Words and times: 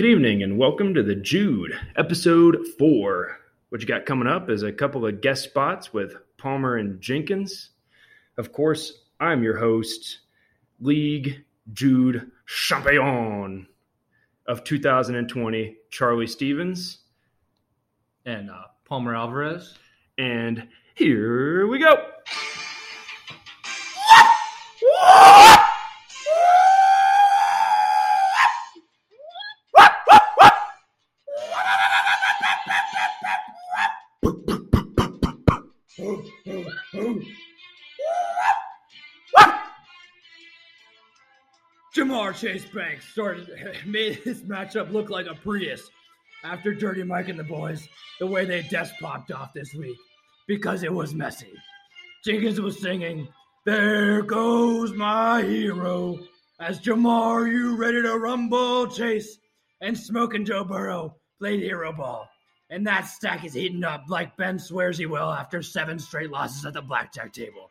Good 0.00 0.08
evening 0.08 0.42
and 0.42 0.56
welcome 0.56 0.94
to 0.94 1.02
the 1.02 1.14
Jude, 1.14 1.78
episode 1.94 2.66
four. 2.78 3.36
What 3.68 3.82
you 3.82 3.86
got 3.86 4.06
coming 4.06 4.26
up 4.26 4.48
is 4.48 4.62
a 4.62 4.72
couple 4.72 5.04
of 5.04 5.20
guest 5.20 5.44
spots 5.44 5.92
with 5.92 6.14
Palmer 6.38 6.78
and 6.78 7.02
Jenkins. 7.02 7.72
Of 8.38 8.50
course, 8.50 9.02
I'm 9.20 9.42
your 9.42 9.58
host, 9.58 10.20
League 10.80 11.44
Jude 11.74 12.30
Champion 12.46 13.66
of 14.46 14.64
2020, 14.64 15.76
Charlie 15.90 16.26
Stevens. 16.26 17.00
and 18.24 18.48
uh, 18.48 18.68
Palmer 18.86 19.14
Alvarez. 19.14 19.76
And 20.16 20.66
here 20.94 21.66
we 21.66 21.78
go. 21.78 22.09
Chase 42.32 42.64
Banks 42.66 43.06
started 43.08 43.48
made 43.86 44.22
this 44.24 44.40
matchup 44.40 44.92
look 44.92 45.10
like 45.10 45.26
a 45.26 45.34
Prius 45.34 45.90
after 46.44 46.74
Dirty 46.74 47.02
Mike 47.02 47.28
and 47.28 47.38
the 47.38 47.44
boys, 47.44 47.86
the 48.18 48.26
way 48.26 48.44
they 48.44 48.62
desk 48.62 48.94
popped 49.00 49.30
off 49.30 49.52
this 49.52 49.74
week, 49.74 49.96
because 50.46 50.82
it 50.82 50.92
was 50.92 51.14
messy. 51.14 51.52
Jenkins 52.24 52.60
was 52.60 52.80
singing, 52.80 53.28
There 53.66 54.22
goes 54.22 54.92
my 54.94 55.42
hero, 55.42 56.18
as 56.58 56.80
Jamar, 56.80 57.50
you 57.50 57.76
ready 57.76 58.02
to 58.02 58.18
rumble, 58.18 58.86
Chase, 58.86 59.38
and 59.80 59.96
Smoking 59.96 60.44
Joe 60.44 60.64
Burrow 60.64 61.16
played 61.38 61.60
hero 61.60 61.92
ball. 61.92 62.28
And 62.70 62.86
that 62.86 63.08
stack 63.08 63.44
is 63.44 63.54
heating 63.54 63.82
up 63.84 64.04
like 64.08 64.36
Ben 64.36 64.58
swears 64.58 64.98
he 64.98 65.06
will 65.06 65.30
after 65.30 65.62
seven 65.62 65.98
straight 65.98 66.30
losses 66.30 66.64
at 66.64 66.74
the 66.74 66.82
blackjack 66.82 67.32
table. 67.32 67.70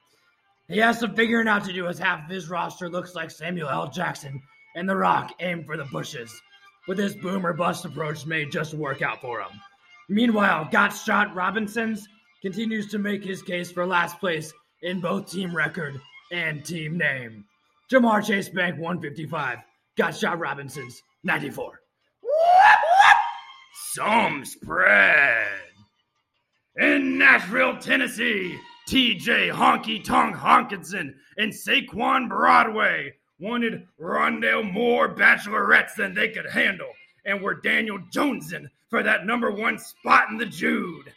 He 0.70 0.78
has 0.78 1.00
some 1.00 1.16
figuring 1.16 1.48
out 1.48 1.66
to 1.66 1.74
do 1.74 1.88
as 1.88 1.98
half 1.98 2.24
of 2.24 2.30
his 2.30 2.48
roster 2.48 2.90
looks 2.90 3.16
like 3.16 3.32
Samuel 3.32 3.70
L. 3.70 3.90
Jackson 3.90 4.40
and 4.76 4.88
The 4.88 4.96
Rock 4.96 5.34
aim 5.40 5.64
for 5.64 5.76
the 5.76 5.86
bushes. 5.86 6.32
But 6.88 6.96
this 6.96 7.16
boomer 7.16 7.54
bust 7.54 7.86
approach 7.86 8.28
may 8.28 8.46
just 8.46 8.76
work 8.76 9.02
out 9.02 9.20
for 9.20 9.42
him. 9.42 9.50
Meanwhile, 10.10 10.70
Got 10.72 10.90
Shot 10.90 11.34
Robinsons 11.36 12.08
continues 12.44 12.88
to 12.92 13.00
make 13.00 13.24
his 13.24 13.42
case 13.42 13.72
for 13.72 13.86
last 13.86 14.20
place 14.20 14.54
in 14.84 15.02
both 15.02 15.32
team 15.32 15.56
record 15.56 16.00
and 16.32 16.64
team 16.64 16.98
name. 16.98 17.46
Jamar 17.92 18.26
Chase 18.26 18.50
Bank 18.50 18.78
155, 18.78 19.58
Got 19.98 20.16
Shot 20.16 20.40
Robinsons 20.40 21.02
94. 21.24 21.80
Some 23.94 24.46
spread. 24.46 25.48
In 26.76 27.18
Nashville, 27.18 27.78
Tennessee, 27.80 28.58
TJ 28.90 29.54
Honky 29.54 30.04
Tonk 30.04 30.36
Honkinson 30.36 31.14
and 31.38 31.54
Saquon 31.54 32.28
Broadway 32.28 33.14
wanted 33.40 33.88
Rondell 34.02 34.64
more 34.64 35.14
bachelorettes 35.14 35.94
than 35.94 36.16
they 36.16 36.30
could 36.30 36.50
handle 36.50 36.90
and 37.24 37.40
were 37.40 37.54
Daniel 37.54 38.00
Jonesin 38.12 38.68
for 38.90 39.04
that 39.04 39.28
number 39.28 39.52
one 39.52 39.78
spot 39.78 40.32
in 40.32 40.38
the 40.38 40.46
Jude. 40.48 41.14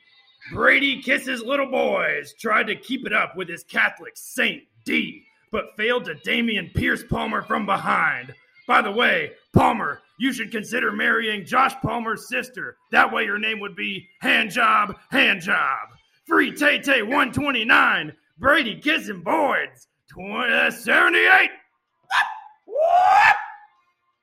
Brady 0.53 1.00
Kisses 1.00 1.41
Little 1.41 1.70
Boys 1.70 2.34
tried 2.39 2.67
to 2.67 2.77
keep 2.77 3.06
it 3.06 3.15
up 3.15 3.39
with 3.39 3.48
his 3.48 3.65
Catholic 3.65 4.12
Saint 4.17 4.65
D, 4.84 5.23
but 5.50 5.75
failed 5.75 6.05
to 6.05 6.17
Dameon 6.17 6.75
Pierce 6.75 7.03
Palmer 7.03 7.41
from 7.41 7.65
behind. 7.65 8.34
By 8.69 8.83
the 8.83 8.93
way, 8.93 9.31
Palmer, 9.55 10.03
you 10.19 10.34
should 10.34 10.53
consider 10.53 10.93
marrying 10.93 11.47
Josh 11.47 11.73
Palmer's 11.81 12.28
sister. 12.28 12.77
That 12.91 13.11
way 13.11 13.25
your 13.25 13.39
name 13.39 13.61
would 13.61 13.77
be 13.77 14.09
Handjob, 14.23 14.95
Handjob. 15.11 15.87
Free 16.27 16.53
Tay 16.53 16.78
Tay 16.78 17.03
129, 17.03 18.12
Brady 18.38 18.81
Kissing 18.81 19.22
Boys 19.22 19.88
20, 20.10 20.71
78. 20.71 21.50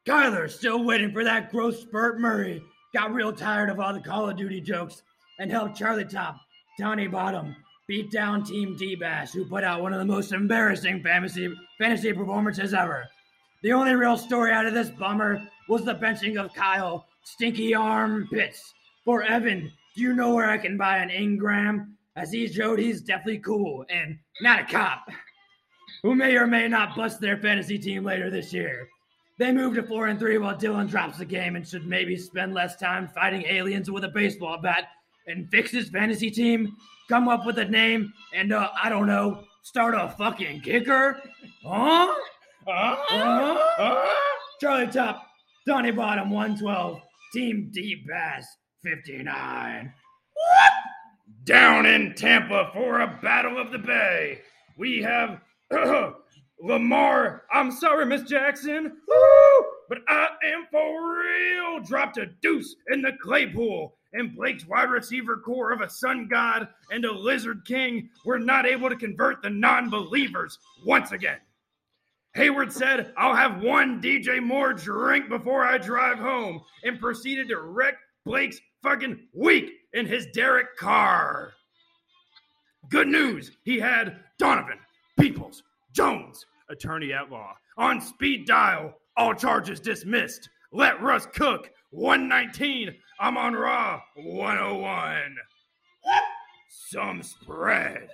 Kyler 0.08 0.50
still 0.50 0.84
waiting 0.84 1.12
for 1.12 1.24
that 1.24 1.52
growth 1.52 1.78
spurt. 1.78 2.20
Murray 2.20 2.62
got 2.94 3.14
real 3.14 3.34
tired 3.34 3.70
of 3.70 3.80
all 3.80 3.94
the 3.94 4.00
Call 4.00 4.30
of 4.30 4.38
Duty 4.38 4.62
jokes 4.62 5.04
and 5.40 5.52
helped 5.52 5.78
Charlie 5.78 6.06
Top, 6.06 6.38
Townie 6.80 7.12
Bottom, 7.12 7.56
beat 7.88 8.10
down 8.12 8.44
Team 8.44 8.76
D 8.78 8.96
Bash, 8.96 9.34
who 9.34 9.46
put 9.46 9.64
out 9.64 9.82
one 9.82 9.94
of 9.94 10.00
the 10.00 10.06
most 10.06 10.32
embarrassing 10.32 11.04
fantasy 11.04 11.54
fantasy 11.78 12.14
performances 12.14 12.74
ever. 12.74 13.06
The 13.62 13.74
only 13.74 13.94
real 13.94 14.18
story 14.18 14.52
out 14.52 14.66
of 14.66 14.74
this 14.74 14.90
bummer 14.90 15.42
was 15.68 15.84
the 15.84 15.96
benching 15.96 16.44
of 16.44 16.54
Kyle 16.54 17.06
Stinky 17.24 17.76
Arm 17.76 18.28
Pitts. 18.32 18.74
For 19.06 19.24
Evan, 19.24 19.72
do 20.00 20.06
you 20.06 20.14
know 20.14 20.34
where 20.34 20.50
I 20.50 20.58
can 20.58 20.78
buy 20.78 21.00
an 21.00 21.10
Engram? 21.10 21.90
As 22.16 22.32
he 22.32 22.48
showed, 22.48 22.80
he's 22.80 23.02
definitely 23.02 23.40
cool 23.40 23.86
and 23.90 24.18
not 24.42 24.62
a 24.62 24.64
cop. 24.64 25.10
Who 26.04 26.16
may 26.16 26.38
or 26.38 26.48
may 26.48 26.70
not 26.70 26.96
bust 26.96 27.20
their 27.20 27.36
fantasy 27.36 27.78
team 27.78 28.06
later 28.06 28.30
this 28.30 28.54
year. 28.54 28.88
They 29.40 29.52
move 29.52 29.76
to 29.76 29.84
four 29.84 30.08
and 30.08 30.18
three 30.18 30.38
while 30.38 30.56
Dylan 30.56 30.90
drops 30.90 31.18
the 31.18 31.26
game 31.26 31.58
and 31.58 31.68
should 31.68 31.86
maybe 31.86 32.16
spend 32.16 32.54
less 32.54 32.78
time 32.78 33.10
fighting 33.10 33.44
aliens 33.46 33.92
with 33.92 34.06
a 34.06 34.08
baseball 34.08 34.58
bat 34.62 34.86
and 35.28 35.50
fix 35.52 35.70
his 35.70 35.90
fantasy 35.90 36.32
team. 36.32 36.78
Come 37.10 37.28
up 37.28 37.46
with 37.46 37.60
a 37.60 37.66
name 37.66 38.14
and 38.34 38.54
uh, 38.54 38.70
I 38.82 38.88
don't 38.88 39.08
know, 39.08 39.44
start 39.64 39.96
a 39.96 40.16
fucking 40.18 40.62
kicker, 40.62 41.22
huh? 41.62 42.14
Huh? 42.66 44.08
Charlie 44.62 44.88
Top, 44.88 45.28
Donnie 45.68 45.92
Bottom, 45.92 46.30
112. 46.30 47.02
Team 47.34 47.70
D 47.72 48.04
Bass, 48.08 48.48
59. 48.84 49.94
What? 50.34 50.72
Down 51.46 51.86
in 51.86 52.14
Tampa 52.16 52.70
for 52.74 53.02
a 53.02 53.20
battle 53.22 53.58
of 53.60 53.72
the 53.72 53.80
Bay, 53.80 54.40
we 54.78 55.02
have 55.02 55.42
Lamar. 56.62 57.44
I'm 57.52 57.72
sorry, 57.72 58.06
Miss 58.06 58.24
Jackson, 58.24 58.84
Woo! 59.08 59.66
but 59.90 60.00
I 60.08 60.28
am 60.46 60.68
for 60.72 61.20
real. 61.20 61.80
Dropped 61.82 62.18
a 62.18 62.28
deuce 62.42 62.76
in 62.92 63.02
the 63.02 63.14
clay 63.22 63.48
pool. 63.48 63.96
and 64.14 64.36
Blake's 64.36 64.66
wide 64.68 64.90
receiver 64.90 65.38
core 65.38 65.72
of 65.72 65.82
a 65.82 65.90
sun 65.90 66.28
god 66.28 66.68
and 66.92 67.06
a 67.06 67.12
lizard 67.12 67.64
king 67.66 68.10
were 68.26 68.40
not 68.40 68.66
able 68.66 68.90
to 68.90 68.96
convert 68.96 69.42
the 69.42 69.50
non 69.50 69.90
believers 69.90 70.58
once 70.86 71.12
again. 71.12 71.38
Hayward 72.36 72.72
said, 72.72 73.12
I'll 73.18 73.36
have 73.36 73.62
one 73.64 74.02
DJ 74.02 74.42
Moore 74.42 74.74
drink 74.74 75.30
before 75.30 75.66
I 75.66 75.78
drive 75.80 76.20
home, 76.20 76.62
and 76.84 77.00
proceeded 77.00 77.48
to 77.50 77.60
wreck 77.60 77.96
Blake's 78.26 78.60
fucking 78.82 79.28
week 79.34 79.72
in 79.94 80.06
his 80.06 80.28
Derek 80.28 80.78
Carr. 80.78 81.54
Good 82.90 83.08
news, 83.08 83.52
he 83.64 83.80
had 83.80 84.20
Donovan, 84.38 84.80
Peoples, 85.20 85.64
Jones, 85.94 86.46
attorney 86.70 87.14
at 87.14 87.30
law, 87.30 87.56
on 87.78 88.02
speed 88.02 88.46
dial, 88.48 88.96
all 89.18 89.34
charges 89.34 89.80
dismissed. 89.80 90.50
Let 90.72 91.02
Russ 91.02 91.28
cook, 91.34 91.72
119. 91.92 92.96
I'm 93.20 93.38
on 93.38 93.54
Raw, 93.54 94.02
101. 94.16 95.36
Some 96.70 97.22
spread. 97.22 98.10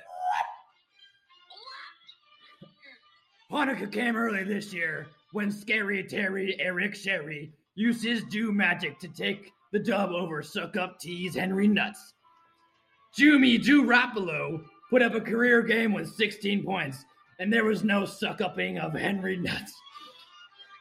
Hanukkah 3.51 3.91
came 3.91 4.15
early 4.15 4.43
this 4.43 4.73
year 4.73 5.07
when 5.31 5.51
Scary 5.51 6.03
Terry 6.03 6.55
Eric 6.59 6.95
Sherry 6.95 7.53
used 7.75 8.03
his 8.03 8.23
do 8.23 8.51
magic 8.51 8.99
to 8.99 9.07
take 9.07 9.51
the 9.75 9.79
dub 9.81 10.11
over 10.11 10.41
Suck 10.41 10.77
Up 10.77 10.97
T's 11.01 11.35
Henry 11.35 11.67
Nuts. 11.67 12.13
Jumi 13.19 13.59
Jurapolo 13.59 14.63
put 14.89 15.01
up 15.01 15.15
a 15.15 15.19
career 15.19 15.61
game 15.61 15.91
with 15.91 16.15
16 16.15 16.63
points, 16.63 17.03
and 17.41 17.51
there 17.51 17.65
was 17.65 17.83
no 17.83 18.05
suck 18.05 18.39
upping 18.39 18.77
of 18.77 18.93
Henry 18.93 19.35
Nuts. 19.35 19.73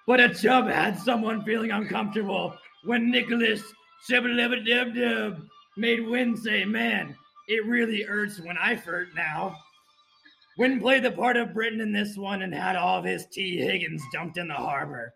But 0.06 0.20
a 0.20 0.28
chub 0.32 0.68
had 0.68 0.96
someone 0.96 1.42
feeling 1.42 1.72
uncomfortable 1.72 2.54
when 2.84 3.10
Nicholas 3.10 3.64
Shibbolibba 4.08 5.40
made 5.76 6.06
Win 6.06 6.36
say, 6.36 6.64
Man, 6.64 7.16
it 7.48 7.66
really 7.66 8.02
hurts 8.02 8.38
when 8.38 8.56
I 8.56 8.76
furt 8.76 9.08
now. 9.16 9.56
Wynn 10.56 10.78
played 10.78 11.02
the 11.02 11.10
part 11.10 11.36
of 11.36 11.52
Britain 11.52 11.80
in 11.80 11.90
this 11.90 12.16
one 12.16 12.42
and 12.42 12.54
had 12.54 12.76
all 12.76 13.00
of 13.00 13.04
his 13.04 13.26
T. 13.26 13.58
Higgins 13.58 14.04
dumped 14.12 14.38
in 14.38 14.46
the 14.46 14.54
harbor. 14.54 15.14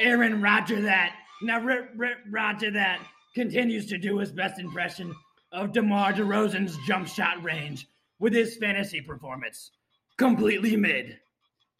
Aaron 0.00 0.42
Roger 0.42 0.80
that, 0.80 1.14
now 1.40 1.60
rip, 1.60 1.90
rip, 1.94 2.18
Roger 2.28 2.72
that, 2.72 3.00
continues 3.34 3.86
to 3.86 3.98
do 3.98 4.18
his 4.18 4.32
best 4.32 4.58
impression 4.58 5.14
of 5.52 5.72
DeMar 5.72 6.12
DeRozan's 6.12 6.76
jump 6.86 7.06
shot 7.06 7.42
range 7.42 7.86
with 8.18 8.32
his 8.32 8.56
fantasy 8.56 9.00
performance. 9.00 9.70
Completely 10.16 10.76
mid. 10.76 11.18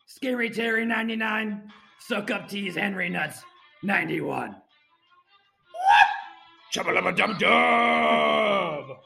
Scary 0.06 0.50
Terry 0.50 0.84
99, 0.84 1.70
Suck 2.00 2.30
Up 2.30 2.48
T's 2.48 2.74
Henry 2.74 3.08
Nuts 3.08 3.42
91. 3.82 4.50
What? 4.50 4.58
Chubba 6.74 7.16
dub 7.16 7.38
dub. 7.38 8.96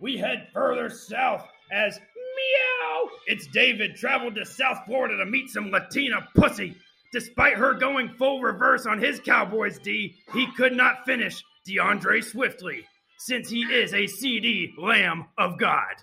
We 0.00 0.16
head 0.16 0.48
further 0.52 0.90
south 0.90 1.46
as 1.72 1.98
meow. 1.98 3.08
It's 3.26 3.46
David 3.48 3.96
traveled 3.96 4.36
to 4.36 4.44
South 4.44 4.78
Florida 4.86 5.16
to 5.18 5.26
meet 5.26 5.50
some 5.50 5.70
Latina 5.70 6.26
pussy. 6.34 6.76
Despite 7.12 7.54
her 7.54 7.74
going 7.74 8.10
full 8.10 8.42
reverse 8.42 8.86
on 8.86 8.98
his 8.98 9.20
Cowboys 9.20 9.78
D, 9.78 10.16
he 10.34 10.46
could 10.52 10.74
not 10.74 11.06
finish 11.06 11.42
DeAndre 11.66 12.22
Swiftly, 12.22 12.84
since 13.18 13.48
he 13.48 13.62
is 13.62 13.92
a 13.92 14.04
CeeDee 14.04 14.72
Lamb 14.78 15.26
of 15.38 15.58
God. 15.58 15.94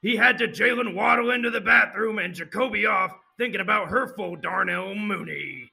He 0.00 0.16
had 0.16 0.38
to 0.38 0.48
Jalen 0.48 0.94
waddle 0.94 1.30
into 1.30 1.50
the 1.50 1.60
bathroom 1.60 2.18
and 2.18 2.34
Jacoby 2.34 2.86
off, 2.86 3.12
thinking 3.38 3.60
about 3.60 3.88
her 3.88 4.14
full 4.14 4.36
Darnell 4.36 4.94
Mooney. 4.94 5.70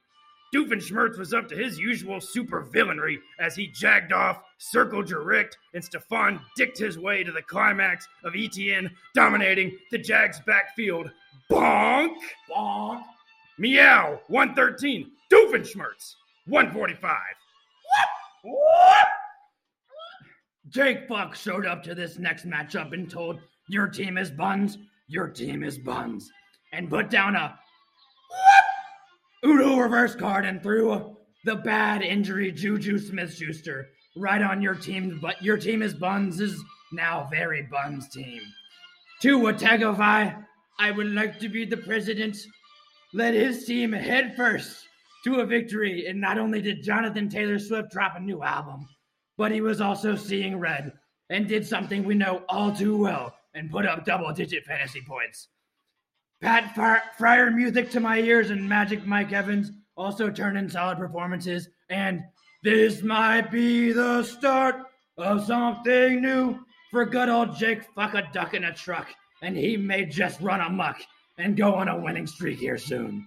Doofenshmirtz 0.54 1.16
was 1.16 1.32
up 1.32 1.48
to 1.48 1.56
his 1.56 1.78
usual 1.78 2.20
super 2.20 2.64
villainry 2.64 3.18
as 3.38 3.54
he 3.54 3.68
jagged 3.68 4.12
off, 4.12 4.42
circled 4.58 5.06
Jericht, 5.06 5.52
and 5.74 5.84
Stefan 5.84 6.40
dicked 6.56 6.78
his 6.78 6.98
way 6.98 7.22
to 7.22 7.30
the 7.30 7.42
climax 7.42 8.08
of 8.24 8.32
ETN 8.32 8.90
dominating 9.14 9.78
the 9.92 9.98
Jags 9.98 10.40
backfield. 10.40 11.10
Bonk! 11.50 12.16
Bonk. 12.50 13.02
Meow! 13.60 14.18
113. 14.28 15.10
Doofenshmirtz! 15.30 16.14
145. 16.46 17.16
Jake 20.70 21.06
Fuck 21.06 21.34
showed 21.34 21.66
up 21.66 21.82
to 21.82 21.94
this 21.94 22.18
next 22.18 22.48
matchup 22.48 22.94
and 22.94 23.10
told, 23.10 23.38
Your 23.68 23.86
team 23.86 24.16
is 24.16 24.30
buns, 24.30 24.78
your 25.08 25.28
team 25.28 25.62
is 25.62 25.76
buns. 25.78 26.30
And 26.72 26.88
put 26.88 27.10
down 27.10 27.36
a 27.36 27.58
Udo 29.44 29.76
reverse 29.76 30.14
card 30.14 30.46
and 30.46 30.62
threw 30.62 31.14
the 31.44 31.56
bad 31.56 32.00
injury 32.00 32.50
Juju 32.52 32.98
Smith 32.98 33.34
Schuster 33.34 33.90
right 34.16 34.40
on 34.40 34.62
your 34.62 34.74
team, 34.74 35.18
but 35.20 35.42
your 35.42 35.58
team 35.58 35.82
is 35.82 35.92
Buns 35.92 36.40
is 36.40 36.62
now 36.92 37.28
very 37.30 37.68
Buns 37.70 38.08
team. 38.08 38.40
To 39.20 39.38
Wategavai, 39.38 40.46
I 40.78 40.90
would 40.92 41.12
like 41.12 41.38
to 41.40 41.50
be 41.50 41.66
the 41.66 41.76
president. 41.76 42.38
Led 43.12 43.34
his 43.34 43.64
team 43.64 43.92
head 43.92 44.36
first 44.36 44.86
to 45.24 45.40
a 45.40 45.46
victory, 45.46 46.06
and 46.06 46.20
not 46.20 46.38
only 46.38 46.62
did 46.62 46.82
Jonathan 46.82 47.28
Taylor 47.28 47.58
Swift 47.58 47.90
drop 47.90 48.16
a 48.16 48.20
new 48.20 48.42
album, 48.42 48.86
but 49.36 49.50
he 49.50 49.60
was 49.60 49.80
also 49.80 50.14
seeing 50.14 50.58
red 50.58 50.92
and 51.28 51.48
did 51.48 51.66
something 51.66 52.04
we 52.04 52.14
know 52.14 52.42
all 52.48 52.72
too 52.72 52.96
well 52.96 53.34
and 53.54 53.70
put 53.70 53.86
up 53.86 54.04
double 54.04 54.32
digit 54.32 54.64
fantasy 54.64 55.00
points. 55.00 55.48
Pat 56.40 56.74
Fire, 56.74 57.02
Fryer 57.18 57.50
music 57.50 57.90
to 57.90 58.00
my 58.00 58.18
ears 58.18 58.50
and 58.50 58.68
Magic 58.68 59.04
Mike 59.04 59.32
Evans 59.32 59.72
also 59.96 60.30
turned 60.30 60.56
in 60.56 60.70
solid 60.70 60.98
performances. 60.98 61.68
And 61.90 62.22
this 62.62 63.02
might 63.02 63.50
be 63.50 63.92
the 63.92 64.22
start 64.22 64.76
of 65.18 65.44
something 65.44 66.22
new 66.22 66.58
for 66.90 67.04
good 67.04 67.28
old 67.28 67.56
Jake 67.56 67.82
Fuck 67.94 68.14
a 68.14 68.28
duck 68.32 68.54
in 68.54 68.64
a 68.64 68.74
truck. 68.74 69.08
And 69.42 69.56
he 69.56 69.76
may 69.76 70.06
just 70.06 70.40
run 70.40 70.60
amok 70.60 70.96
and 71.40 71.56
go 71.56 71.74
on 71.74 71.88
a 71.88 71.98
winning 71.98 72.26
streak 72.26 72.58
here 72.58 72.78
soon. 72.78 73.26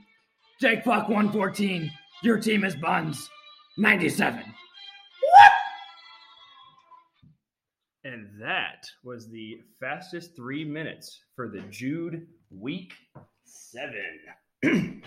Jake 0.62 0.83
Fuck 0.83 1.10
114, 1.10 1.92
your 2.24 2.38
team 2.38 2.63
is 2.63 2.75
Buns 2.75 3.30
97. 3.77 4.39
What? 4.39 5.51
And 8.06 8.30
that 8.39 8.86
was 9.04 9.30
the 9.30 9.62
fastest 9.80 10.36
three 10.36 10.63
minutes 10.63 11.21
for 11.36 11.48
the 11.48 11.62
Jude 11.69 12.27
week 12.51 12.94
seven. 13.44 14.19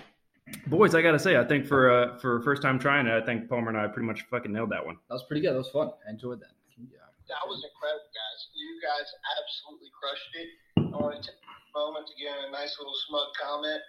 Boys, 0.66 0.94
I 0.94 1.02
gotta 1.02 1.18
say, 1.18 1.36
I 1.36 1.44
think 1.44 1.66
for 1.66 1.90
uh, 1.90 2.18
for 2.18 2.40
first 2.42 2.62
time 2.62 2.78
trying 2.78 3.06
it, 3.06 3.12
I 3.12 3.24
think 3.24 3.48
Palmer 3.48 3.68
and 3.68 3.78
I 3.78 3.86
pretty 3.88 4.06
much 4.06 4.22
fucking 4.30 4.52
nailed 4.52 4.70
that 4.70 4.84
one. 4.84 4.96
That 5.08 5.14
was 5.14 5.24
pretty 5.24 5.42
good. 5.42 5.52
That 5.52 5.58
was 5.58 5.70
fun. 5.70 5.90
I 6.06 6.10
enjoyed 6.10 6.40
that. 6.40 6.54
Yeah. 6.78 7.02
That 7.28 7.42
was 7.46 7.64
incredible, 7.66 8.06
guys. 8.14 8.40
You 8.54 8.78
guys 8.78 9.08
absolutely 9.42 9.90
crushed 9.90 10.32
it. 10.38 10.48
I 10.94 10.96
want 11.02 11.20
to 11.20 11.28
take 11.28 11.38
a 11.42 11.45
moment 11.76 12.06
to 12.08 12.14
give 12.16 12.32
a 12.32 12.50
nice 12.50 12.74
little 12.80 12.96
smug 13.06 13.28
comment. 13.36 13.80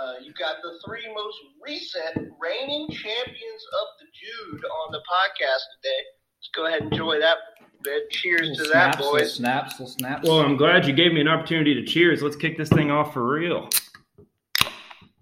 Uh, 0.00 0.14
you 0.24 0.32
got 0.32 0.56
the 0.62 0.80
three 0.84 1.04
most 1.14 1.36
recent 1.62 2.32
reigning 2.40 2.88
champions 2.88 3.62
of 3.80 3.86
the 4.00 4.06
Jude 4.16 4.64
on 4.64 4.92
the 4.92 4.98
podcast 5.04 5.64
today. 5.76 6.00
Let's 6.40 6.50
go 6.56 6.66
ahead 6.66 6.80
and 6.82 6.92
enjoy 6.92 7.20
that 7.20 7.36
bit. 7.82 8.10
Cheers 8.10 8.48
Little 8.48 8.64
to 8.64 8.72
that, 8.72 8.94
snaps, 8.94 8.98
little 8.98 9.12
boys. 9.12 9.34
snaps, 9.34 9.72
little 9.72 9.86
snaps. 9.94 10.26
Well, 10.28 10.40
I'm 10.40 10.56
glad 10.56 10.86
you 10.86 10.94
gave 10.94 11.12
me 11.12 11.20
an 11.20 11.28
opportunity 11.28 11.74
to 11.74 11.84
cheers. 11.84 12.22
Let's 12.22 12.34
kick 12.36 12.56
this 12.56 12.70
thing 12.70 12.90
off 12.90 13.12
for 13.12 13.26
real. 13.30 13.68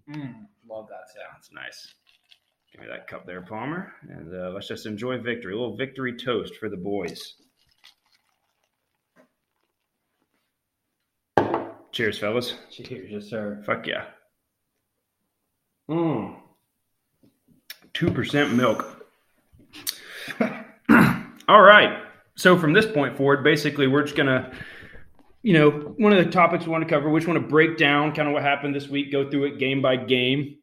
Mm, 0.09 0.47
love 0.71 0.87
that 0.89 1.09
sound. 1.13 1.29
That's 1.35 1.51
nice. 1.53 1.95
Give 2.71 2.83
me 2.83 2.87
that 2.89 3.07
cup 3.09 3.27
there, 3.27 3.43
Palmer, 3.43 3.93
and 4.09 4.35
uh, 4.35 4.51
let's 4.51 4.69
just 4.69 4.87
enjoy 4.87 5.19
victory. 5.19 5.53
A 5.53 5.57
little 5.59 5.77
victory 5.77 6.17
toast 6.17 6.55
for 6.57 6.69
the 6.71 6.77
boys. 6.77 7.35
Cheers, 11.93 12.19
fellas. 12.19 12.55
Cheers, 12.71 13.11
yes, 13.11 13.25
sir. 13.29 13.63
Fuck 13.67 13.87
yeah. 13.87 14.07
Mmm. 15.91 16.37
2% 17.93 18.55
milk. 18.55 19.07
All 21.49 21.61
right. 21.61 22.03
So 22.35 22.59
from 22.59 22.73
this 22.73 22.87
point 22.87 23.17
forward, 23.17 23.45
basically, 23.45 23.87
we're 23.87 24.05
just 24.05 24.17
going 24.17 24.27
to, 24.27 24.53
you 25.43 25.53
know, 25.53 25.71
one 25.71 26.15
of 26.15 26.25
the 26.25 26.31
topics 26.31 26.65
we 26.65 26.73
want 26.73 26.83
to 26.83 26.89
cover, 26.89 27.11
we 27.11 27.21
just 27.21 27.29
want 27.29 27.43
to 27.43 27.47
break 27.47 27.77
down 27.77 28.15
kind 28.15 28.27
of 28.27 28.33
what 28.33 28.43
happened 28.43 28.75
this 28.75 28.89
week, 28.89 29.13
go 29.13 29.31
through 29.31 29.45
it 29.45 29.59
game 29.59 29.83
by 29.83 29.97
game. 29.97 30.57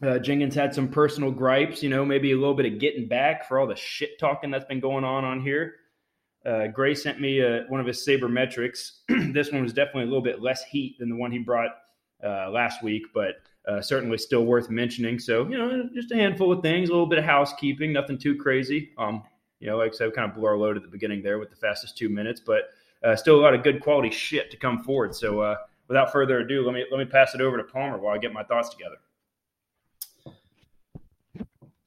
Uh, 0.00 0.18
Jenkins 0.18 0.54
had 0.54 0.72
some 0.72 0.88
personal 0.88 1.32
gripes, 1.32 1.82
you 1.82 1.88
know, 1.88 2.04
maybe 2.04 2.30
a 2.32 2.36
little 2.36 2.54
bit 2.54 2.72
of 2.72 2.78
getting 2.78 3.08
back 3.08 3.48
for 3.48 3.58
all 3.58 3.66
the 3.66 3.76
shit 3.76 4.18
talking 4.20 4.50
that's 4.50 4.64
been 4.66 4.80
going 4.80 5.04
on 5.04 5.24
on 5.24 5.40
here. 5.40 5.76
Uh, 6.44 6.66
Gray 6.66 6.94
sent 6.94 7.20
me 7.20 7.42
uh, 7.42 7.60
one 7.68 7.80
of 7.80 7.86
his 7.86 8.06
sabermetrics. 8.06 8.98
this 9.32 9.50
one 9.50 9.62
was 9.62 9.72
definitely 9.72 10.02
a 10.02 10.06
little 10.06 10.22
bit 10.22 10.42
less 10.42 10.64
heat 10.64 10.98
than 10.98 11.08
the 11.08 11.16
one 11.16 11.32
he 11.32 11.38
brought 11.38 11.70
uh, 12.22 12.50
last 12.50 12.82
week, 12.82 13.04
but 13.14 13.36
uh, 13.66 13.80
certainly 13.80 14.18
still 14.18 14.44
worth 14.44 14.68
mentioning. 14.68 15.18
So, 15.18 15.46
you 15.48 15.56
know, 15.56 15.88
just 15.94 16.12
a 16.12 16.16
handful 16.16 16.52
of 16.52 16.60
things, 16.60 16.90
a 16.90 16.92
little 16.92 17.06
bit 17.06 17.18
of 17.18 17.24
housekeeping, 17.24 17.92
nothing 17.92 18.18
too 18.18 18.36
crazy. 18.36 18.90
Um, 18.98 19.22
you 19.60 19.68
know, 19.68 19.78
like 19.78 19.92
I 19.92 19.96
said, 19.96 20.12
kind 20.14 20.30
of 20.30 20.36
blew 20.36 20.46
our 20.46 20.56
load 20.56 20.76
at 20.76 20.82
the 20.82 20.88
beginning 20.88 21.22
there 21.22 21.38
with 21.38 21.48
the 21.48 21.56
fastest 21.56 21.96
two 21.96 22.10
minutes, 22.10 22.40
but 22.44 22.70
uh, 23.02 23.16
still 23.16 23.40
a 23.40 23.42
lot 23.42 23.54
of 23.54 23.62
good 23.62 23.80
quality 23.80 24.10
shit 24.10 24.50
to 24.50 24.56
come 24.58 24.82
forward. 24.82 25.14
So, 25.14 25.56
without 25.88 26.12
further 26.12 26.40
ado, 26.40 26.64
let 26.64 26.74
me 26.74 26.84
let 26.90 26.98
me 26.98 27.04
pass 27.04 27.34
it 27.34 27.40
over 27.40 27.56
to 27.56 27.64
Palmer 27.64 27.98
while 27.98 28.14
I 28.14 28.18
get 28.18 28.32
my 28.32 28.42
thoughts 28.42 28.68
together. 28.68 28.96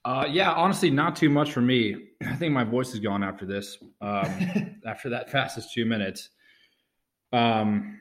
Uh, 0.07 0.25
yeah, 0.25 0.53
honestly, 0.53 0.89
not 0.89 1.17
too 1.17 1.29
much 1.29 1.51
for 1.51 1.59
me. 1.59 1.97
I 2.25 2.33
think 2.35 2.53
my 2.53 2.63
voice 2.63 2.93
is 2.93 3.01
gone 3.01 3.25
after 3.25 3.45
this. 3.45 3.77
Um, 3.99 4.79
after 4.85 5.09
that 5.09 5.29
fastest 5.29 5.73
two 5.73 5.83
minutes. 5.83 6.29
Um, 7.33 7.99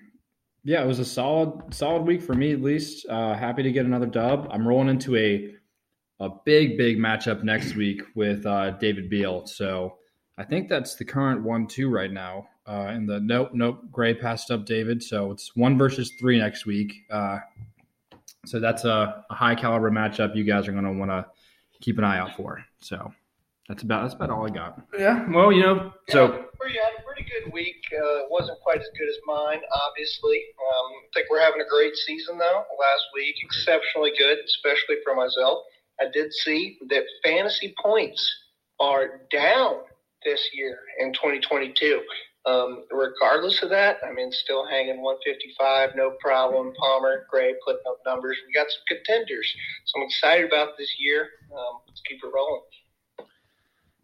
yeah, 0.63 0.85
it 0.85 0.87
was 0.87 1.01
a 1.01 1.05
solid, 1.05 1.75
solid 1.75 2.05
week 2.05 2.23
for 2.23 2.35
me 2.35 2.53
at 2.53 2.63
least. 2.63 3.07
Uh, 3.09 3.35
happy 3.35 3.65
to 3.65 3.73
get 3.73 3.87
another 3.87 4.07
dub. 4.07 4.49
I'm 4.53 4.67
rolling 4.67 4.89
into 4.89 5.17
a 5.17 5.53
a 6.21 6.31
big, 6.45 6.79
big 6.79 6.97
matchup 6.97 7.43
next 7.43 7.75
week 7.77 8.03
with 8.15 8.47
uh, 8.47 8.71
David 8.71 9.11
Beal. 9.11 9.45
So 9.45 9.97
I 10.39 10.45
think 10.45 10.69
that's 10.69 10.95
the 10.95 11.05
current 11.05 11.43
one 11.43 11.67
two 11.67 11.91
right 11.91 12.13
now. 12.13 12.47
Uh, 12.69 12.93
in 12.95 13.07
the 13.07 13.19
nope, 13.19 13.51
nope, 13.53 13.81
Gray 13.91 14.15
passed 14.15 14.53
up 14.53 14.65
David. 14.65 15.03
So 15.03 15.33
it's 15.33 15.57
one 15.57 15.77
versus 15.77 16.13
three 16.21 16.39
next 16.39 16.67
week. 16.67 16.95
Uh, 17.11 17.39
so 18.45 18.61
that's 18.61 18.85
a, 18.85 19.25
a 19.29 19.35
high 19.35 19.57
caliber 19.57 19.91
matchup. 19.91 20.37
You 20.37 20.45
guys 20.45 20.69
are 20.69 20.73
going 20.73 20.85
to 20.85 20.93
want 20.93 21.11
to 21.11 21.27
keep 21.87 21.99
an 21.99 22.05
eye 22.05 22.19
out 22.19 22.37
for. 22.37 22.63
So 22.81 23.13
that's 23.69 23.83
about 23.83 24.03
that's 24.03 24.15
about 24.15 24.31
all 24.31 24.45
I 24.45 24.51
got. 24.51 24.83
Yeah, 24.99 25.25
well, 25.31 25.53
you 25.53 25.63
know, 25.63 25.93
so 26.11 26.27
Yeah, 26.27 26.43
pretty, 26.59 26.79
had 26.79 26.99
a 26.99 27.03
pretty 27.07 27.25
good 27.31 27.53
week. 27.53 27.81
Uh, 27.93 28.27
it 28.27 28.29
wasn't 28.29 28.59
quite 28.61 28.81
as 28.81 28.89
good 28.99 29.09
as 29.09 29.17
mine, 29.25 29.61
obviously. 29.87 30.43
Um, 30.59 30.93
I 30.93 31.09
think 31.15 31.27
we're 31.31 31.41
having 31.41 31.61
a 31.61 31.71
great 31.71 31.95
season, 31.95 32.39
though, 32.39 32.65
last 32.79 33.05
week. 33.15 33.37
Exceptionally 33.43 34.13
good, 34.19 34.39
especially 34.45 34.97
for 35.05 35.15
myself. 35.15 35.63
I 36.01 36.07
did 36.13 36.33
see 36.33 36.77
that 36.91 37.05
fantasy 37.25 37.75
points 37.83 38.21
are 38.81 39.23
down 39.33 39.77
this 40.25 40.43
year 40.53 40.79
in 40.99 41.13
2022. 41.15 42.03
Um, 42.47 42.85
regardless 42.93 43.61
of 43.63 43.71
that, 43.71 43.99
I 44.07 44.13
mean, 44.13 44.31
still 44.31 44.65
hanging 44.65 45.03
155, 45.03 45.97
no 45.97 46.13
problem. 46.21 46.73
Palmer, 46.79 47.27
Gray 47.29 47.55
putting 47.65 47.83
up 47.89 47.99
numbers. 48.07 48.39
We 48.47 48.53
got 48.53 48.69
some 48.71 48.83
contenders. 48.87 49.53
So 49.85 50.01
I'm 50.01 50.07
excited 50.07 50.47
about 50.47 50.79
this 50.79 50.95
year. 50.99 51.29
Um, 51.53 51.81
let's 51.89 52.01
keep 52.03 52.19
it 52.23 52.31
rolling. 52.33 52.63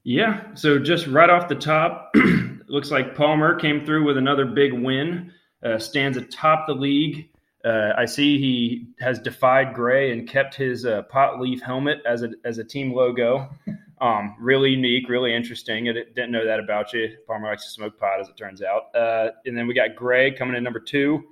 Yeah. 0.02 0.54
So 0.54 0.80
just 0.80 1.06
right 1.06 1.30
off 1.30 1.49
the 1.49 1.54
top, 1.54 2.12
looks 2.66 2.90
like 2.90 3.14
Palmer 3.14 3.54
came 3.61 3.87
through 3.87 4.06
with 4.06 4.16
another 4.16 4.44
big 4.44 4.72
win. 4.72 5.32
Uh, 5.64 5.78
stands 5.78 6.16
atop 6.16 6.66
the 6.66 6.75
league. 6.75 7.28
Uh, 7.64 7.92
I 7.96 8.06
see 8.06 8.40
he 8.40 8.88
has 8.99 9.20
defied 9.20 9.75
Gray 9.75 10.11
and 10.11 10.28
kept 10.28 10.56
his 10.56 10.84
uh, 10.84 11.02
pot 11.02 11.40
leaf 11.40 11.62
helmet 11.62 11.99
as 12.04 12.25
a 12.25 12.30
as 12.44 12.58
a 12.58 12.64
team 12.64 12.92
logo. 12.92 13.49
Um, 14.02 14.35
really 14.40 14.71
unique, 14.71 15.09
really 15.09 15.32
interesting. 15.32 15.88
I 15.88 15.92
didn't 15.92 16.32
know 16.32 16.44
that 16.44 16.59
about 16.59 16.92
you. 16.92 17.16
Palmer 17.28 17.49
likes 17.49 17.64
to 17.66 17.71
smoke 17.71 18.00
pot, 18.00 18.18
as 18.21 18.28
it 18.28 18.37
turns 18.37 18.61
out. 18.61 18.94
Uh, 18.97 19.30
and 19.47 19.56
then 19.56 19.68
we 19.68 19.75
got 19.75 19.94
Gray 19.94 20.32
coming 20.32 20.56
in 20.56 20.64
number 20.64 20.80
two. 20.80 21.23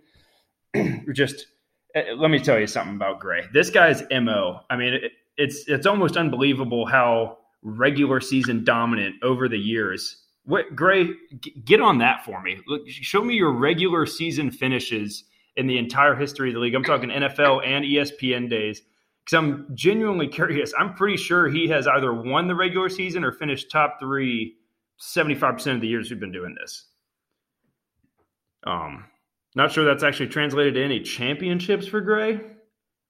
Just 1.12 1.48
uh, 1.96 2.14
let 2.16 2.30
me 2.30 2.38
tell 2.38 2.60
you 2.60 2.68
something 2.68 2.94
about 2.94 3.18
Gray. 3.18 3.42
This 3.52 3.70
guy's 3.70 4.04
mo. 4.12 4.60
I 4.70 4.76
mean, 4.76 4.94
it, 4.94 5.12
it's 5.36 5.64
it's 5.66 5.84
almost 5.84 6.16
unbelievable 6.16 6.86
how 6.86 7.38
regular 7.62 8.20
season 8.20 8.62
dominant 8.62 9.16
over 9.24 9.48
the 9.48 9.58
years. 9.58 10.24
What 10.44 10.76
Gray, 10.76 11.08
g- 11.40 11.62
get 11.64 11.80
on 11.80 11.98
that 11.98 12.24
for 12.24 12.40
me. 12.40 12.60
Look, 12.68 12.88
show 12.88 13.24
me 13.24 13.34
your 13.34 13.50
regular 13.50 14.06
season 14.06 14.52
finishes 14.52 15.24
in 15.56 15.66
the 15.66 15.76
entire 15.76 16.14
history 16.14 16.50
of 16.50 16.54
the 16.54 16.60
league. 16.60 16.76
I'm 16.76 16.84
talking 16.84 17.10
NFL 17.10 17.66
and 17.66 17.84
ESPN 17.84 18.48
days. 18.48 18.82
Because 19.30 19.44
I'm 19.44 19.66
genuinely 19.74 20.28
curious. 20.28 20.72
I'm 20.78 20.94
pretty 20.94 21.16
sure 21.16 21.48
he 21.48 21.68
has 21.68 21.86
either 21.86 22.12
won 22.12 22.48
the 22.48 22.54
regular 22.54 22.88
season 22.88 23.24
or 23.24 23.32
finished 23.32 23.70
top 23.70 23.98
three 24.00 24.56
75% 25.00 25.74
of 25.74 25.80
the 25.80 25.88
years 25.88 26.10
we've 26.10 26.20
been 26.20 26.32
doing 26.32 26.56
this. 26.60 26.86
Um, 28.64 29.06
not 29.54 29.72
sure 29.72 29.84
that's 29.84 30.02
actually 30.02 30.28
translated 30.28 30.74
to 30.74 30.84
any 30.84 31.00
championships 31.00 31.86
for 31.86 32.00
Gray, 32.00 32.40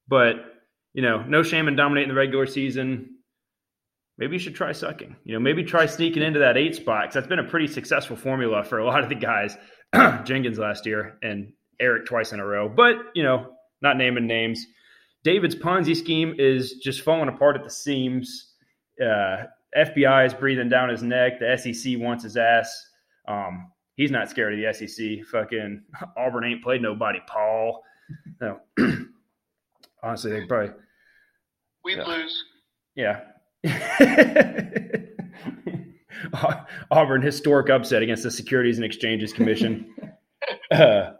but 0.09 0.37
you 0.93 1.03
know, 1.03 1.23
no 1.23 1.43
shame 1.43 1.69
in 1.69 1.77
dominating 1.77 2.09
the 2.09 2.15
regular 2.15 2.47
season. 2.47 3.17
Maybe 4.19 4.35
you 4.35 4.41
should 4.41 4.55
try 4.55 4.73
sucking. 4.73 5.17
You 5.25 5.35
know, 5.35 5.41
maybe 5.41 5.65
try 5.65 5.87
sneaking 5.87 6.23
into 6.23 6.41
that 6.41 6.57
eight 6.57 6.75
spot 6.75 7.05
because 7.05 7.15
that's 7.15 7.27
been 7.27 7.39
a 7.39 7.49
pretty 7.49 7.67
successful 7.67 8.17
formula 8.17 8.65
for 8.65 8.79
a 8.79 8.87
lot 8.87 9.03
of 9.03 9.09
the 9.09 9.15
guys. 9.15 9.57
Jenkins 10.25 10.59
last 10.59 10.87
year 10.87 11.19
and 11.23 11.53
Eric 11.81 12.07
twice 12.07 12.33
in 12.33 12.41
a 12.41 12.47
row, 12.47 12.69
but 12.69 12.97
you 13.15 13.23
know, 13.23 13.53
not 13.81 13.97
naming 13.97 14.27
names. 14.27 14.67
David's 15.25 15.55
Ponzi 15.55 15.95
scheme 15.97 16.35
is 16.39 16.75
just 16.75 17.03
falling 17.03 17.29
apart 17.29 17.57
at 17.57 17.65
the 17.65 17.71
seams. 17.71 18.55
Uh, 19.01 19.45
FBI 19.77 20.27
is 20.27 20.35
breathing 20.35 20.69
down 20.69 20.89
his 20.89 21.03
neck. 21.03 21.39
The 21.39 21.57
SEC 21.57 21.95
wants 21.99 22.25
his 22.25 22.37
ass. 22.37 22.87
Um, 23.29 23.71
he's 23.97 24.11
not 24.11 24.29
scared 24.31 24.55
of 24.55 24.59
the 24.61 24.73
SEC. 24.87 25.25
Fucking 25.27 25.83
Auburn 26.17 26.45
ain't 26.45 26.63
played 26.63 26.83
nobody, 26.83 27.21
Paul. 27.27 27.83
No. 28.41 28.61
Honestly, 30.03 30.31
they 30.33 30.47
probably. 30.47 30.75
We'd 31.85 31.99
Yeah. 31.99 32.05
lose. 32.05 32.45
Yeah. 32.97 33.21
Auburn 36.91 37.23
historic 37.23 37.71
upset 37.71 38.03
against 38.03 38.23
the 38.23 38.31
Securities 38.31 38.77
and 38.79 38.85
Exchanges 38.85 39.33
Commission. 39.33 39.95
uh, 40.73 41.13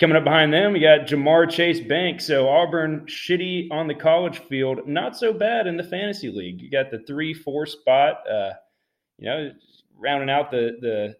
coming 0.00 0.16
up 0.16 0.24
behind 0.24 0.52
them, 0.52 0.72
we 0.72 0.80
got 0.80 1.06
Jamar 1.06 1.48
Chase 1.48 1.78
Bank. 1.80 2.20
So 2.20 2.48
Auburn 2.48 3.06
shitty 3.06 3.70
on 3.70 3.86
the 3.86 3.94
college 3.94 4.38
field, 4.38 4.80
not 4.86 5.16
so 5.16 5.32
bad 5.32 5.66
in 5.66 5.76
the 5.76 5.84
fantasy 5.84 6.30
league. 6.30 6.60
You 6.60 6.70
got 6.70 6.90
the 6.90 7.04
three 7.06 7.34
four 7.34 7.66
spot. 7.66 8.22
Uh, 8.28 8.52
you 9.18 9.28
know, 9.28 9.50
rounding 9.98 10.30
out 10.30 10.50
the 10.50 11.14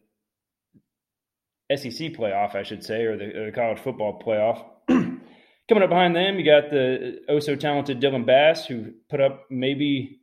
the 1.68 1.76
SEC 1.76 2.12
playoff, 2.14 2.56
I 2.56 2.62
should 2.64 2.82
say, 2.82 3.04
or 3.04 3.16
the, 3.16 3.36
or 3.36 3.46
the 3.46 3.52
college 3.52 3.78
football 3.78 4.20
playoff. 4.20 4.64
Coming 4.88 5.84
up 5.84 5.90
behind 5.90 6.16
them, 6.16 6.36
you 6.36 6.44
got 6.44 6.70
the 6.70 7.20
oh 7.28 7.38
so 7.38 7.54
talented 7.54 8.00
Dylan 8.00 8.26
Bass, 8.26 8.66
who 8.66 8.92
put 9.08 9.20
up 9.20 9.44
maybe 9.50 10.20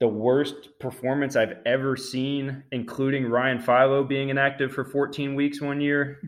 the 0.00 0.08
worst 0.08 0.78
performance 0.80 1.36
I've 1.36 1.56
ever 1.66 1.96
seen, 1.96 2.64
including 2.72 3.26
Ryan 3.26 3.60
Philo 3.60 4.04
being 4.04 4.28
inactive 4.28 4.72
for 4.72 4.84
14 4.84 5.34
weeks 5.34 5.60
one 5.60 5.80
year, 5.80 6.20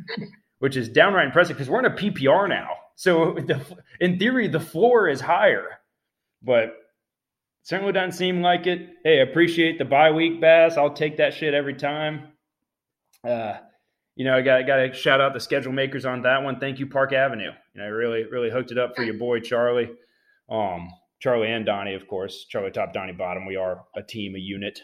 which 0.59 0.77
is 0.77 0.89
downright 0.89 1.27
impressive 1.27 1.57
because 1.57 1.71
we're 1.71 1.81
in 1.81 1.87
a 1.87 1.91
PPR 1.91 2.49
now. 2.49 2.69
So, 2.95 3.35
the, 3.47 3.61
in 4.01 4.19
theory, 4.19 4.49
the 4.49 4.61
floor 4.61 5.09
is 5.09 5.21
higher, 5.21 5.81
but 6.43 6.75
certainly 7.63 7.93
doesn't 7.93 8.13
seem 8.13 8.43
like 8.43 8.67
it. 8.67 8.89
Hey, 9.05 9.21
appreciate 9.21 9.79
the 9.79 9.85
bye 9.85 10.13
week, 10.13 10.41
Bass. 10.41 10.77
I'll 10.77 10.95
take 10.95 11.19
that 11.19 11.35
shit 11.35 11.55
every 11.55 11.75
time. 11.75 12.29
Uh, 13.27 13.59
you 14.15 14.25
know, 14.25 14.35
I 14.35 14.43
got 14.43 14.67
got 14.67 14.77
to 14.77 14.95
shout 14.95 15.21
out 15.21 15.35
the 15.35 15.41
schedule 15.41 15.73
makers 15.73 16.07
on 16.07 16.23
that 16.23 16.43
one. 16.43 16.59
Thank 16.59 16.79
you, 16.79 16.87
Park 16.87 17.13
Avenue. 17.13 17.51
You 17.75 17.83
know, 17.83 17.89
really 17.89 18.25
really 18.25 18.51
hooked 18.51 18.73
it 18.73 18.79
up 18.79 18.97
for 18.97 19.03
your 19.03 19.19
boy 19.19 19.41
Charlie, 19.41 19.91
um, 20.51 20.89
Charlie 21.21 21.51
and 21.51 21.67
Donnie, 21.67 21.95
of 21.95 22.09
course. 22.09 22.47
Charlie 22.49 22.71
top, 22.71 22.95
Donnie 22.95 23.13
bottom. 23.13 23.47
We 23.47 23.57
are 23.57 23.85
a 23.95 24.03
team, 24.03 24.35
a 24.35 24.39
unit. 24.39 24.81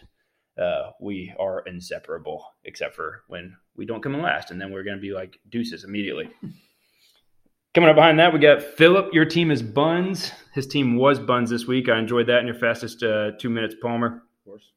Uh, 0.61 0.91
we 1.01 1.33
are 1.39 1.61
inseparable, 1.67 2.45
except 2.65 2.95
for 2.95 3.23
when 3.29 3.57
we 3.77 3.87
don't 3.87 4.03
come 4.03 4.15
in 4.15 4.23
last, 4.23 4.51
and 4.51 4.61
then 4.61 4.71
we're 4.71 4.83
going 4.83 4.97
to 4.97 5.01
be 5.01 5.13
like 5.13 5.39
deuces 5.49 5.85
immediately. 5.85 6.29
Coming 7.75 7.89
up 7.89 7.97
behind 7.97 8.19
that, 8.19 8.35
we 8.35 8.39
got 8.39 8.63
Philip. 8.63 9.15
Your 9.15 9.25
team 9.25 9.51
is 9.51 9.63
Buns. 9.63 10.31
His 10.53 10.67
team 10.67 10.97
was 10.97 11.19
Buns 11.19 11.49
this 11.49 11.67
week. 11.67 11.89
I 11.89 11.99
enjoyed 11.99 12.27
that 12.27 12.41
in 12.41 12.47
your 12.47 12.55
fastest 12.55 13.03
uh, 13.03 13.31
two 13.39 13.49
minutes, 13.49 13.75
Palmer 13.81 14.09
Of 14.17 14.45
course. 14.45 14.71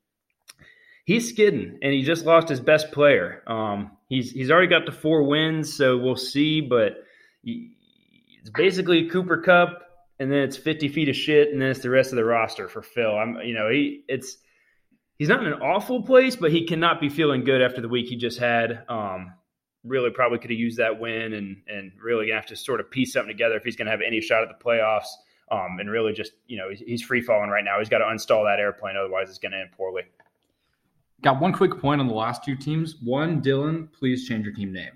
he's 1.03 1.27
skidding 1.27 1.77
and 1.81 1.91
he 1.91 2.03
just 2.03 2.25
lost 2.25 2.47
his 2.47 2.61
best 2.61 2.93
player. 2.93 3.43
Um, 3.47 3.91
he's 4.07 4.31
he's 4.31 4.49
already 4.49 4.67
got 4.67 4.85
the 4.85 4.93
four 4.93 5.23
wins, 5.23 5.75
so 5.75 5.97
we'll 5.97 6.15
see. 6.15 6.61
But 6.61 7.03
it's 7.43 8.49
basically 8.55 9.09
Cooper 9.09 9.41
Kupp, 9.41 9.81
and 10.19 10.31
then 10.31 10.39
it's 10.39 10.55
fifty 10.55 10.87
feet 10.87 11.09
of 11.09 11.17
shit, 11.17 11.51
and 11.51 11.61
then 11.61 11.71
it's 11.71 11.81
the 11.81 11.89
rest 11.89 12.13
of 12.13 12.15
the 12.15 12.23
roster 12.23 12.69
for 12.69 12.81
Phil. 12.81 13.13
I'm 13.17 13.41
you 13.43 13.53
know 13.53 13.69
he 13.69 14.03
it's 14.07 14.37
he's 15.17 15.29
not 15.29 15.41
in 15.41 15.47
an 15.47 15.61
awful 15.61 16.01
place, 16.01 16.35
but 16.35 16.51
he 16.51 16.65
cannot 16.65 16.99
be 16.99 17.09
feeling 17.09 17.43
good 17.43 17.61
after 17.61 17.81
the 17.81 17.89
week 17.89 18.07
he 18.07 18.15
just 18.15 18.39
had. 18.39 18.83
Um, 18.89 19.33
really 19.83 20.09
probably 20.09 20.39
could 20.39 20.49
have 20.49 20.59
used 20.59 20.77
that 20.77 20.99
win 20.99 21.33
and 21.33 21.61
and 21.67 21.91
really 22.01 22.25
gonna 22.25 22.39
have 22.39 22.47
to 22.47 22.55
sort 22.55 22.79
of 22.79 22.89
piece 22.89 23.13
something 23.13 23.29
together 23.29 23.55
if 23.55 23.63
he's 23.63 23.75
gonna 23.75 23.91
have 23.91 24.01
any 24.05 24.19
shot 24.19 24.43
at 24.43 24.49
the 24.49 24.63
playoffs. 24.63 25.07
Um, 25.51 25.77
and 25.79 25.91
really 25.91 26.11
just 26.11 26.31
you 26.47 26.57
know 26.57 26.69
he's, 26.69 26.79
he's 26.79 27.01
free 27.03 27.21
falling 27.21 27.49
right 27.49 27.63
now. 27.63 27.77
He's 27.79 27.89
got 27.89 27.99
to 27.99 28.11
install 28.11 28.43
that 28.45 28.59
airplane, 28.59 28.95
otherwise 28.97 29.29
it's 29.29 29.37
gonna 29.37 29.57
end 29.57 29.71
poorly. 29.71 30.03
Got 31.21 31.39
one 31.39 31.53
quick 31.53 31.79
point 31.79 32.01
on 32.01 32.07
the 32.07 32.13
last 32.13 32.43
two 32.43 32.55
teams. 32.55 32.97
One, 33.01 33.41
Dylan, 33.41 33.91
please 33.93 34.27
change 34.27 34.45
your 34.45 34.53
team 34.53 34.73
name. 34.73 34.91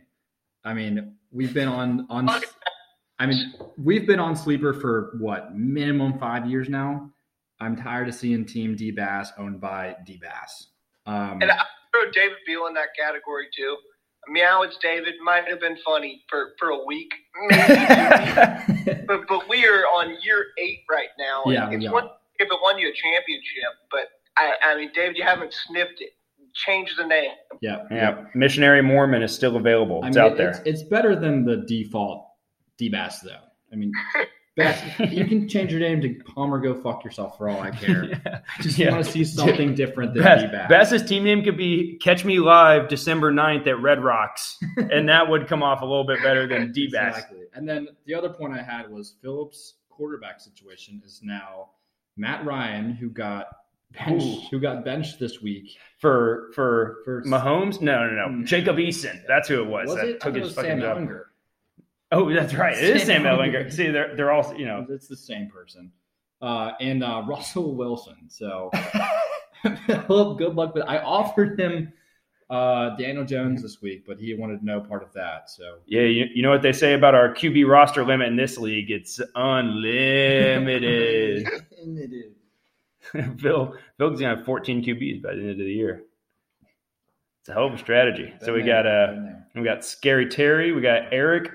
I 0.64 0.74
mean, 0.74 1.16
we've 1.32 1.54
been 1.54 1.68
on 1.68 2.08
on. 2.10 2.30
I 3.20 3.26
mean, 3.26 3.54
we've 3.78 4.08
been 4.08 4.20
on 4.20 4.36
sleeper 4.36 4.74
for 4.74 5.18
what 5.20 5.54
minimum 5.56 6.18
five 6.18 6.50
years 6.50 6.70
now. 6.70 7.12
I'm 7.60 7.76
tired 7.76 8.08
of 8.08 8.16
seeing 8.16 8.46
Team 8.46 8.76
D 8.76 8.92
Bass 8.92 9.32
owned 9.38 9.60
by 9.60 9.96
D 10.06 10.18
Bass. 10.22 10.68
Um, 11.06 11.40
And 11.42 11.52
I 11.52 11.64
throw 11.94 12.10
David 12.12 12.38
Beal 12.46 12.68
in 12.68 12.74
that 12.76 12.90
category 12.98 13.48
too. 13.56 13.76
Meow, 14.28 14.62
it's 14.64 14.78
David. 14.78 15.16
Might 15.24 15.48
have 15.50 15.60
been 15.60 15.78
funny 15.84 16.24
for, 16.30 16.52
for 16.60 16.70
a 16.70 16.86
week, 16.86 17.12
maybe 17.50 17.64
two 17.66 18.86
weeks. 18.86 19.02
but 19.08 19.28
but 19.28 19.50
we 19.50 19.66
are 19.66 19.84
on 19.86 20.16
year 20.22 20.46
eight 20.60 20.80
right 20.90 21.08
now. 21.18 21.44
and 21.46 21.54
Yeah, 21.54 21.70
it's 21.72 21.86
are. 21.88 21.94
one 21.94 22.10
if 22.38 22.48
it 22.52 22.58
won 22.62 22.78
you 22.80 22.90
a 22.90 22.94
championship, 22.94 23.72
but 23.92 24.08
I, 24.38 24.54
I 24.64 24.76
mean, 24.78 24.92
David, 24.94 25.18
you 25.18 25.24
haven't 25.24 25.54
sniffed 25.54 26.00
it. 26.00 26.12
Change 26.54 26.96
the 26.98 27.06
name. 27.06 27.32
yeah, 27.62 27.84
Yeah, 27.92 28.26
Missionary 28.34 28.82
Mormon 28.82 29.22
is 29.22 29.34
still 29.34 29.56
available. 29.56 30.02
I 30.04 30.08
It's 30.08 30.18
mean, 30.18 30.26
out 30.26 30.38
there. 30.38 30.50
It's, 30.50 30.60
it's 30.66 30.84
better 30.84 31.16
than 31.16 31.46
the 31.46 31.58
default 31.68 32.28
D 32.78 32.90
Bass 32.90 33.20
though. 33.22 33.42
I 33.72 33.76
mean, 33.76 33.92
Bass, 34.60 35.12
you 35.12 35.26
can 35.26 35.48
change 35.50 35.72
your 35.72 35.80
name 35.82 36.02
to 36.02 36.14
Palmer. 36.34 36.60
Go 36.60 36.74
fuck 36.76 37.04
yourself 37.04 37.38
for 37.38 37.50
all 37.50 37.60
I 37.60 37.72
care. 37.72 38.22
I 38.60 38.62
just 38.62 38.78
Yeah. 38.78 38.92
want 38.92 39.06
to 39.06 39.12
see 39.12 39.24
something 39.24 39.74
different 39.76 40.14
than 40.14 40.24
Bass, 40.24 40.42
D 40.44 40.48
Bass. 40.48 40.70
Bass's 40.70 41.04
team 41.04 41.24
name 41.24 41.44
could 41.44 41.58
be 41.58 41.98
Catch 42.02 42.24
Me 42.26 42.40
Live 42.40 42.88
December 42.88 43.32
9th 43.32 43.66
at 43.68 43.82
Red 43.82 44.04
Rocks, 44.04 44.58
and 44.78 45.10
that 45.10 45.28
would 45.30 45.48
come 45.48 45.64
off 45.64 45.82
a 45.82 45.86
little 45.86 46.06
bit 46.06 46.22
better 46.22 46.46
than 46.48 46.72
D 46.72 46.88
Bass. 46.92 47.16
Exactly. 47.18 47.40
And 47.56 47.68
then 47.68 47.88
the 48.06 48.14
other 48.14 48.30
point 48.30 48.54
I 48.54 48.62
had 48.62 48.92
was 48.92 49.16
Phillips' 49.22 49.74
quarterback 49.90 50.40
situation 50.40 51.02
is 51.04 51.20
now 51.24 51.72
Matt 52.16 52.46
Ryan, 52.46 52.92
who 52.92 53.10
got 53.10 53.48
benched, 53.92 54.50
who 54.52 54.60
got 54.60 54.86
benched 54.86 55.20
this 55.20 55.42
week. 55.42 55.76
For 55.98 56.52
for 56.54 56.98
For 57.06 57.24
Mahomes? 57.24 57.82
No, 57.82 58.06
no, 58.08 58.12
no. 58.14 58.28
Hmm. 58.28 58.46
Jacob 58.46 58.78
Eason. 58.78 59.22
That's 59.28 59.48
who 59.50 59.62
it 59.64 59.68
was. 59.68 59.88
Was 59.88 59.96
that 59.98 60.08
it? 60.08 60.22
Took 60.22 60.36
his 60.36 60.54
fucking 60.54 60.80
Sam 60.80 61.08
job. 61.08 61.10
Oh, 62.12 62.34
that's 62.34 62.54
right. 62.56 62.78
It 62.78 62.96
is 62.96 63.04
Sam 63.04 63.24
Sam 63.24 63.38
Ehlinger. 63.38 63.66
Ehlinger. 63.66 63.72
See, 63.74 63.90
they're 63.90 64.16
they're 64.16 64.32
all 64.32 64.54
you 64.56 64.66
know. 64.66 64.86
It's 64.90 65.08
the 65.08 65.16
same 65.16 65.50
person. 65.50 65.92
Uh, 66.42 66.72
and 66.80 67.04
uh, 67.04 67.24
Russell 67.28 67.76
Wilson. 67.76 68.16
So 68.30 68.72
Philip, 70.08 70.38
good 70.38 70.56
luck. 70.56 70.72
But 70.74 70.90
I 70.90 71.00
offered 71.00 71.60
him 71.60 71.92
uh, 72.50 72.96
Daniel 72.96 73.26
Jones 73.26 73.62
this 73.62 73.82
week, 73.82 74.06
but 74.08 74.18
he 74.18 74.34
wanted 74.34 74.64
no 74.64 74.80
part 74.80 75.04
of 75.04 75.12
that. 75.14 75.50
So 75.50 75.80
Yeah, 75.86 76.04
you, 76.04 76.28
you 76.34 76.42
know 76.42 76.50
what 76.50 76.62
they 76.62 76.72
say 76.72 76.94
about 76.94 77.14
our 77.14 77.34
QB 77.34 77.68
roster 77.70 78.06
limit 78.06 78.30
in 78.30 78.38
this 78.38 78.58
league? 78.58 78.90
It's 78.90 79.20
unlimited. 79.36 81.46
unlimited. 81.82 82.36
Phil 83.40 83.76
Phil's 83.98 84.20
gonna 84.20 84.36
have 84.38 84.46
14 84.46 84.84
QBs 84.84 85.22
by 85.22 85.34
the 85.34 85.42
end 85.42 85.52
of 85.52 85.58
the 85.58 85.64
year. 85.66 86.04
It's 87.42 87.50
a 87.50 87.54
hell 87.54 87.68
of 87.68 87.74
a 87.74 87.78
strategy. 87.78 88.34
So 88.42 88.54
we 88.54 88.60
Been 88.60 88.68
got 88.68 88.84
there, 88.84 89.04
uh 89.04 89.14
been 89.54 89.56
we 89.56 89.64
got 89.64 89.84
Scary 89.84 90.28
Terry, 90.28 90.72
we 90.72 90.82
got 90.82 91.12
Eric, 91.12 91.50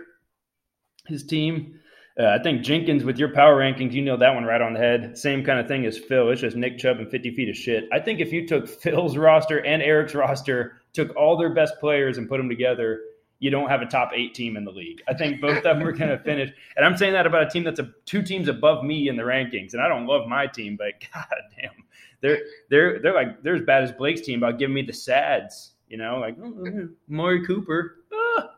his 1.07 1.25
team. 1.25 1.81
Uh, 2.19 2.27
I 2.27 2.41
think 2.41 2.63
Jenkins 2.63 3.03
with 3.03 3.19
your 3.19 3.33
power 3.35 3.59
rankings, 3.59 3.93
you 3.93 4.03
know 4.03 4.17
that 4.17 4.35
one 4.35 4.45
right 4.45 4.61
on 4.61 4.75
the 4.75 4.79
head. 4.79 5.19
Same 5.19 5.45
kind 5.45 5.59
of 5.59 5.67
thing 5.67 5.85
as 5.85 5.99
Phil. 5.99 6.31
It's 6.31 6.41
just 6.41 6.57
Nick 6.57 6.79
Chubb 6.79 6.99
and 6.99 7.11
50 7.11 7.35
feet 7.35 7.49
of 7.49 7.57
shit. 7.57 7.89
I 7.93 7.99
think 7.99 8.21
if 8.21 8.33
you 8.33 8.47
took 8.47 8.69
Phil's 8.83 9.17
roster 9.17 9.59
and 9.59 9.83
Eric's 9.83 10.15
roster, 10.15 10.81
took 10.93 11.15
all 11.17 11.37
their 11.37 11.53
best 11.53 11.75
players 11.81 12.19
and 12.19 12.29
put 12.29 12.37
them 12.37 12.49
together, 12.49 13.01
you 13.41 13.51
don't 13.51 13.69
have 13.69 13.83
a 13.83 13.87
top 13.87 14.13
eight 14.15 14.33
team 14.33 14.57
in 14.57 14.65
the 14.65 14.71
league. 14.71 15.03
I 15.09 15.15
think 15.15 15.41
both 15.41 15.59
of 15.59 15.63
them 15.65 15.83
are 15.83 15.93
going 15.93 16.11
to 16.17 16.19
finish. 16.19 16.51
And 16.77 16.87
I'm 16.87 16.97
saying 16.97 17.15
that 17.15 17.27
about 17.27 17.43
a 17.43 17.51
team 17.51 17.65
that's 17.65 17.81
a, 17.81 17.91
two 18.07 18.23
teams 18.23 18.49
above 18.49 18.85
me 18.85 19.09
in 19.09 19.17
the 19.17 19.25
rankings. 19.25 19.73
And 19.73 19.83
I 19.83 19.89
don't 19.89 20.07
love 20.07 20.29
my 20.29 20.47
team, 20.47 20.77
but 20.77 20.93
god 21.13 21.27
damn, 21.61 21.73
they're 22.21 22.39
they're 22.71 23.01
they're 23.01 23.15
like 23.15 23.43
they're 23.43 23.57
as 23.57 23.63
bad 23.63 23.83
as 23.83 23.93
Blake's 23.93 24.21
team 24.21 24.43
about 24.43 24.59
giving 24.59 24.75
me 24.75 24.83
the 24.83 24.93
sads. 24.93 25.73
You 25.89 25.99
know, 25.99 26.19
like 26.19 26.37
oh, 26.43 26.89
Amari 27.11 27.45
Cooper. 27.45 27.97
Ah, 28.13 28.51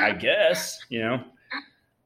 I 0.00 0.12
guess 0.12 0.78
you 0.90 1.00
know. 1.00 1.24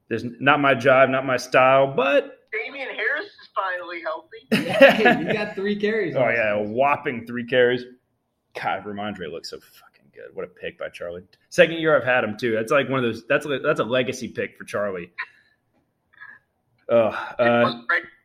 There's 0.08 0.24
not 0.40 0.60
my 0.60 0.74
job, 0.74 1.10
not 1.10 1.26
my 1.26 1.36
style, 1.36 1.92
but 1.94 2.38
Damien 2.52 2.88
Harris 2.88 3.26
is 3.26 3.48
finally 3.54 4.00
healthy. 4.02 4.46
Hey, 4.78 5.18
you 5.20 5.32
got 5.32 5.54
three 5.54 5.76
carries. 5.76 6.14
oh 6.16 6.28
yeah, 6.28 6.54
a 6.54 6.62
whopping 6.62 7.26
three 7.26 7.46
carries. 7.46 7.84
God, 8.60 8.84
Rhamondre 8.84 9.30
looks 9.30 9.50
so 9.50 9.58
fucking 9.58 10.10
good. 10.14 10.34
What 10.34 10.44
a 10.44 10.48
pick 10.48 10.78
by 10.78 10.88
Charlie. 10.88 11.22
Second 11.50 11.76
year 11.78 11.96
I've 11.96 12.04
had 12.04 12.24
him 12.24 12.36
too. 12.38 12.52
That's 12.54 12.72
like 12.72 12.88
one 12.88 13.04
of 13.04 13.04
those. 13.04 13.26
That's 13.28 13.44
a, 13.46 13.58
that's 13.58 13.80
a 13.80 13.84
legacy 13.84 14.28
pick 14.28 14.56
for 14.56 14.64
Charlie. 14.64 15.12
Oh, 16.88 17.12
uh, 17.12 17.68
was 17.68 17.74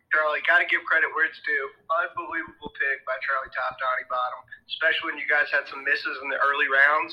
Charlie, 0.07 0.39
got 0.47 0.63
to 0.63 0.67
give 0.71 0.79
credit 0.87 1.11
where 1.11 1.27
it's 1.27 1.41
due. 1.43 1.65
Unbelievable 1.99 2.71
pick 2.79 3.03
by 3.03 3.17
Charlie 3.19 3.51
Top 3.51 3.75
Donnie 3.75 4.07
Bottom, 4.07 4.39
especially 4.71 5.11
when 5.11 5.19
you 5.19 5.27
guys 5.27 5.51
had 5.51 5.67
some 5.67 5.83
misses 5.83 6.15
in 6.23 6.31
the 6.31 6.39
early 6.39 6.71
rounds, 6.71 7.11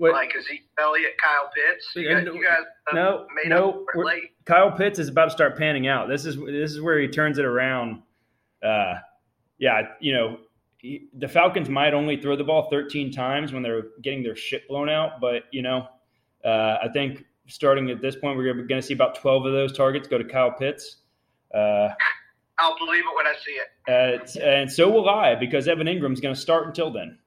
Wait, 0.00 0.12
like 0.12 0.32
Zeke 0.32 0.62
Elliott, 0.78 1.12
Kyle 1.22 1.50
Pitts. 1.54 1.90
You 1.94 2.08
guys, 2.08 2.24
you 2.24 2.42
guys 2.42 2.64
uh, 2.90 2.94
no, 2.94 3.26
no, 3.44 3.68
up 3.68 3.74
for 3.74 3.80
it 3.80 3.96
we're- 3.96 4.06
late. 4.06 4.30
Kyle 4.46 4.72
Pitts 4.72 4.98
is 4.98 5.08
about 5.08 5.26
to 5.26 5.30
start 5.30 5.56
panning 5.58 5.86
out. 5.86 6.08
This 6.08 6.24
is 6.24 6.36
this 6.36 6.72
is 6.72 6.80
where 6.80 6.98
he 6.98 7.06
turns 7.06 7.38
it 7.38 7.44
around. 7.44 8.02
Uh, 8.64 8.94
yeah, 9.58 9.82
you 10.00 10.14
know, 10.14 10.38
he, 10.78 11.08
the 11.18 11.28
Falcons 11.28 11.68
might 11.68 11.92
only 11.92 12.16
throw 12.16 12.34
the 12.34 12.44
ball 12.44 12.68
13 12.70 13.12
times 13.12 13.52
when 13.52 13.62
they're 13.62 13.84
getting 14.02 14.22
their 14.22 14.34
shit 14.34 14.66
blown 14.68 14.88
out, 14.88 15.20
but 15.20 15.44
you 15.52 15.62
know, 15.62 15.86
uh, 16.44 16.78
I 16.82 16.88
think 16.92 17.24
starting 17.46 17.90
at 17.90 18.00
this 18.00 18.16
point, 18.16 18.38
we're 18.38 18.54
going 18.54 18.80
to 18.80 18.82
see 18.82 18.94
about 18.94 19.16
12 19.16 19.46
of 19.46 19.52
those 19.52 19.76
targets 19.76 20.08
go 20.08 20.16
to 20.18 20.24
Kyle 20.24 20.52
Pitts. 20.52 20.96
Uh, 21.54 21.88
I'll 22.58 22.78
believe 22.78 23.02
it 23.04 23.16
when 23.16 23.26
I 23.26 23.34
see 23.44 23.52
it. 23.52 24.38
uh, 24.38 24.40
and 24.42 24.70
so 24.70 24.88
will 24.90 25.08
I 25.08 25.34
because 25.34 25.68
Evan 25.68 25.86
Engram's 25.86 26.20
going 26.20 26.34
to 26.34 26.40
start 26.40 26.66
until 26.66 26.90
then. 26.90 27.18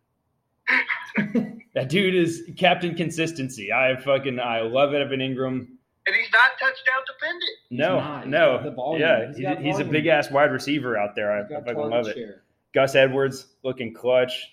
That 1.76 1.90
dude 1.90 2.14
is 2.14 2.44
Captain 2.58 2.94
Consistency. 2.96 3.72
I 3.72 3.96
fucking 4.00 4.40
I 4.40 4.62
love 4.62 4.94
Evan 4.94 5.20
Engram. 5.20 5.68
And 6.06 6.16
he's 6.16 6.32
not 6.32 6.52
touchdown 6.60 7.02
dependent. 7.08 7.52
No, 7.72 8.00
not. 8.00 8.24
He's 8.24 8.32
no, 8.32 8.58
got 8.58 8.64
the 8.64 8.72
volume. 8.72 9.02
yeah, 9.02 9.28
He's 9.28 9.38
he- 9.38 9.64
he's, 9.64 9.80
a 9.80 9.86
big 9.86 10.06
ass 10.08 10.30
wide 10.30 10.52
receiver 10.52 10.98
out 10.98 11.16
there. 11.16 11.32
I, 11.32 11.42
I 11.42 11.62
fucking 11.62 11.78
love 11.78 12.08
it. 12.08 12.42
Gus 12.74 12.96
Edwards 12.96 13.48
looking 13.64 13.94
clutch. 13.94 14.50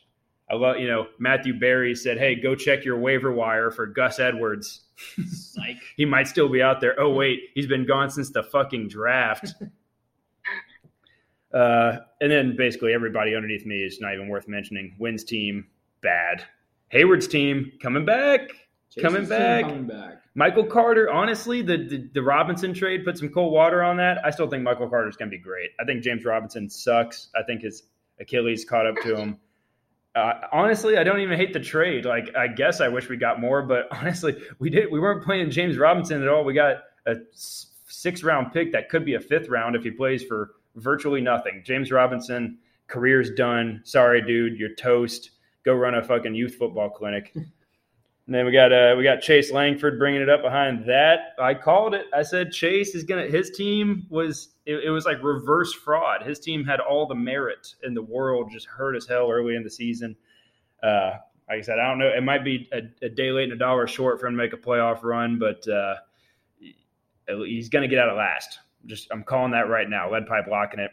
I 0.51 0.55
love 0.55 0.79
you 0.79 0.89
know 0.89 1.09
Matthew 1.19 1.59
Berry 1.59 1.95
said, 1.95 2.19
"Hey, 2.19 2.35
go 2.35 2.55
check 2.55 2.85
your 2.85 2.99
waiver 2.99 3.33
wire 3.33 3.71
for 3.71 3.87
Gus 3.87 4.19
Edwards. 4.19 4.83
Psych. 5.27 5.77
He 5.97 6.05
might 6.05 6.27
still 6.29 6.49
be 6.49 6.63
out 6.63 6.81
there. 6.81 6.99
Oh 6.99 7.11
wait, 7.11 7.41
he's 7.55 7.67
been 7.67 7.87
gone 7.87 8.11
since 8.11 8.31
the 8.31 8.43
fucking 8.43 8.89
draft." 8.89 9.55
uh, 11.55 11.99
and 12.21 12.31
then 12.31 12.57
basically 12.57 12.93
everybody 12.95 13.35
underneath 13.35 13.67
me 13.67 13.77
is 13.83 14.01
not 14.01 14.15
even 14.15 14.29
worth 14.29 14.49
mentioning. 14.49 14.95
Wins 14.99 15.25
team 15.25 15.67
bad. 16.03 16.45
Hayward's 16.89 17.29
team 17.29 17.73
coming 17.83 18.05
back. 18.05 18.51
Coming 19.01 19.27
back. 19.27 19.63
Coming 19.63 19.87
back. 19.87 20.23
Michael 20.35 20.65
Carter, 20.65 21.11
honestly, 21.11 21.63
the, 21.63 21.77
the 21.77 22.09
the 22.15 22.23
Robinson 22.23 22.73
trade 22.73 23.05
put 23.05 23.19
some 23.19 23.29
cold 23.29 23.53
water 23.53 23.83
on 23.83 23.97
that. 23.99 24.19
I 24.25 24.31
still 24.31 24.49
think 24.49 24.63
Michael 24.63 24.89
Carter's 24.89 25.17
going 25.17 25.31
to 25.31 25.37
be 25.37 25.43
great. 25.43 25.71
I 25.81 25.85
think 25.85 26.03
James 26.03 26.25
Robinson 26.25 26.69
sucks. 26.69 27.29
I 27.37 27.43
think 27.43 27.63
his 27.63 27.85
Achilles 28.21 28.65
caught 28.65 28.87
up 28.87 28.97
to 29.03 29.17
him. 29.17 29.39
Uh, 30.15 30.33
honestly, 30.53 30.99
I 30.99 31.05
don't 31.05 31.21
even 31.21 31.39
hate 31.39 31.53
the 31.53 31.61
trade. 31.61 32.05
Like, 32.05 32.35
I 32.37 32.49
guess 32.49 32.81
I 32.81 32.89
wish 32.89 33.09
we 33.09 33.17
got 33.17 33.41
more, 33.41 33.63
but 33.63 33.87
honestly, 33.93 34.37
we 34.59 34.71
did. 34.71 34.91
We 34.91 35.01
weren't 35.01 35.25
playing 35.25 35.51
James 35.51 35.79
Robinson 35.79 36.23
at 36.23 36.29
all. 36.29 36.45
We 36.45 36.55
got 36.55 36.79
a 37.07 37.15
six 37.33 38.23
round 38.23 38.53
pick 38.53 38.73
that 38.73 38.89
could 38.89 39.05
be 39.05 39.15
a 39.15 39.21
fifth 39.21 39.49
round 39.49 39.77
if 39.77 39.83
he 39.83 39.91
plays 39.91 40.23
for 40.23 40.53
virtually 40.77 41.21
nothing. 41.21 41.63
James 41.65 41.91
Robinson, 41.91 42.59
career's 42.89 43.31
done. 43.33 43.83
Sorry, 43.85 44.23
dude, 44.23 44.59
you're 44.59 44.75
toast. 44.75 45.31
Go 45.65 45.75
run 45.75 45.95
a 45.95 46.03
fucking 46.03 46.35
youth 46.35 46.55
football 46.55 46.91
clinic. 46.91 47.35
And 48.31 48.37
then 48.37 48.47
we 48.47 48.53
got 48.53 48.73
uh, 48.73 48.95
we 48.97 49.03
got 49.03 49.21
Chase 49.21 49.51
Langford 49.51 49.99
bringing 49.99 50.23
it 50.23 50.29
up 50.29 50.41
behind 50.41 50.87
that. 50.87 51.35
I 51.41 51.53
called 51.53 51.95
it. 51.95 52.07
I 52.15 52.23
said 52.23 52.53
Chase 52.53 52.95
is 52.95 53.03
gonna. 53.03 53.27
His 53.27 53.51
team 53.51 54.07
was 54.09 54.51
it, 54.67 54.85
it 54.85 54.91
was 54.91 55.05
like 55.05 55.21
reverse 55.21 55.73
fraud. 55.73 56.23
His 56.23 56.39
team 56.39 56.65
had 56.65 56.79
all 56.79 57.07
the 57.07 57.15
merit 57.17 57.75
in 57.83 57.93
the 57.93 58.03
world, 58.03 58.53
just 58.53 58.67
hurt 58.67 58.95
as 58.95 59.05
hell 59.05 59.29
early 59.33 59.57
in 59.57 59.65
the 59.65 59.71
season. 59.71 60.15
Uh, 60.81 61.15
like 61.49 61.59
I 61.59 61.61
said, 61.61 61.81
I 61.81 61.89
don't 61.89 61.99
know. 61.99 62.07
It 62.07 62.23
might 62.23 62.45
be 62.45 62.69
a, 62.73 62.83
a 63.05 63.09
day 63.09 63.33
late 63.33 63.51
and 63.51 63.55
a 63.55 63.57
dollar 63.57 63.89
short 63.89 64.21
for 64.21 64.29
him 64.29 64.35
to 64.35 64.39
make 64.39 64.53
a 64.53 64.57
playoff 64.57 65.03
run, 65.03 65.37
but 65.37 65.67
uh, 65.67 65.97
he's 67.27 67.69
gonna 67.69 67.89
get 67.89 67.99
out 67.99 68.11
of 68.11 68.17
last. 68.17 68.61
Just 68.87 69.09
I'm 69.11 69.25
calling 69.25 69.51
that 69.51 69.69
right 69.69 69.91
now. 69.91 70.09
Lead 70.09 70.29
pipe 70.29 70.47
locking 70.49 70.79
it. 70.79 70.93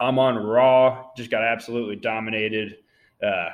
I'm 0.00 0.18
on 0.18 0.36
Raw. 0.36 1.10
Just 1.16 1.30
got 1.30 1.44
absolutely 1.44 1.94
dominated. 1.94 2.78
Uh, 3.22 3.50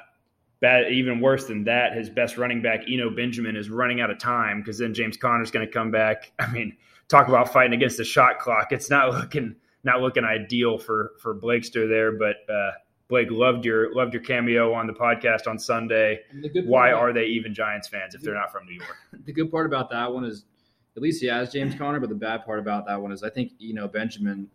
bad, 0.61 0.93
even 0.93 1.21
worse 1.21 1.47
than 1.47 1.65
that, 1.65 1.95
his 1.95 2.09
best 2.11 2.37
running 2.37 2.63
back, 2.63 2.81
Eno 2.89 3.11
Benjamin, 3.11 3.57
is 3.57 3.71
running 3.71 4.01
out 4.01 4.11
of 4.11 4.19
time 4.19 4.61
because 4.61 4.79
then 4.79 4.95
James 4.95 5.17
Conner's 5.17 5.51
going 5.51 5.67
to 5.67 5.73
come 5.73 5.91
back. 5.91 6.33
I 6.39 6.51
mean, 6.51 6.77
talk 7.09 7.29
about 7.29 7.53
fighting 7.53 7.75
against 7.75 7.97
the 7.97 8.05
shot 8.05 8.39
clock. 8.39 8.73
It's 8.73 8.91
not 8.91 9.13
looking 9.13 9.57
not 9.85 10.01
looking 10.01 10.25
ideal 10.25 10.79
for 10.79 11.13
for 11.21 11.35
Blakester 11.35 11.89
there, 11.89 12.13
but 12.13 12.37
uh, 12.53 12.73
Blake 13.09 13.31
loved 13.31 13.65
your 13.65 13.95
loved 13.95 14.15
your 14.15 14.23
cameo 14.23 14.73
on 14.73 14.87
the 14.87 14.93
podcast 14.93 15.47
on 15.47 15.59
Sunday. 15.59 16.21
And 16.31 16.43
the 16.43 16.49
good 16.49 16.67
Why 16.67 16.93
part 16.93 17.11
are 17.11 17.13
they 17.13 17.27
even 17.27 17.55
Giants 17.55 17.89
fans 17.89 18.15
if 18.15 18.23
they're 18.23 18.35
not 18.35 18.51
from 18.51 18.67
New 18.67 18.75
York? 18.75 18.97
the 19.25 19.33
good 19.33 19.51
part 19.51 19.67
about 19.67 19.91
that 19.91 20.13
one 20.13 20.25
is 20.25 20.45
at 20.97 21.03
least 21.03 21.21
he 21.21 21.27
has 21.27 21.53
James 21.53 21.75
Conner, 21.75 22.01
but 22.01 22.09
the 22.09 22.15
bad 22.15 22.45
part 22.45 22.59
about 22.59 22.87
that 22.87 23.01
one 23.01 23.13
is 23.13 23.23
I 23.23 23.31
think 23.31 23.53
you 23.59 23.75
know 23.75 23.89
Benjamin 23.89 24.49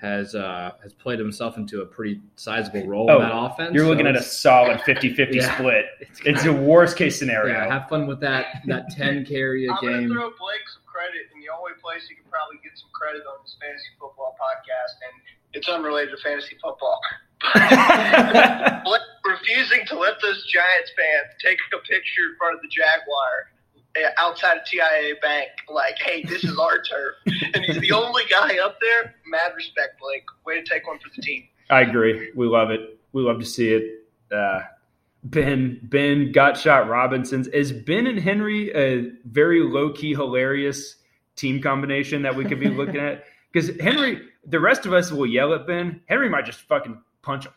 has 0.00 0.34
uh 0.34 0.70
has 0.82 0.92
played 0.92 1.18
himself 1.18 1.56
into 1.56 1.80
a 1.82 1.86
pretty 1.86 2.20
sizable 2.36 2.86
role 2.86 3.10
Oh, 3.10 3.16
in 3.16 3.22
that 3.22 3.34
offense. 3.34 3.74
You're 3.74 3.84
so 3.84 3.90
looking 3.90 4.06
at 4.06 4.14
a 4.16 4.22
solid 4.22 4.78
50-50 4.86 5.34
Yeah. 5.34 5.54
split. 5.58 5.86
it's 6.00 6.20
It's 6.24 6.44
a 6.44 6.52
worst 6.52 6.96
case 6.96 7.18
scenario. 7.18 7.54
yeah, 7.54 7.66
have 7.66 7.88
fun 7.88 8.06
with 8.06 8.20
that 8.20 8.62
that 8.66 8.90
ten 8.96 9.24
carry 9.26 9.66
a 9.66 9.72
I'm 9.72 9.78
going 9.80 9.92
to 9.94 9.98
game. 10.00 10.08
throw 10.10 10.30
Blake 10.38 10.62
some 10.72 10.82
credit, 10.86 11.26
and 11.34 11.42
the 11.42 11.50
only 11.50 11.72
place 11.82 12.06
you 12.08 12.14
can 12.16 12.30
probably 12.30 12.58
get 12.62 12.78
some 12.78 12.90
credit 12.94 13.22
on 13.26 13.42
this 13.42 13.56
fantasy 13.60 13.90
football 13.98 14.36
podcast, 14.38 14.98
and 15.02 15.14
it's 15.54 15.68
unrelated 15.68 16.14
to 16.14 16.22
fantasy 16.22 16.54
football. 16.62 16.98
Blake 18.84 19.02
refusing 19.24 19.82
to 19.86 19.98
let 19.98 20.14
those 20.22 20.44
Giants 20.46 20.90
fans 20.96 21.34
take 21.42 21.58
a 21.74 21.78
picture 21.86 22.30
in 22.30 22.34
front 22.38 22.54
of 22.56 22.62
the 22.62 22.68
Jaguar 22.68 23.50
outside 24.18 24.56
of 24.58 24.64
TIAA 24.64 25.20
Bank, 25.20 25.48
like, 25.68 25.98
hey, 25.98 26.22
this 26.24 26.44
is 26.44 26.58
our 26.58 26.82
turf. 26.82 27.14
And 27.54 27.64
he's 27.64 27.80
the 27.80 27.92
only 27.92 28.24
guy 28.28 28.58
up 28.58 28.76
there. 28.80 29.14
Mad 29.26 29.52
respect, 29.56 29.98
Blake. 30.00 30.24
Way 30.44 30.60
to 30.60 30.68
take 30.68 30.86
one 30.86 30.98
for 30.98 31.08
the 31.14 31.22
team. 31.22 31.44
I 31.70 31.80
agree. 31.80 32.30
We 32.34 32.46
love 32.46 32.70
it. 32.70 32.98
We 33.12 33.22
love 33.22 33.38
to 33.38 33.46
see 33.46 33.70
it. 33.70 34.04
Uh, 34.30 34.60
Ben 35.24 35.80
Ben 35.82 36.32
got 36.32 36.58
shot 36.58 36.88
Robinson's. 36.88 37.48
Is 37.48 37.72
Ben 37.72 38.06
and 38.06 38.18
Henry 38.18 38.70
a 38.74 39.10
very 39.24 39.62
low 39.62 39.90
key 39.92 40.14
hilarious 40.14 40.96
team 41.36 41.60
combination 41.60 42.22
that 42.22 42.36
we 42.36 42.44
could 42.44 42.60
be 42.60 42.68
looking 42.68 43.00
at? 43.00 43.24
Because 43.50 43.70
Henry, 43.80 44.20
the 44.44 44.60
rest 44.60 44.84
of 44.84 44.92
us 44.92 45.10
will 45.10 45.26
yell 45.26 45.54
at 45.54 45.66
Ben. 45.66 46.02
Henry 46.04 46.28
might 46.28 46.44
just 46.44 46.60
fucking 46.60 47.00
punch 47.22 47.46
him. 47.46 47.52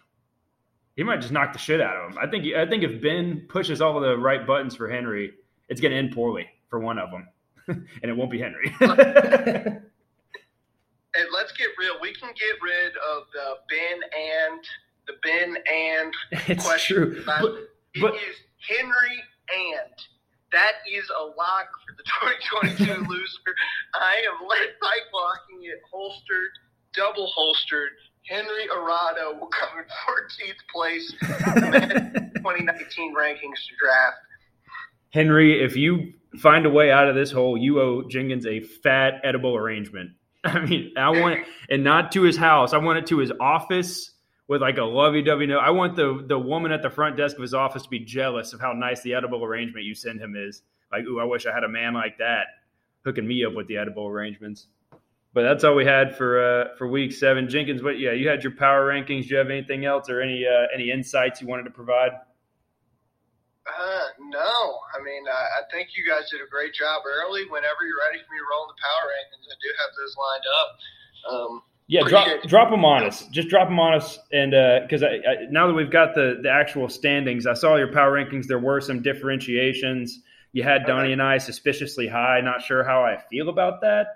He 0.95 1.04
might 1.04 1.19
just 1.19 1.34
knock 1.34 1.51
the 1.51 1.60
shit 1.60 1.82
out 1.82 1.97
of 1.97 2.12
him. 2.12 2.17
I 2.17 2.27
think. 2.27 2.45
I 2.56 2.65
think 2.65 2.84
if 2.84 3.01
Ben 3.01 3.45
pushes 3.49 3.82
all 3.82 3.97
of 3.97 4.04
the 4.04 4.17
right 4.17 4.47
buttons 4.47 4.73
for 4.73 4.88
Henry, 4.89 5.34
it's 5.71 5.81
going 5.81 5.91
to 5.91 5.97
end 5.97 6.12
poorly 6.13 6.47
for 6.69 6.79
one 6.79 6.99
of 6.99 7.10
them, 7.10 7.27
and 7.67 8.12
it 8.12 8.15
won't 8.15 8.29
be 8.29 8.39
Henry. 8.39 8.71
And 11.13 11.25
let's 11.34 11.51
get 11.53 11.67
real. 11.77 11.95
We 12.01 12.13
can 12.13 12.29
get 12.29 12.55
rid 12.63 12.93
of 12.95 13.23
the 13.34 13.55
Ben 13.67 13.99
and 14.15 14.63
the 15.07 15.13
Ben 15.21 15.57
and 15.69 16.13
it's 16.47 16.63
question. 16.65 16.95
true. 16.95 17.23
But, 17.25 17.43
It 17.43 17.99
is 17.99 18.01
but 18.01 18.13
Henry 18.69 19.17
and. 19.51 19.91
That 20.53 20.84
is 20.89 21.03
a 21.10 21.23
lock 21.23 21.67
for 21.84 21.95
the 21.95 22.03
2022 22.79 23.10
loser. 23.10 23.51
I 23.93 24.23
am 24.31 24.47
lead 24.47 24.69
pipe 24.81 25.07
locking 25.13 25.63
it 25.63 25.79
holstered, 25.91 26.51
double 26.93 27.27
holstered. 27.27 27.91
Henry 28.27 28.69
Arado 28.69 29.38
will 29.39 29.47
come 29.47 29.79
in 29.79 29.86
14th 30.07 30.63
place 30.73 31.13
in 31.21 31.71
the 31.71 32.31
2019 32.39 33.15
rankings 33.15 33.60
to 33.67 33.75
draft. 33.84 34.17
Henry, 35.12 35.63
if 35.63 35.76
you 35.76 36.13
find 36.39 36.65
a 36.65 36.69
way 36.69 36.91
out 36.91 37.08
of 37.08 37.15
this 37.15 37.32
hole, 37.32 37.58
you 37.58 37.80
owe 37.80 38.04
Jenkins 38.08 38.45
a 38.45 38.62
fat 38.62 39.21
edible 39.24 39.56
arrangement. 39.56 40.12
I 40.43 40.65
mean, 40.65 40.93
I 40.97 41.10
want 41.10 41.39
it, 41.39 41.47
and 41.69 41.84
not 41.84 42.12
to 42.13 42.24
his 42.24 42.38
house. 42.38 42.74
I 42.74 42.78
want 42.78 42.97
it 42.97 43.06
to 43.08 43.19
his 43.19 43.32
office 43.39 44.12
with 44.47 44.62
like 44.62 44.78
a 44.78 44.84
lovey-dovey 44.84 45.45
note. 45.45 45.60
I 45.60 45.69
want 45.69 45.95
the 45.95 46.26
the 46.28 46.39
woman 46.39 46.71
at 46.71 46.82
the 46.82 46.89
front 46.89 47.15
desk 47.17 47.36
of 47.36 47.41
his 47.41 47.54
office 47.54 47.84
to 47.84 47.89
be 47.89 48.00
jealous 48.00 48.54
of 48.54 48.60
how 48.60 48.74
nice 48.74 49.02
the 49.02 49.13
edible 49.13 49.43
arrangement 49.43 49.86
you 49.86 49.93
send 49.93 50.19
him 50.19 50.36
is. 50.36 50.63
Like, 50.91 51.04
ooh, 51.06 51.19
I 51.19 51.24
wish 51.26 51.45
I 51.45 51.54
had 51.54 51.63
a 51.63 51.69
man 51.69 51.93
like 51.93 52.17
that 52.17 52.47
hooking 53.06 53.28
me 53.28 53.45
up 53.45 53.54
with 53.54 53.67
the 53.67 53.78
edible 53.78 54.08
arrangements. 54.08 54.67
But 55.34 55.43
that's 55.43 55.63
all 55.63 55.76
we 55.76 55.86
had 55.86 56.15
for 56.15 56.43
uh, 56.43 56.76
for 56.78 56.88
week 56.88 57.13
seven. 57.13 57.47
Jenkins, 57.47 57.84
what? 57.84 58.00
Yeah, 58.00 58.12
you 58.12 58.28
had 58.28 58.43
your 58.43 58.54
power 58.54 58.88
rankings. 58.88 59.24
Do 59.24 59.30
you 59.30 59.38
have 59.38 59.50
anything 59.50 59.86
else 59.86 60.10
or 60.10 60.21
any 60.21 60.45
uh, 60.45 60.67
any 60.74 60.91
insights 60.91 61.41
you 61.41 61.47
wanted 61.47 61.63
to 61.63 61.71
provide? 61.71 62.12
Uh, 63.67 64.08
no, 64.19 64.80
I 64.97 65.04
mean, 65.04 65.28
uh, 65.28 65.32
I 65.32 65.62
think 65.71 65.89
you 65.95 66.04
guys 66.08 66.30
did 66.32 66.41
a 66.41 66.50
great 66.50 66.74
job 66.74 67.04
early. 67.06 67.43
Whenever 67.45 67.86
you're 67.86 68.02
ready 68.10 68.17
for 68.26 68.34
me 68.34 68.39
to 68.39 68.47
roll 68.50 68.65
the 68.65 68.78
power 68.82 69.06
rankings, 69.10 69.45
I 69.45 69.58
do 69.62 69.69
have 69.82 69.91
those 69.97 70.15
lined 70.17 70.47
up. 70.60 70.69
Um, 71.30 71.62
Yeah, 71.88 72.02
drop 72.08 72.28
drop 72.47 72.69
them 72.71 72.86
on 72.86 73.04
us. 73.04 73.28
Just 73.28 73.50
drop 73.50 73.67
them 73.67 73.80
on 73.80 73.93
us, 73.93 74.17
and 74.32 74.52
because 74.82 75.04
I, 75.04 75.08
I, 75.08 75.36
now 75.50 75.67
that 75.67 75.74
we've 75.74 75.91
got 75.91 76.15
the 76.15 76.39
the 76.41 76.50
actual 76.50 76.89
standings, 76.89 77.45
I 77.45 77.54
saw 77.54 77.76
your 77.76 77.91
power 77.91 78.13
rankings. 78.13 78.47
There 78.47 78.60
were 78.60 78.80
some 78.82 79.02
differentiations. 79.02 80.21
You 80.54 80.63
had 80.63 80.86
Donnie 80.86 81.12
and 81.13 81.21
I 81.21 81.38
suspiciously 81.38 82.08
high. 82.08 82.41
Not 82.41 82.62
sure 82.62 82.84
how 82.84 83.04
I 83.04 83.17
feel 83.30 83.50
about 83.50 83.82
that. 83.82 84.08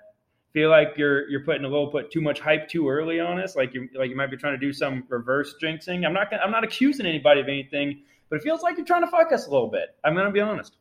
Feel 0.54 0.70
like 0.70 0.94
you're 0.98 1.30
you're 1.30 1.44
putting 1.44 1.66
a 1.66 1.68
little 1.68 1.92
put 1.92 2.12
too 2.12 2.22
much 2.22 2.40
hype 2.40 2.70
too 2.70 2.88
early 2.90 3.20
on 3.20 3.40
us. 3.40 3.56
Like 3.56 3.74
you 3.74 3.90
like 3.94 4.10
you 4.10 4.16
might 4.16 4.32
be 4.32 4.38
trying 4.38 4.58
to 4.60 4.66
do 4.66 4.72
some 4.72 5.04
reverse 5.10 5.54
jinxing. 5.62 6.06
I'm 6.06 6.14
not 6.14 6.32
gonna, 6.32 6.44
I'm 6.44 6.52
not 6.52 6.64
accusing 6.64 7.06
anybody 7.06 7.42
of 7.42 7.48
anything, 7.50 8.04
but 8.30 8.38
it 8.38 8.44
feels 8.44 8.62
like 8.62 8.78
you're 8.78 8.86
trying 8.86 9.04
to 9.04 9.12
fuck 9.12 9.32
us 9.32 9.48
a 9.48 9.52
little 9.52 9.70
bit. 9.70 9.96
I'm 10.04 10.16
gonna 10.16 10.32
be 10.32 10.42
honest. 10.42 10.78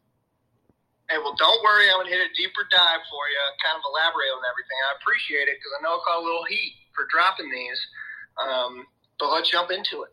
Hey, 1.11 1.19
well, 1.19 1.37
don't 1.37 1.63
worry. 1.63 1.85
I'm 1.93 2.01
going 2.01 2.09
to 2.09 2.17
hit 2.17 2.25
a 2.25 2.33
deeper 2.33 2.65
dive 2.73 3.05
for 3.13 3.29
you, 3.29 3.37
kind 3.61 3.77
of 3.77 3.85
elaborate 3.85 4.33
on 4.33 4.41
everything. 4.49 4.79
I 4.89 4.97
appreciate 4.97 5.53
it 5.53 5.61
because 5.61 5.73
I 5.77 5.85
know 5.85 5.97
I 5.97 6.01
caught 6.01 6.23
a 6.23 6.25
little 6.25 6.49
heat. 6.49 6.73
for 6.97 7.05
dropping 7.13 7.51
these. 7.53 7.81
Um, 8.41 8.87
but 9.19 9.29
let's 9.31 9.51
jump 9.51 9.71
into 9.71 10.03
it. 10.03 10.11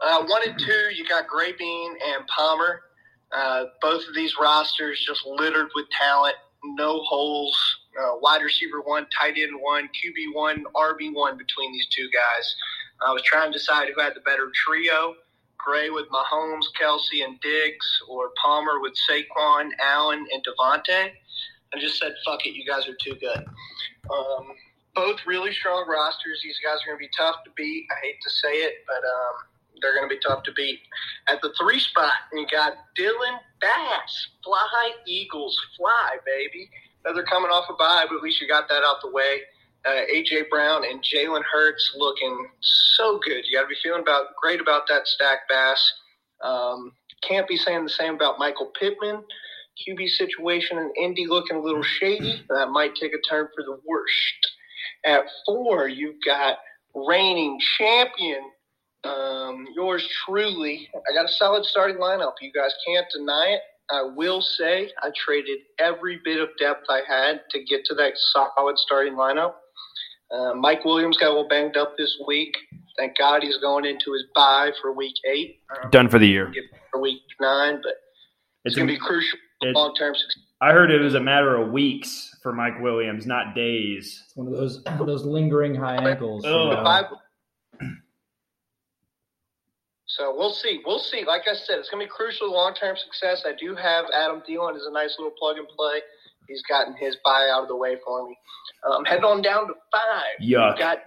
Uh, 0.00 0.26
one 0.26 0.42
and 0.42 0.58
two, 0.58 0.90
you 0.94 1.06
got 1.08 1.28
Gray 1.28 1.52
Bean 1.52 1.94
and 2.02 2.26
Palmer. 2.26 2.82
Uh, 3.30 3.66
both 3.80 4.08
of 4.08 4.14
these 4.14 4.34
rosters 4.40 4.98
just 5.06 5.24
littered 5.24 5.68
with 5.74 5.86
talent, 5.90 6.34
no 6.64 6.98
holes. 7.04 7.54
Uh, 7.94 8.18
wide 8.20 8.42
receiver 8.42 8.80
one, 8.82 9.06
tight 9.16 9.38
end 9.38 9.54
one, 9.60 9.84
QB 9.86 10.34
one, 10.34 10.64
RB 10.74 11.14
one 11.14 11.38
between 11.38 11.72
these 11.72 11.86
two 11.94 12.08
guys. 12.10 12.56
I 13.06 13.12
was 13.12 13.22
trying 13.22 13.52
to 13.52 13.58
decide 13.58 13.88
who 13.94 14.00
had 14.00 14.14
the 14.14 14.20
better 14.20 14.50
trio. 14.66 15.14
Gray 15.68 15.90
with 15.90 16.06
Mahomes, 16.08 16.64
Kelce, 16.80 17.22
and 17.22 17.38
Diggs, 17.40 17.86
or 18.08 18.30
Palmer 18.42 18.80
with 18.80 18.94
Saquon, 18.94 19.68
Allen, 19.84 20.26
and 20.32 20.42
DeVonta. 20.42 21.10
I 21.74 21.78
just 21.78 21.98
said, 21.98 22.14
fuck 22.24 22.46
it, 22.46 22.54
you 22.54 22.64
guys 22.64 22.88
are 22.88 22.96
too 23.04 23.14
good. 23.20 23.44
Um, 24.10 24.46
both 24.94 25.18
really 25.26 25.52
strong 25.52 25.86
rosters. 25.86 26.40
These 26.42 26.58
guys 26.64 26.78
are 26.82 26.86
going 26.86 26.98
to 26.98 27.06
be 27.06 27.10
tough 27.14 27.44
to 27.44 27.50
beat. 27.54 27.84
I 27.90 28.06
hate 28.06 28.16
to 28.22 28.30
say 28.30 28.48
it, 28.48 28.76
but 28.86 29.04
um, 29.04 29.34
they're 29.82 29.94
going 29.94 30.08
to 30.08 30.14
be 30.14 30.20
tough 30.26 30.42
to 30.44 30.52
beat. 30.52 30.80
At 31.28 31.42
the 31.42 31.52
three 31.60 31.78
spot, 31.78 32.12
you 32.32 32.46
got 32.50 32.72
Dylan 32.98 33.38
Bass. 33.60 34.28
Fly, 34.42 34.92
Eagles, 35.06 35.60
fly, 35.76 36.16
baby. 36.24 36.70
Now 37.04 37.12
they're 37.12 37.24
coming 37.24 37.50
off 37.50 37.68
a 37.68 37.74
bye, 37.74 38.06
but 38.08 38.16
at 38.16 38.22
least 38.22 38.40
you 38.40 38.48
got 38.48 38.70
that 38.70 38.84
out 38.84 39.02
the 39.02 39.10
way. 39.10 39.42
Uh, 39.86 40.02
AJ 40.12 40.48
Brown 40.50 40.84
and 40.84 41.02
Jalen 41.02 41.42
Hurts 41.50 41.94
looking 41.96 42.48
so 42.60 43.20
good. 43.24 43.44
You 43.46 43.56
got 43.56 43.62
to 43.62 43.68
be 43.68 43.76
feeling 43.82 44.02
about 44.02 44.26
great 44.40 44.60
about 44.60 44.82
that 44.88 45.06
stack, 45.06 45.48
Bass. 45.48 45.92
Um, 46.42 46.92
can't 47.26 47.48
be 47.48 47.56
saying 47.56 47.84
the 47.84 47.90
same 47.90 48.14
about 48.14 48.38
Michael 48.38 48.70
Pittman. 48.78 49.22
QB 49.88 50.08
situation 50.08 50.78
in 50.78 50.92
Indy 51.00 51.26
looking 51.26 51.56
a 51.56 51.60
little 51.60 51.82
shady. 51.82 52.42
That 52.48 52.70
might 52.70 52.94
take 52.96 53.12
a 53.14 53.20
turn 53.28 53.48
for 53.54 53.62
the 53.62 53.78
worst. 53.86 54.52
At 55.04 55.24
four, 55.46 55.86
you've 55.88 56.16
got 56.24 56.58
reigning 56.94 57.58
champion, 57.78 58.42
um, 59.04 59.66
yours 59.76 60.08
truly. 60.24 60.88
I 60.94 61.14
got 61.14 61.26
a 61.26 61.32
solid 61.32 61.64
starting 61.64 61.98
lineup. 61.98 62.32
You 62.40 62.52
guys 62.52 62.72
can't 62.86 63.06
deny 63.14 63.56
it. 63.56 63.60
I 63.90 64.02
will 64.02 64.42
say 64.42 64.90
I 65.02 65.10
traded 65.16 65.60
every 65.78 66.20
bit 66.24 66.40
of 66.40 66.48
depth 66.58 66.86
I 66.90 67.02
had 67.08 67.40
to 67.50 67.64
get 67.64 67.84
to 67.86 67.94
that 67.94 68.12
solid 68.16 68.78
starting 68.78 69.14
lineup. 69.14 69.54
Uh, 70.30 70.54
Mike 70.54 70.84
Williams 70.84 71.16
got 71.16 71.28
a 71.28 71.32
little 71.34 71.48
banged 71.48 71.76
up 71.76 71.96
this 71.96 72.16
week. 72.26 72.54
Thank 72.98 73.16
God 73.16 73.42
he's 73.42 73.56
going 73.58 73.84
into 73.84 74.12
his 74.12 74.24
bye 74.34 74.72
for 74.82 74.92
week 74.92 75.14
eight. 75.24 75.60
Um, 75.82 75.90
Done 75.90 76.08
for 76.08 76.18
the 76.18 76.26
year. 76.26 76.52
for 76.90 77.00
week 77.00 77.22
nine, 77.40 77.76
but 77.82 77.92
it's, 78.64 78.74
It's 78.74 78.76
going 78.76 78.88
to 78.88 78.94
be 78.94 78.98
crucial 79.00 79.38
for 79.62 79.72
long 79.72 79.94
term 79.94 80.14
success. 80.14 80.42
I 80.60 80.72
heard 80.72 80.90
it 80.90 81.00
was 81.00 81.14
a 81.14 81.20
matter 81.20 81.56
of 81.56 81.70
weeks 81.70 82.36
for 82.42 82.52
Mike 82.52 82.80
Williams, 82.80 83.26
not 83.26 83.54
days. 83.54 84.24
It's 84.26 84.36
one 84.36 84.48
of 84.48 84.52
those 84.54 84.82
those 84.98 85.24
lingering 85.24 85.74
high 85.76 85.96
ankles. 85.96 86.44
you 86.44 86.50
Oh. 86.50 86.70
know. 86.72 87.08
Five. 90.18 90.26
So 90.26 90.34
we'll 90.36 90.52
see. 90.52 90.80
We'll 90.84 90.98
see. 90.98 91.24
Like 91.24 91.42
I 91.50 91.54
said, 91.54 91.78
it's 91.78 91.88
going 91.90 92.00
to 92.04 92.06
be 92.06 92.14
crucial 92.14 92.48
to 92.48 92.52
long 92.54 92.74
term 92.74 92.96
success. 92.96 93.44
I 93.46 93.52
do 93.58 93.74
have 93.76 94.06
Adam 94.14 94.42
Thielen 94.48 94.76
as 94.76 94.84
a 94.86 94.90
nice 94.92 95.16
little 95.18 95.32
plug 95.38 95.56
and 95.58 95.68
play. 95.68 96.00
He's 96.48 96.62
gotten 96.62 96.94
his 96.96 97.16
bye 97.24 97.48
out 97.52 97.62
of 97.62 97.68
the 97.68 97.76
way 97.76 97.96
for 98.04 98.26
me. 98.26 98.36
Um, 98.90 99.04
heading 99.04 99.24
on 99.24 99.42
down 99.42 99.66
to 99.68 99.74
five. 99.92 100.42
Yuck. 100.42 100.78
Got 100.78 100.98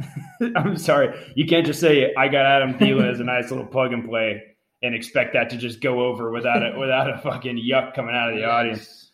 I'm 0.56 0.78
sorry. 0.78 1.17
You 1.36 1.45
can't 1.45 1.65
just 1.65 1.80
say 1.80 2.13
I 2.15 2.28
got 2.28 2.45
Adam 2.45 2.76
Thielen 2.78 3.12
as 3.12 3.19
a 3.19 3.24
nice 3.24 3.50
little 3.50 3.65
plug 3.65 3.91
and 3.93 4.08
play 4.08 4.41
and 4.84 4.93
expect 4.95 5.34
that 5.34 5.50
to 5.52 5.58
just 5.58 5.82
go 5.82 6.02
over 6.06 6.32
without 6.32 6.62
a 6.63 6.76
without 6.80 7.10
a 7.10 7.17
fucking 7.19 7.58
yuck 7.58 7.93
coming 7.95 8.13
out 8.15 8.30
of 8.32 8.36
the 8.38 8.45
audience. 8.45 9.12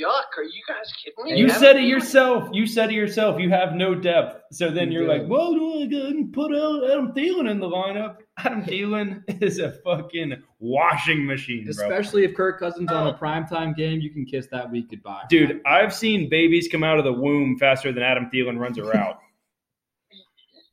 yuck. 0.00 0.22
Are 0.38 0.42
you 0.44 0.62
guys 0.66 0.92
kidding 1.04 1.24
me? 1.34 1.38
You 1.38 1.46
Adam 1.46 1.58
said 1.60 1.76
it 1.76 1.80
Thielen- 1.80 1.88
yourself. 1.90 2.48
You 2.52 2.66
said 2.66 2.90
it 2.90 2.94
yourself. 2.94 3.38
You 3.40 3.50
have 3.50 3.74
no 3.74 3.94
depth. 3.94 4.40
So 4.52 4.70
then 4.70 4.90
You 4.90 5.00
you're 5.02 5.08
did. 5.14 5.22
like, 5.22 5.30
well, 5.30 5.52
do 5.52 5.82
I 5.82 5.86
go 5.86 6.06
and 6.06 6.32
put 6.32 6.52
Adam 6.52 7.12
Thielen 7.12 7.50
in 7.50 7.60
the 7.60 7.68
lineup? 7.68 8.16
Adam 8.38 8.62
Thielen 8.64 9.22
is 9.42 9.58
a 9.58 9.72
fucking 9.84 10.42
washing 10.58 11.24
machine, 11.24 11.64
bro. 11.64 11.70
Especially 11.70 12.24
if 12.24 12.34
Kirk 12.34 12.58
Cousins 12.58 12.90
on 12.90 13.06
a 13.06 13.10
oh. 13.10 13.14
primetime 13.14 13.76
game, 13.76 14.00
you 14.00 14.10
can 14.10 14.24
kiss 14.24 14.46
that 14.50 14.70
week 14.70 14.90
goodbye. 14.90 15.22
Dude, 15.28 15.60
I've 15.64 15.94
seen 15.94 16.28
babies 16.28 16.68
come 16.70 16.82
out 16.82 16.98
of 16.98 17.04
the 17.04 17.12
womb 17.12 17.56
faster 17.58 17.92
than 17.92 18.02
Adam 18.02 18.28
Thielen 18.32 18.58
runs 18.58 18.78
a 18.78 18.82
route. 18.82 19.18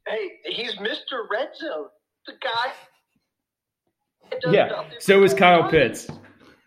Hey, 0.08 0.32
he's 0.46 0.76
Mr. 0.78 1.30
Red 1.32 1.50
Zone. 1.56 1.86
The 2.26 2.34
guy. 2.42 2.74
yeah. 4.52 4.84
So 5.00 5.24
is 5.24 5.34
Kyle. 5.34 5.70
Pitts. 5.70 6.08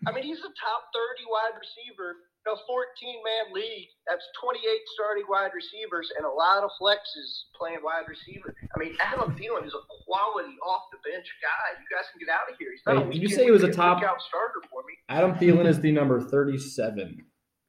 I 0.07 0.11
mean, 0.13 0.23
he's 0.23 0.39
a 0.39 0.41
top 0.41 0.87
30 0.93 1.25
wide 1.29 1.59
receiver 1.59 2.15
in 2.45 2.53
a 2.53 2.57
14 2.67 3.23
man 3.25 3.53
league. 3.53 3.89
That's 4.07 4.23
28 4.41 4.61
starting 4.93 5.23
wide 5.29 5.51
receivers 5.53 6.09
and 6.17 6.25
a 6.25 6.29
lot 6.29 6.63
of 6.63 6.69
flexes 6.81 7.49
playing 7.57 7.79
wide 7.83 8.05
receiver. 8.07 8.53
I 8.75 8.79
mean, 8.79 8.95
Adam 9.01 9.35
Thielen 9.35 9.65
is 9.65 9.73
a 9.73 9.83
quality 10.05 10.53
off 10.65 10.83
the 10.91 10.97
bench 11.09 11.25
guy. 11.41 11.79
You 11.81 11.87
guys 11.89 12.05
can 12.13 12.19
get 12.19 12.29
out 12.29 12.49
of 12.51 12.57
here. 12.57 12.69
He's 12.71 12.81
not 12.85 12.97
Hey, 12.97 13.09
a 13.09 13.11
did 13.13 13.21
you 13.21 13.29
say 13.29 13.45
he 13.45 13.51
was 13.51 13.63
a 13.63 13.71
top- 13.71 13.99
breakout 13.99 14.21
starter 14.21 14.61
for 14.69 14.81
me? 14.87 14.93
Adam 15.09 15.33
Thielen 15.33 15.67
is 15.67 15.79
the 15.79 15.91
number 15.91 16.21
37 16.21 17.23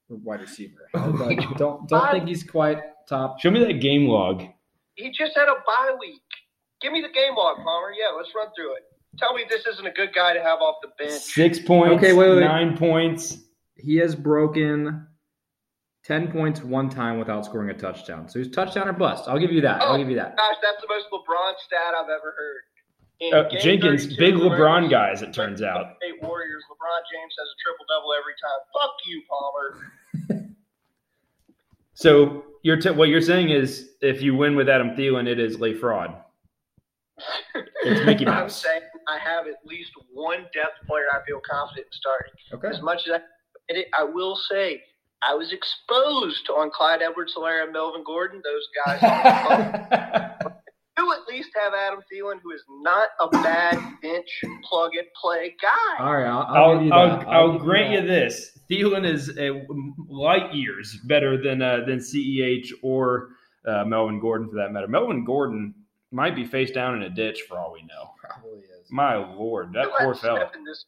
wide 0.09 0.41
receiver. 0.41 0.89
Like, 0.95 1.41
oh 1.43 1.55
don't 1.57 1.89
don't 1.89 2.11
think 2.13 2.29
he's 2.29 2.45
quite 2.45 2.79
top. 3.09 3.41
Show 3.41 3.51
me 3.51 3.61
that 3.65 3.81
game 3.81 4.07
log. 4.07 4.43
He 4.95 5.11
just 5.11 5.33
had 5.37 5.49
a 5.49 5.55
bye 5.67 5.95
week. 5.99 6.21
Give 6.83 6.93
me 6.93 7.01
the 7.01 7.09
game 7.13 7.35
log, 7.37 7.57
Palmer. 7.65 7.91
Yeah, 7.93 8.15
let's 8.17 8.31
run 8.37 8.49
through 8.55 8.77
it. 8.77 8.83
Tell 9.19 9.33
me 9.35 9.45
this 9.49 9.67
isn't 9.67 9.87
a 9.87 9.91
good 9.93 10.11
guy 10.15 10.35
to 10.35 10.43
have 10.43 10.59
off 10.61 10.77
the 10.83 10.89
bench. 11.03 11.21
Six 11.23 11.59
points. 11.59 11.97
Okay, 11.97 12.13
wait, 12.13 12.29
wait, 12.29 12.37
wait. 12.37 12.45
Nine 12.45 12.77
points. 12.77 13.39
He 13.77 13.97
has 13.97 14.15
broken 14.15 15.07
10 16.05 16.33
points 16.33 16.63
one 16.63 16.89
time 16.89 17.19
without 17.19 17.45
scoring 17.45 17.71
a 17.71 17.75
touchdown. 17.75 18.29
So 18.29 18.39
he's 18.39 18.51
touchdown 18.51 18.89
or 18.89 18.93
bust. 18.93 19.29
I'll 19.29 19.39
give 19.39 19.53
you 19.53 19.61
that. 19.63 19.83
I'll 19.83 19.95
Oh, 19.95 19.99
give 19.99 20.09
you 20.09 20.17
that. 20.17 20.37
Gosh, 20.37 20.57
that's 20.63 20.81
the 20.81 20.89
most 20.89 21.07
LeBron 21.13 21.53
stat 21.67 21.95
I've 22.01 22.09
ever 22.09 22.35
heard. 22.37 22.63
Uh, 23.33 23.49
Jenkins, 23.61 24.15
big 24.17 24.35
LeBron 24.35 24.85
he- 24.85 24.89
guy, 24.89 25.11
as 25.11 25.23
it 25.23 25.33
turns 25.33 25.63
out. 25.63 25.97
Eight 26.07 26.23
Warriors. 26.23 26.63
LeBron 26.71 27.01
James 27.13 27.35
has 27.39 27.49
a 27.49 27.57
triple 27.65 27.87
double 27.89 28.13
every 28.19 28.35
time. 28.41 28.61
Fuck 28.73 28.95
you, 29.07 29.23
Palmer. 29.29 30.47
So 31.95 32.45
you're 32.63 32.77
t- 32.77 32.91
what 32.91 33.09
you're 33.09 33.23
saying 33.23 33.49
is 33.49 33.91
if 34.03 34.21
you 34.21 34.37
win 34.37 34.55
with 34.55 34.69
Adam 34.69 34.91
Thielen, 34.91 35.27
it 35.27 35.39
is 35.39 35.59
lay 35.59 35.75
fraud. 35.75 36.15
It's 37.85 38.05
Mickey 38.05 38.27
I'm 38.27 38.49
saying 38.51 38.83
I 39.09 39.17
have 39.19 39.47
at 39.47 39.65
least 39.65 39.93
one 40.13 40.41
depth 40.53 40.85
player 40.89 41.05
I 41.13 41.25
feel 41.25 41.41
confident 41.49 41.87
in 41.87 41.93
starting. 41.93 42.33
Okay. 42.53 42.69
As 42.69 42.83
much 42.83 43.07
as 43.07 43.15
I, 43.15 43.21
and 43.69 43.79
it, 43.79 43.89
I 43.99 44.05
will 44.05 44.37
say, 44.51 44.83
I 45.23 45.35
was 45.35 45.53
exposed 45.53 46.49
on 46.51 46.71
Clyde 46.71 47.03
Edwards-Helaire 47.03 47.65
and 47.65 47.73
Melvin 47.73 48.05
Gordon. 48.05 48.43
Those 48.45 48.69
guys 48.85 49.01
do 50.97 51.13
at 51.13 51.27
least 51.29 51.51
have 51.63 51.73
Adam 51.75 52.01
Thielen, 52.13 52.41
who 52.43 52.53
is 52.53 52.63
not 52.83 53.09
a 53.21 53.29
bad 53.29 53.79
bench 54.03 54.29
plug 54.63 54.93
and 54.95 55.07
play 55.21 55.55
guy. 55.61 56.05
All 56.05 56.17
right. 56.17 56.27
I'll, 56.27 56.43
I'll, 56.43 56.55
I'll, 56.55 56.79
give 56.79 56.87
you 56.87 56.93
I'll. 56.93 57.29
I'll 57.29 57.59
grant 57.59 57.93
you 57.93 58.01
that. 58.03 58.07
this: 58.07 58.59
Thielen 58.71 59.11
is 59.11 59.37
a 59.39 59.63
light 60.09 60.55
years 60.55 60.99
better 61.05 61.43
than 61.43 61.63
uh, 61.63 61.81
than 61.87 61.99
Ceh 61.99 62.73
or 62.83 63.31
uh, 63.67 63.85
Melvin 63.85 64.21
Gordon, 64.21 64.49
for 64.49 64.57
that 64.57 64.73
matter. 64.73 64.89
Melvin 64.89 65.25
Gordon 65.25 65.75
might 66.13 66.35
be 66.37 66.45
face 66.45 66.71
down 66.71 66.95
in 66.97 67.03
a 67.03 67.11
ditch 67.11 67.43
for 67.49 67.59
all 67.59 67.73
we 67.73 67.83
know. 67.83 68.11
Probably 68.19 68.61
is. 68.61 68.91
My 68.91 69.17
lord, 69.17 69.73
that 69.73 69.87
Who 69.87 69.91
poor 69.99 70.15
had 70.15 70.23
fella. 70.23 70.51
In 70.57 70.65
this 70.65 70.85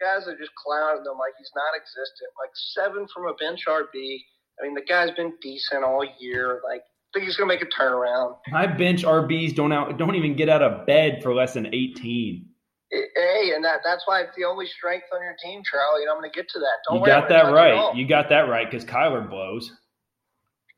guys 0.00 0.26
are 0.26 0.36
just 0.36 0.54
clowning 0.54 1.04
them 1.04 1.18
like 1.18 1.32
he's 1.38 1.50
not 1.54 1.72
existent. 1.76 2.30
Like 2.40 2.50
seven 2.74 3.06
from 3.12 3.26
a 3.28 3.34
bench 3.34 3.64
RB. 3.68 4.18
I 4.60 4.64
mean, 4.66 4.74
the 4.74 4.82
guy's 4.88 5.10
been 5.12 5.32
decent 5.40 5.84
all 5.84 6.04
year. 6.18 6.60
Like, 6.64 6.80
I 6.82 7.08
think 7.14 7.26
he's 7.26 7.36
gonna 7.36 7.48
make 7.48 7.62
a 7.62 7.66
turnaround. 7.66 8.36
My 8.50 8.66
bench 8.66 9.04
RBs 9.04 9.54
don't 9.54 9.72
out 9.72 9.96
don't 9.98 10.14
even 10.16 10.36
get 10.36 10.48
out 10.48 10.62
of 10.62 10.86
bed 10.86 11.20
for 11.22 11.34
less 11.34 11.54
than 11.54 11.66
eighteen. 11.74 12.46
Hey, 12.92 13.52
and 13.54 13.64
that 13.64 13.80
that's 13.84 14.02
why 14.06 14.20
it's 14.22 14.34
the 14.36 14.44
only 14.44 14.66
strength 14.66 15.06
on 15.14 15.22
your 15.22 15.34
team, 15.42 15.62
Charlie. 15.70 16.02
And 16.02 16.10
I'm 16.10 16.16
gonna 16.16 16.30
get 16.30 16.48
to 16.50 16.58
that. 16.58 16.76
Don't 16.88 16.96
you 16.96 17.02
worry, 17.02 17.10
got 17.10 17.28
that 17.28 17.52
right. 17.52 17.94
You 17.96 18.06
got 18.06 18.28
that 18.30 18.48
right 18.48 18.68
because 18.70 18.84
Kyler 18.84 19.28
blows. 19.28 19.70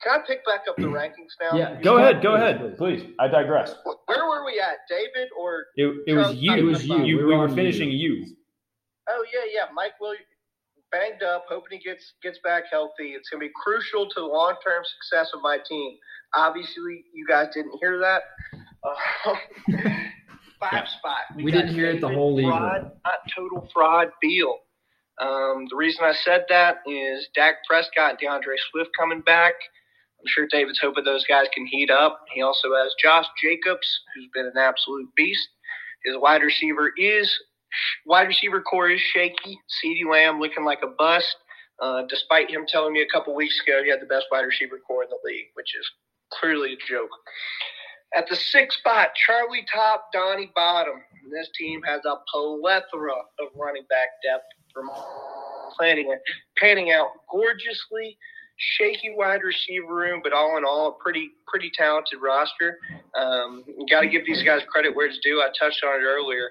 Can 0.02 0.20
I 0.20 0.26
pick 0.26 0.44
back 0.44 0.62
up 0.68 0.76
the 0.76 0.82
rankings 0.88 1.30
now? 1.40 1.56
Yeah. 1.56 1.80
Go 1.80 1.98
ahead, 1.98 2.22
go 2.22 2.32
please, 2.32 2.38
ahead, 2.42 2.76
please. 2.76 3.02
please. 3.02 3.14
I 3.20 3.28
digress. 3.28 3.72
Where 4.06 4.26
were 4.26 4.44
we 4.44 4.58
at, 4.58 4.78
David? 4.88 5.28
Or 5.38 5.66
It, 5.76 5.94
it 6.08 6.14
was 6.14 6.34
you. 6.34 6.52
it 6.54 6.62
was 6.62 6.84
you. 6.84 7.04
You, 7.04 7.16
We 7.18 7.24
we, 7.24 7.34
were 7.36 7.46
were 7.46 7.48
finishing 7.48 7.90
you. 7.92 8.14
you. 8.14 8.36
Oh 9.08 9.24
yeah, 9.32 9.46
yeah, 9.52 9.66
Mike 9.74 9.98
Williams 10.00 10.26
banged 10.90 11.22
up. 11.22 11.46
Hoping 11.48 11.78
he 11.78 11.84
gets 11.84 12.14
gets 12.22 12.38
back 12.44 12.64
healthy. 12.70 13.14
It's 13.16 13.28
gonna 13.28 13.40
be 13.40 13.50
crucial 13.62 14.08
to 14.08 14.20
the 14.20 14.26
long 14.26 14.54
term 14.64 14.82
success 14.84 15.30
of 15.34 15.40
my 15.42 15.58
team. 15.68 15.96
Obviously, 16.34 17.04
you 17.12 17.26
guys 17.28 17.48
didn't 17.54 17.78
hear 17.80 17.98
that. 17.98 18.22
Uh, 18.84 19.34
five 20.60 20.88
spot. 20.88 21.36
We 21.36 21.50
got 21.50 21.62
didn't 21.62 21.74
hear 21.74 21.90
it, 21.90 22.00
the 22.00 22.08
whole 22.08 22.34
league 22.34 22.46
Fraud, 22.46 22.92
not 23.04 23.18
total 23.34 23.68
fraud. 23.72 24.08
Beal. 24.20 24.58
Um, 25.20 25.66
the 25.68 25.76
reason 25.76 26.04
I 26.04 26.14
said 26.24 26.44
that 26.48 26.76
is 26.86 27.28
Dak 27.34 27.56
Prescott 27.68 28.10
and 28.10 28.18
DeAndre 28.18 28.56
Swift 28.70 28.90
coming 28.98 29.20
back. 29.20 29.54
I'm 30.18 30.26
sure 30.26 30.46
David's 30.50 30.78
hoping 30.80 31.04
those 31.04 31.26
guys 31.26 31.46
can 31.52 31.66
heat 31.66 31.90
up. 31.90 32.20
He 32.32 32.42
also 32.42 32.68
has 32.74 32.94
Josh 33.02 33.26
Jacobs, 33.42 33.86
who's 34.14 34.28
been 34.32 34.46
an 34.46 34.58
absolute 34.58 35.08
beast. 35.16 35.48
His 36.04 36.16
wide 36.18 36.42
receiver 36.42 36.92
is 36.96 37.30
wide 38.06 38.28
receiver 38.28 38.60
core 38.62 38.90
is 38.90 39.00
shaky. 39.00 39.58
CeeDee 39.84 40.10
Lamb 40.10 40.40
looking 40.40 40.64
like 40.64 40.80
a 40.82 40.88
bust, 40.88 41.36
uh, 41.80 42.02
despite 42.08 42.50
him 42.50 42.64
telling 42.66 42.92
me 42.92 43.02
a 43.02 43.08
couple 43.12 43.34
weeks 43.34 43.60
ago 43.66 43.82
he 43.82 43.90
had 43.90 44.00
the 44.00 44.06
best 44.06 44.26
wide 44.30 44.42
receiver 44.42 44.78
core 44.86 45.04
in 45.04 45.10
the 45.10 45.18
league, 45.24 45.48
which 45.54 45.74
is 45.78 45.88
clearly 46.32 46.74
a 46.74 46.76
joke. 46.88 47.10
At 48.14 48.28
the 48.28 48.36
sixth 48.36 48.78
spot, 48.78 49.08
Charlie 49.26 49.64
Top, 49.72 50.08
Donnie 50.12 50.50
Bottom. 50.54 51.02
And 51.22 51.32
This 51.32 51.48
team 51.58 51.80
has 51.86 52.02
a 52.04 52.16
plethora 52.32 53.14
of 53.40 53.48
running 53.56 53.84
back 53.88 54.08
depth 54.22 54.44
from 54.74 54.90
planning 55.78 56.14
panning 56.58 56.90
out 56.90 57.08
gorgeously. 57.30 58.18
Shaky 58.78 59.12
wide 59.16 59.42
receiver 59.42 59.92
room, 59.92 60.20
but 60.22 60.32
all 60.32 60.56
in 60.56 60.64
all, 60.64 60.88
a 60.88 61.02
pretty 61.02 61.30
pretty 61.48 61.70
talented 61.76 62.20
roster. 62.22 62.78
Um, 63.18 63.64
Got 63.90 64.02
to 64.02 64.08
give 64.08 64.24
these 64.24 64.42
guys 64.44 64.60
credit 64.70 64.94
where 64.94 65.06
it's 65.06 65.18
due. 65.22 65.40
I 65.40 65.48
touched 65.58 65.82
on 65.84 66.00
it 66.00 66.04
earlier. 66.04 66.48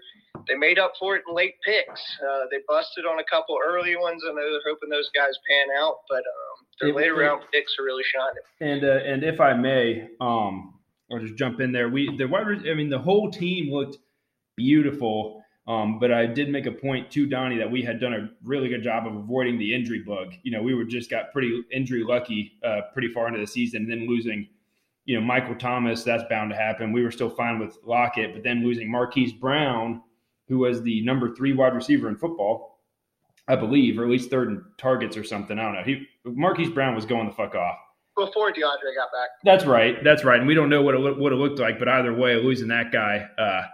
They 0.47 0.55
made 0.55 0.79
up 0.79 0.93
for 0.99 1.15
it 1.15 1.23
in 1.27 1.35
late 1.35 1.55
picks. 1.65 2.01
Uh, 2.19 2.45
they 2.51 2.57
busted 2.67 3.05
on 3.05 3.19
a 3.19 3.23
couple 3.29 3.57
early 3.65 3.95
ones, 3.95 4.23
and 4.25 4.37
they're 4.37 4.59
hoping 4.67 4.89
those 4.89 5.09
guys 5.15 5.33
pan 5.49 5.67
out. 5.79 5.99
But 6.09 6.17
um, 6.19 6.65
their 6.81 6.93
later 6.93 7.15
round 7.15 7.43
picks 7.53 7.73
are 7.79 7.85
really 7.85 8.03
shining. 8.03 8.43
And 8.59 8.83
uh, 8.83 9.05
and 9.05 9.23
if 9.23 9.39
I 9.39 9.53
may, 9.53 10.09
um, 10.19 10.73
I'll 11.11 11.19
just 11.19 11.35
jump 11.37 11.61
in 11.61 11.71
there. 11.71 11.89
We 11.89 12.13
the 12.17 12.25
wide, 12.25 12.67
I 12.69 12.73
mean, 12.73 12.89
the 12.89 12.99
whole 12.99 13.31
team 13.31 13.71
looked 13.71 13.97
beautiful. 14.57 15.40
Um, 15.67 15.99
but 15.99 16.11
I 16.11 16.25
did 16.25 16.49
make 16.49 16.65
a 16.65 16.71
point 16.71 17.11
to 17.11 17.27
Donnie 17.27 17.57
that 17.59 17.69
we 17.69 17.83
had 17.83 17.99
done 17.99 18.13
a 18.13 18.29
really 18.43 18.67
good 18.67 18.81
job 18.83 19.05
of 19.05 19.15
avoiding 19.15 19.59
the 19.59 19.73
injury 19.73 19.99
bug. 19.99 20.33
You 20.43 20.51
know, 20.51 20.63
we 20.63 20.73
were 20.73 20.83
just 20.83 21.09
got 21.09 21.31
pretty 21.31 21.63
injury 21.71 22.03
lucky, 22.03 22.53
uh, 22.63 22.81
pretty 22.93 23.09
far 23.09 23.27
into 23.27 23.39
the 23.39 23.47
season, 23.47 23.83
and 23.83 23.91
then 23.91 24.07
losing, 24.07 24.47
you 25.05 25.15
know, 25.19 25.25
Michael 25.25 25.55
Thomas. 25.55 26.03
That's 26.03 26.23
bound 26.29 26.49
to 26.49 26.55
happen. 26.55 26.91
We 26.91 27.03
were 27.03 27.11
still 27.11 27.29
fine 27.29 27.59
with 27.59 27.77
Lockett, 27.85 28.33
but 28.33 28.43
then 28.43 28.63
losing 28.65 28.89
Marquise 28.89 29.33
Brown, 29.33 30.01
who 30.47 30.59
was 30.59 30.81
the 30.81 31.03
number 31.05 31.35
three 31.35 31.53
wide 31.53 31.75
receiver 31.75 32.09
in 32.09 32.17
football, 32.17 32.79
I 33.47 33.55
believe, 33.55 33.99
or 33.99 34.03
at 34.03 34.09
least 34.09 34.31
third 34.31 34.49
in 34.49 34.63
targets 34.77 35.15
or 35.15 35.23
something. 35.23 35.59
I 35.59 35.63
don't 35.63 35.75
know. 35.75 35.83
He 35.83 36.07
Marquise 36.25 36.71
Brown 36.71 36.95
was 36.95 37.05
going 37.05 37.27
the 37.27 37.33
fuck 37.33 37.53
off. 37.53 37.77
Before 38.17 38.49
DeAndre 38.51 38.95
got 38.95 39.09
back. 39.13 39.29
That's 39.45 39.65
right. 39.65 40.03
That's 40.03 40.23
right. 40.23 40.39
And 40.39 40.47
we 40.47 40.53
don't 40.53 40.69
know 40.69 40.81
what 40.81 40.95
it 40.95 40.99
loo- 40.99 41.19
what 41.19 41.31
it 41.31 41.37
looked 41.37 41.59
like, 41.59 41.77
but 41.79 41.87
either 41.87 42.13
way, 42.13 42.35
losing 42.35 42.67
that 42.69 42.91
guy, 42.91 43.27
uh, 43.37 43.67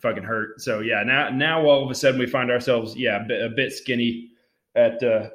fucking 0.00 0.22
hurt. 0.22 0.60
So 0.60 0.80
yeah, 0.80 1.02
now 1.04 1.30
now 1.30 1.66
all 1.66 1.84
of 1.84 1.90
a 1.90 1.94
sudden 1.94 2.18
we 2.18 2.26
find 2.26 2.50
ourselves 2.50 2.96
yeah 2.96 3.24
a 3.24 3.26
bit, 3.26 3.42
a 3.42 3.48
bit 3.48 3.72
skinny 3.72 4.30
at 4.74 5.02
uh, 5.02 5.30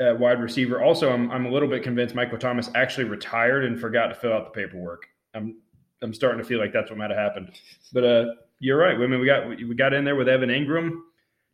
at 0.00 0.18
wide 0.18 0.40
receiver. 0.40 0.82
Also, 0.82 1.12
I'm 1.12 1.30
I'm 1.30 1.46
a 1.46 1.50
little 1.50 1.68
bit 1.68 1.82
convinced 1.82 2.14
Michael 2.14 2.38
Thomas 2.38 2.70
actually 2.74 3.04
retired 3.04 3.64
and 3.64 3.80
forgot 3.80 4.08
to 4.08 4.14
fill 4.14 4.32
out 4.32 4.52
the 4.52 4.60
paperwork. 4.60 5.06
I'm 5.34 5.56
I'm 6.02 6.14
starting 6.14 6.38
to 6.40 6.46
feel 6.46 6.58
like 6.58 6.72
that's 6.72 6.90
what 6.90 6.98
might 6.98 7.10
have 7.10 7.18
happened. 7.18 7.52
But 7.92 8.04
uh, 8.04 8.24
you're 8.58 8.78
right. 8.78 8.94
I 8.94 9.06
mean, 9.06 9.20
we 9.20 9.26
got 9.26 9.48
we 9.48 9.74
got 9.74 9.92
in 9.92 10.04
there 10.04 10.16
with 10.16 10.28
Evan 10.28 10.48
Engram. 10.48 11.00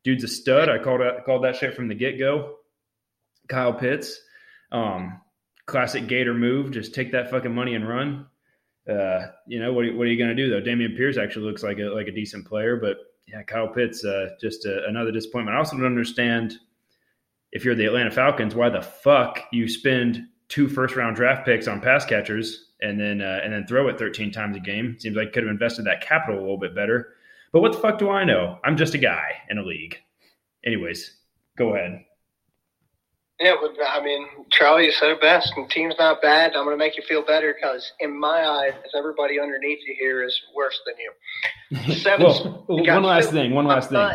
Dude's 0.05 0.25
a 0.25 0.29
stud. 0.29 0.69
I 0.69 0.79
called 0.79 1.01
it, 1.01 1.25
called 1.25 1.45
that 1.45 1.57
shit 1.57 1.75
from 1.75 1.89
the 1.89 1.95
get 1.95 2.19
go. 2.19 2.57
Kyle 3.49 3.73
Pitts, 3.73 4.21
um, 4.73 5.21
classic 5.67 6.07
Gator 6.07 6.35
move. 6.35 6.71
Just 6.71 6.95
take 6.95 7.13
that 7.13 7.31
fucking 7.31 7.55
money 7.55 7.75
and 7.75 7.89
run. 7.89 8.27
Uh, 8.89 9.29
you 9.47 9.59
know 9.59 9.73
what? 9.73 9.85
Are, 9.85 9.97
what 9.97 10.07
are 10.07 10.11
you 10.11 10.19
going 10.19 10.35
to 10.35 10.43
do 10.43 10.49
though? 10.51 10.61
Dameon 10.61 10.97
Pierce 10.97 11.17
actually 11.17 11.47
looks 11.47 11.63
like 11.63 11.79
a 11.79 11.85
like 11.85 12.07
a 12.07 12.13
decent 12.13 12.47
player, 12.47 12.77
but 12.77 12.99
yeah, 13.27 13.43
Kyle 13.43 13.69
Pitts 13.69 14.05
uh, 14.05 14.31
just 14.41 14.67
uh, 14.67 14.87
another 14.87 15.11
disappointment. 15.11 15.57
I 15.57 15.59
also 15.59 15.77
don't 15.77 15.87
understand 15.87 16.59
if 17.53 17.65
you're 17.65 17.75
the 17.75 17.87
Atlanta 17.87 18.11
Falcons 18.11 18.55
why 18.55 18.69
the 18.69 18.83
fuck 18.83 19.41
you 19.53 19.69
spend 19.69 20.25
two 20.49 20.69
first 20.69 20.95
round 20.95 21.17
draft 21.17 21.45
picks 21.45 21.67
on 21.67 21.81
pass 21.81 22.05
catchers 22.05 22.73
and 22.81 23.01
then 23.01 23.21
uh, 23.21 23.41
and 23.43 23.53
then 23.53 23.67
throw 23.67 23.89
it 23.89 23.99
13 23.99 24.31
times 24.31 24.57
a 24.57 24.61
game. 24.61 24.97
Seems 24.99 25.17
like 25.17 25.33
could 25.33 25.43
have 25.43 25.51
invested 25.51 25.85
that 25.87 26.01
capital 26.01 26.39
a 26.39 26.43
little 26.43 26.59
bit 26.59 26.75
better. 26.75 27.15
But 27.53 27.61
what 27.61 27.73
the 27.73 27.79
fuck 27.79 27.99
do 27.99 28.11
I 28.11 28.25
know? 28.25 28.59
I'm 28.65 28.77
just 28.77 28.95
a 28.95 28.99
guy 28.99 29.33
in 29.49 29.59
a 29.59 29.63
league. 29.63 29.97
Anyways, 30.65 31.17
go 31.57 31.75
ahead. 31.75 32.05
Yeah, 33.39 33.55
but 33.61 33.77
I 33.87 34.03
mean, 34.03 34.27
Charlie, 34.51 34.91
said 34.93 35.11
it 35.11 35.21
best. 35.21 35.53
The 35.55 35.67
team's 35.69 35.95
not 35.99 36.23
bad. 36.23 36.55
I'm 36.57 36.65
going 36.65 36.75
to 36.75 36.79
make 36.79 36.97
you 36.97 37.03
feel 37.07 37.23
better 37.23 37.55
because, 37.55 37.93
in 38.01 38.19
my 38.19 38.47
eyes, 38.47 38.73
everybody 38.97 39.39
underneath 39.39 39.81
you 39.87 39.95
here 39.99 40.25
is 40.25 40.41
worse 40.55 40.81
than 40.87 41.85
you. 41.89 41.95
Seven. 41.95 42.25
Well, 42.27 42.65
you 42.83 42.91
one 42.91 43.03
last 43.03 43.31
thing. 43.31 43.53
One 43.53 43.67
last 43.67 43.91
thing. 43.91 44.11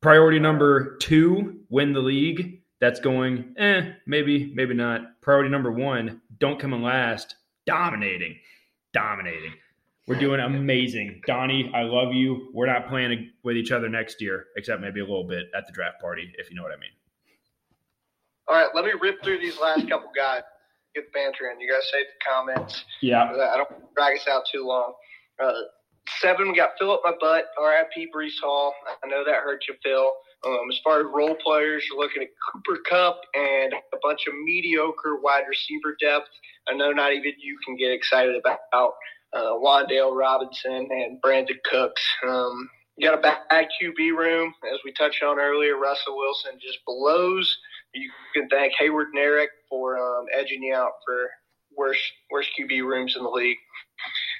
Priority 0.00 0.38
number 0.38 0.96
two: 0.98 1.60
win 1.70 1.92
the 1.92 2.00
league. 2.00 2.62
That's 2.80 3.00
going. 3.00 3.54
Eh, 3.58 3.92
maybe, 4.06 4.52
maybe 4.54 4.74
not. 4.74 5.20
Priority 5.22 5.50
number 5.50 5.72
one: 5.72 6.20
don't 6.38 6.60
come 6.60 6.72
in 6.72 6.82
last. 6.82 7.34
Dominating, 7.66 8.36
dominating. 8.92 9.54
We're 10.06 10.18
doing 10.18 10.40
amazing, 10.40 11.22
Donnie. 11.26 11.70
I 11.74 11.82
love 11.82 12.12
you. 12.12 12.50
We're 12.52 12.66
not 12.66 12.88
playing 12.88 13.30
with 13.44 13.56
each 13.56 13.70
other 13.70 13.88
next 13.88 14.20
year, 14.20 14.46
except 14.56 14.80
maybe 14.80 15.00
a 15.00 15.04
little 15.04 15.26
bit 15.26 15.46
at 15.56 15.66
the 15.66 15.72
draft 15.72 16.00
party, 16.00 16.32
if 16.38 16.50
you 16.50 16.56
know 16.56 16.62
what 16.62 16.72
I 16.72 16.76
mean. 16.76 16.90
All 18.48 18.56
right, 18.56 18.68
let 18.74 18.84
me 18.84 18.92
rip 19.00 19.22
through 19.22 19.38
these 19.38 19.58
last 19.60 19.88
couple 19.88 20.10
guys. 20.16 20.42
Get 20.94 21.04
the 21.06 21.10
banter 21.18 21.50
in. 21.50 21.60
You 21.60 21.70
guys 21.72 21.88
save 21.90 22.04
the 22.06 22.30
comments. 22.30 22.84
Yeah, 23.00 23.24
I 23.24 23.56
don't 23.56 23.94
drag 23.94 24.18
us 24.18 24.28
out 24.28 24.42
too 24.52 24.66
long. 24.66 24.92
Uh, 25.42 25.52
seven, 26.20 26.48
we 26.50 26.56
got 26.56 26.70
Phil 26.78 26.92
up 26.92 27.00
my 27.04 27.12
butt. 27.20 27.46
R.I.P. 27.58 28.08
Breece 28.14 28.40
Hall. 28.42 28.74
I 29.02 29.06
know 29.06 29.24
that 29.24 29.36
hurt 29.36 29.64
you, 29.68 29.74
Phil. 29.82 30.12
Um, 30.44 30.70
as 30.70 30.78
far 30.82 31.00
as 31.00 31.06
role 31.14 31.36
players, 31.36 31.84
you're 31.88 31.98
looking 31.98 32.22
at 32.22 32.28
Cooper 32.52 32.80
Kupp 32.88 33.20
and 33.34 33.72
a 33.72 33.96
bunch 34.02 34.26
of 34.26 34.34
mediocre 34.44 35.20
wide 35.22 35.44
receiver 35.48 35.96
depth. 36.00 36.28
I 36.68 36.74
know 36.74 36.90
not 36.90 37.12
even 37.12 37.32
you 37.40 37.56
can 37.64 37.76
get 37.76 37.92
excited 37.92 38.34
about 38.36 38.92
uh, 39.32 39.52
Wan'Dale 39.52 40.14
Robinson 40.16 40.88
and 40.90 41.22
Brandin 41.22 41.62
Cooks. 41.70 42.02
Um, 42.26 42.68
you 42.96 43.08
got 43.08 43.18
a 43.18 43.22
bad 43.22 43.68
QB 43.80 44.16
room, 44.16 44.52
as 44.72 44.80
we 44.84 44.92
touched 44.92 45.22
on 45.22 45.38
earlier. 45.38 45.76
Russell 45.78 46.16
Wilson 46.16 46.52
just 46.60 46.78
blows. 46.86 47.56
You 47.94 48.10
can 48.34 48.48
thank 48.48 48.72
Hayward 48.78 49.08
and 49.08 49.18
Eric 49.18 49.50
for 49.68 49.98
um, 49.98 50.26
edging 50.32 50.62
you 50.62 50.74
out 50.74 50.92
for 51.04 51.30
worst 51.76 52.00
worst 52.30 52.50
QB 52.58 52.82
rooms 52.84 53.14
in 53.16 53.22
the 53.22 53.30
league. 53.30 53.58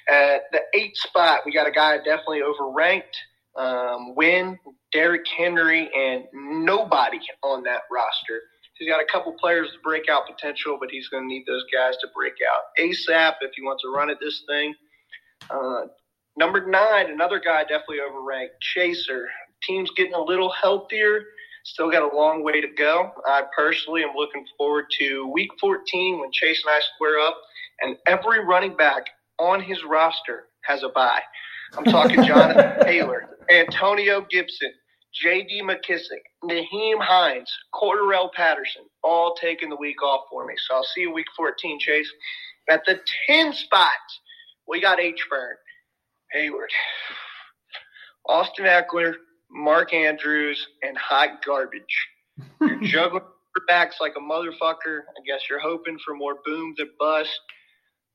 At 0.09 0.43
the 0.51 0.61
eighth 0.73 0.97
spot, 0.97 1.41
we 1.45 1.53
got 1.53 1.67
a 1.67 1.71
guy 1.71 1.97
definitely 1.97 2.41
overranked. 2.41 3.15
Um, 3.55 4.15
Win, 4.15 4.57
Derrick 4.91 5.25
Henry, 5.37 5.89
and 5.95 6.25
nobody 6.33 7.19
on 7.43 7.63
that 7.63 7.81
roster. 7.91 8.41
He's 8.75 8.89
got 8.89 9.01
a 9.01 9.05
couple 9.11 9.33
players 9.39 9.69
with 9.71 9.83
breakout 9.83 10.23
potential, 10.27 10.77
but 10.79 10.89
he's 10.89 11.07
going 11.07 11.23
to 11.23 11.27
need 11.27 11.45
those 11.45 11.63
guys 11.71 11.95
to 11.97 12.07
break 12.15 12.33
out 12.51 12.61
ASAP 12.79 13.35
if 13.41 13.51
he 13.55 13.61
wants 13.61 13.83
to 13.83 13.89
run 13.89 14.09
at 14.09 14.17
this 14.19 14.43
thing. 14.47 14.73
Uh, 15.49 15.85
number 16.35 16.65
nine, 16.65 17.11
another 17.11 17.39
guy 17.39 17.61
definitely 17.61 17.99
overranked, 17.99 18.59
Chaser. 18.61 19.27
Team's 19.61 19.91
getting 19.95 20.15
a 20.15 20.21
little 20.21 20.51
healthier. 20.51 21.21
Still 21.63 21.89
got 21.89 22.03
a 22.03 22.15
long 22.15 22.43
way 22.43 22.59
to 22.59 22.67
go. 22.67 23.11
I 23.25 23.43
personally 23.55 24.03
am 24.03 24.15
looking 24.15 24.45
forward 24.57 24.85
to 24.99 25.27
week 25.33 25.49
14 25.61 26.19
when 26.19 26.29
Chase 26.33 26.61
and 26.65 26.73
I 26.73 26.79
square 26.95 27.19
up, 27.19 27.37
and 27.81 27.95
every 28.05 28.43
running 28.43 28.75
back 28.75 29.05
on 29.39 29.61
his 29.61 29.83
roster 29.83 30.45
has 30.65 30.83
a 30.83 30.89
bye. 30.89 31.21
I'm 31.77 31.85
talking 31.85 32.23
Jonathan 32.25 32.85
Taylor, 32.85 33.29
Antonio 33.49 34.25
Gibson, 34.29 34.71
J.D. 35.13 35.61
McKissic, 35.63 36.21
Nyheim 36.43 36.99
Hines, 36.99 37.51
Cordarrelle 37.73 38.33
Patterson, 38.33 38.83
all 39.03 39.35
taking 39.35 39.69
the 39.69 39.77
week 39.77 40.01
off 40.03 40.25
for 40.29 40.45
me. 40.45 40.55
So 40.67 40.75
I'll 40.75 40.87
see 40.95 41.01
you 41.01 41.13
week 41.13 41.27
14, 41.37 41.79
Chase. 41.79 42.11
At 42.69 42.81
the 42.85 42.99
10 43.27 43.53
spot, 43.53 43.89
we 44.67 44.81
got 44.81 44.99
H. 44.99 45.25
Burn, 45.29 45.55
Hayward, 46.31 46.71
Austin 48.27 48.65
Ekeler, 48.65 49.13
Mark 49.53 49.93
Andrews, 49.93 50.67
and 50.81 50.97
hot 50.97 51.43
garbage. 51.45 51.81
You're 52.59 52.79
juggling 52.81 53.23
backs 53.67 53.97
like 54.01 54.13
a 54.17 54.19
motherfucker. 54.19 55.01
I 55.01 55.21
guess 55.25 55.41
you're 55.49 55.59
hoping 55.59 55.97
for 56.03 56.15
more 56.15 56.37
boom 56.45 56.73
than 56.77 56.89
bust. 56.99 57.39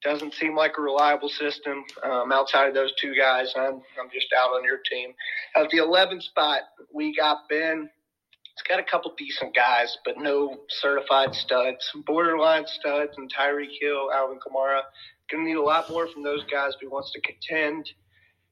Doesn't 0.03 0.35
seem 0.35 0.55
like 0.55 0.73
a 0.79 0.83
reliable 0.83 1.29
system. 1.29 1.85
Um, 2.05 2.31
outside 2.33 2.69
of 2.69 2.75
those 2.75 2.93
two 3.01 3.15
guys, 3.17 3.53
I'm 3.57 3.83
I'm 4.01 4.11
just 4.13 4.29
out 4.37 4.51
on 4.51 4.65
your 4.65 4.79
team. 4.89 5.13
At 5.57 5.71
the 5.71 5.79
11th 5.79 6.23
spot, 6.23 6.63
we 6.93 7.15
got 7.17 7.49
Ben. 7.49 7.91
It's 8.53 8.69
got 8.69 8.81
a 8.81 8.85
couple 8.85 9.13
decent 9.17 9.55
guys, 9.55 9.97
but 10.05 10.19
no 10.19 10.59
certified 10.69 11.35
studs. 11.35 11.79
Borderline 12.07 12.65
studs 12.67 13.13
and 13.17 13.33
Tyreek 13.33 13.71
Hill, 13.81 14.11
Alvin 14.13 14.39
Kamara. 14.39 14.81
Going 15.31 15.45
to 15.45 15.49
need 15.49 15.57
a 15.57 15.63
lot 15.63 15.89
more 15.91 16.09
from 16.09 16.25
those 16.25 16.43
guys 16.51 16.75
if 16.75 16.81
he 16.81 16.89
wants 16.89 17.13
to 17.13 17.21
contend. 17.21 17.89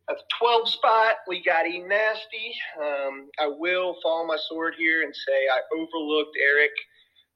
At 0.09 0.17
the 0.19 0.23
12 0.39 0.69
spot, 0.69 1.15
we 1.27 1.43
got 1.43 1.67
E 1.67 1.81
Nasty. 1.81 2.55
Um, 2.81 3.29
I 3.41 3.47
will 3.49 3.97
fall 4.03 4.27
my 4.27 4.37
sword 4.49 4.75
here 4.79 5.03
and 5.03 5.13
say 5.15 5.33
I 5.53 5.61
overlooked 5.77 6.37
Eric 6.41 6.71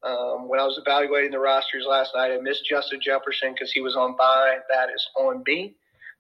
um, 0.04 0.48
when 0.48 0.60
I 0.60 0.64
was 0.64 0.78
evaluating 0.84 1.32
the 1.32 1.40
rosters 1.40 1.84
last 1.88 2.12
night. 2.14 2.30
I 2.30 2.38
missed 2.40 2.64
Justin 2.68 3.00
Jefferson 3.02 3.52
because 3.54 3.72
he 3.72 3.80
was 3.80 3.96
on 3.96 4.16
bye. 4.16 4.58
That 4.72 4.88
is 4.94 5.04
on 5.18 5.42
me. 5.46 5.74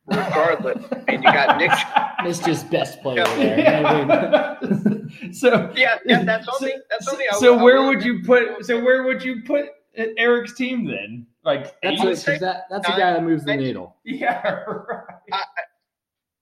Regardless, 0.06 0.82
and 1.08 1.22
you 1.22 1.30
got 1.32 1.56
Nick. 1.58 1.70
Missed 2.24 2.44
his 2.46 2.64
best 2.64 3.00
player 3.00 3.24
there. 3.36 3.86
I 3.86 4.58
mean, 4.60 5.32
so 5.32 5.70
Yeah, 5.76 5.98
yeah, 6.04 6.24
that's 6.24 6.48
on 6.48 6.58
so, 6.58 6.66
me. 6.66 6.72
That's 6.90 7.06
on 7.06 7.16
me. 7.18 7.26
I- 7.30 7.36
So 7.38 7.58
I 7.58 7.62
where 7.62 7.76
will- 7.82 7.88
would 7.90 8.02
you 8.04 8.22
put? 8.24 8.64
So 8.66 8.82
where 8.82 9.04
would 9.04 9.22
you 9.22 9.42
put 9.46 9.66
Eric's 9.94 10.54
team 10.54 10.84
then? 10.86 11.26
Like 11.44 11.80
that's 11.82 12.00
eight? 12.00 12.04
what, 12.04 12.24
'cause 12.24 12.40
that, 12.40 12.64
that's 12.70 12.86
a 12.88 12.92
guy 12.92 13.12
that 13.12 13.22
moves 13.22 13.44
the 13.44 13.54
needle. 13.56 13.96
yeah, 14.04 14.42
right. 14.64 15.04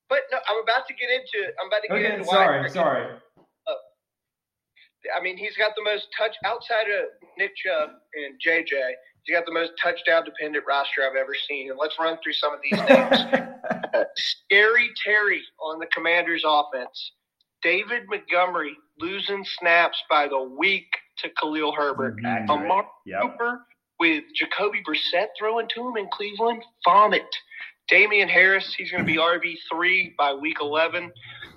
But 0.09 0.21
no, 0.33 0.39
I'm 0.49 0.63
about 0.63 0.87
to 0.89 0.95
get 0.95 1.11
into. 1.11 1.53
I'm 1.61 1.69
about 1.69 1.83
to 1.83 1.89
get 1.89 1.97
Okay, 1.99 2.15
into. 2.15 2.27
why 2.27 2.35
sorry, 2.35 2.59
Eric- 2.59 2.71
sorry. 2.73 3.07
I 5.17 5.23
mean, 5.23 5.37
he's 5.39 5.57
got 5.57 5.73
the 5.77 5.83
most 5.85 6.09
touch 6.19 6.35
outside 6.45 6.87
of 6.91 7.07
Nick 7.39 7.53
Chubb 7.57 7.91
and 8.15 8.35
JJ. 8.45 8.73
He's 9.23 9.35
got 9.37 9.47
the 9.47 9.53
most 9.53 9.73
touchdown 9.83 10.25
dependent 10.25 10.65
roster 10.67 11.03
I've 11.09 11.17
ever 11.17 11.35
seen. 11.49 11.71
And 11.71 11.79
let's 11.79 11.97
run 12.01 12.19
through 12.23 12.33
some 12.33 12.53
of 12.53 12.61
these 12.63 12.81
names. 12.81 14.05
Scary 14.17 14.91
Terry 15.05 15.41
on 15.63 15.79
the 15.79 15.87
Commanders 15.95 16.43
offense. 16.47 17.13
David 17.63 18.03
Montgomery 18.09 18.77
losing 18.99 19.45
snaps 19.59 20.03
by 20.11 20.27
the 20.29 20.43
week 20.43 20.89
to 21.19 21.29
Khalil 21.41 21.73
Herbert. 21.73 22.17
Mhm. 22.21 22.49
Amari 22.51 22.87
Yep. 23.07 23.21
Cooper 23.23 23.61
with 24.01 24.25
Jacoby 24.35 24.83
Brissett 24.87 25.29
throwing 25.39 25.69
to 25.75 25.89
him 25.89 25.97
in 25.97 26.09
Cleveland. 26.13 26.63
Vomit. 26.85 27.23
Damien 27.89 28.29
Harris, 28.29 28.75
he's 28.77 28.91
going 28.91 29.05
to 29.05 29.07
be 29.07 29.19
RB3 29.19 30.15
by 30.17 30.35
week 30.35 30.59
11. 30.61 31.11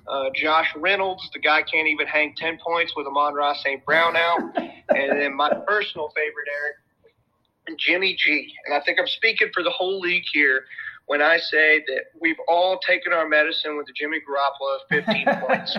Uh, 0.07 0.29
Josh 0.33 0.69
Reynolds, 0.75 1.29
the 1.33 1.39
guy 1.39 1.61
can't 1.61 1.87
even 1.87 2.07
hang 2.07 2.33
10 2.35 2.57
points 2.65 2.93
with 2.95 3.05
Amon-Ra 3.05 3.53
St. 3.55 3.85
Brown 3.85 4.15
out. 4.15 4.39
and 4.57 5.21
then 5.21 5.35
my 5.35 5.49
personal 5.67 6.09
favorite, 6.15 6.47
Eric, 6.53 7.77
Jimmy 7.77 8.15
G. 8.17 8.53
And 8.65 8.73
I 8.73 8.83
think 8.83 8.99
I'm 8.99 9.07
speaking 9.07 9.49
for 9.53 9.61
the 9.63 9.69
whole 9.69 9.99
league 9.99 10.23
here 10.31 10.65
when 11.05 11.21
I 11.21 11.37
say 11.37 11.79
that 11.87 12.05
we've 12.19 12.39
all 12.47 12.79
taken 12.79 13.11
our 13.13 13.27
medicine 13.27 13.77
with 13.77 13.85
the 13.87 13.93
Jimmy 13.93 14.19
Garoppolo 14.19 14.75
of 14.75 15.05
15 15.05 15.25
points. 15.47 15.77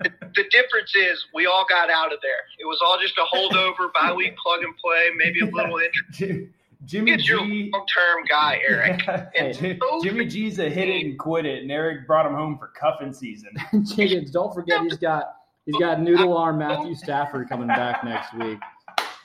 The, 0.00 0.12
the 0.34 0.44
difference 0.50 0.94
is 0.94 1.24
we 1.34 1.46
all 1.46 1.64
got 1.68 1.90
out 1.90 2.12
of 2.12 2.18
there. 2.22 2.44
It 2.58 2.66
was 2.66 2.78
all 2.84 2.98
just 3.00 3.14
a 3.16 3.24
holdover, 3.34 3.90
bye 3.94 4.12
week 4.12 4.36
plug 4.36 4.62
and 4.62 4.76
play, 4.76 5.08
maybe 5.16 5.40
a 5.40 5.46
little 5.46 5.78
injury. 6.20 6.50
Jimmy 6.84 7.12
It's 7.12 7.28
your 7.28 7.44
G. 7.46 7.70
long 7.72 7.86
term 7.86 8.24
guy, 8.28 8.60
Eric. 8.68 9.02
Hey, 9.34 9.52
And 9.60 9.80
Jimmy 10.02 10.26
G's 10.26 10.58
a 10.58 10.68
hit 10.68 10.88
it 10.88 11.04
and 11.06 11.18
quit 11.18 11.46
it, 11.46 11.62
and 11.62 11.70
Eric 11.72 12.06
brought 12.06 12.26
him 12.26 12.34
home 12.34 12.58
for 12.58 12.68
cuffing 12.68 13.12
season. 13.12 13.50
Jenkins, 13.96 14.30
don't 14.30 14.54
forget 14.54 14.82
he's 14.82 14.96
got 14.98 15.34
he's 15.64 15.76
got 15.76 16.00
noodle 16.00 16.36
arm 16.36 16.58
Matthew 16.58 16.94
Stafford 16.94 17.48
coming 17.48 17.68
back 17.68 18.04
next 18.04 18.34
week. 18.34 18.58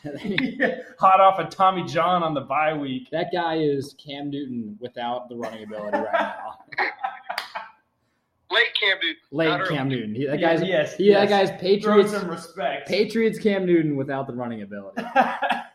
Hot 0.99 1.19
off 1.19 1.39
of 1.39 1.49
Tommy 1.49 1.83
John 1.85 2.23
on 2.23 2.33
the 2.33 2.41
bye 2.41 2.73
week. 2.73 3.09
that 3.11 3.27
guy 3.31 3.57
is 3.57 3.95
Cam 4.03 4.29
Newton 4.31 4.75
without 4.79 5.29
the 5.29 5.35
running 5.35 5.63
ability 5.63 5.97
right 5.99 6.11
now. 6.13 6.85
Late 8.49 8.65
Cam 8.81 8.97
Newton. 9.01 9.15
Late 9.31 9.47
Not 9.47 9.61
early. 9.61 9.75
Cam 9.75 9.87
Newton. 9.89 10.15
He, 10.15 10.25
that 10.25 10.39
Yeah, 10.39 10.55
guy's 10.55 10.67
yes, 10.67 10.95
he, 10.97 11.05
yes. 11.05 11.29
that 11.29 11.29
guy's 11.29 11.49
Throw 11.49 11.57
Patriots 11.59 12.11
some 12.11 12.27
respect. 12.29 12.87
Patriots 12.89 13.39
Cam 13.39 13.65
Newton 13.65 13.95
without 13.95 14.25
the 14.27 14.33
running 14.33 14.61
ability. 14.63 15.03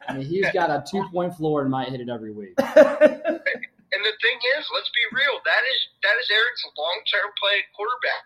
I 0.09 0.14
mean, 0.14 0.27
he's 0.27 0.51
got 0.53 0.71
a 0.71 0.85
two 0.90 1.05
point 1.12 1.37
floor 1.37 1.62
and 1.62 1.71
might 1.71 1.88
hit 1.88 2.01
it 2.01 2.09
every 2.09 2.33
week. 2.33 2.55
And 3.97 4.05
the 4.05 4.12
thing 4.21 4.38
is, 4.59 4.69
let's 4.75 4.90
be 4.92 5.05
real. 5.16 5.40
That 5.47 5.64
is 5.73 5.81
that 6.03 6.16
is 6.21 6.29
Eric's 6.29 6.64
long 6.77 7.01
term 7.09 7.33
play 7.40 7.64
at 7.64 7.73
quarterback. 7.73 8.25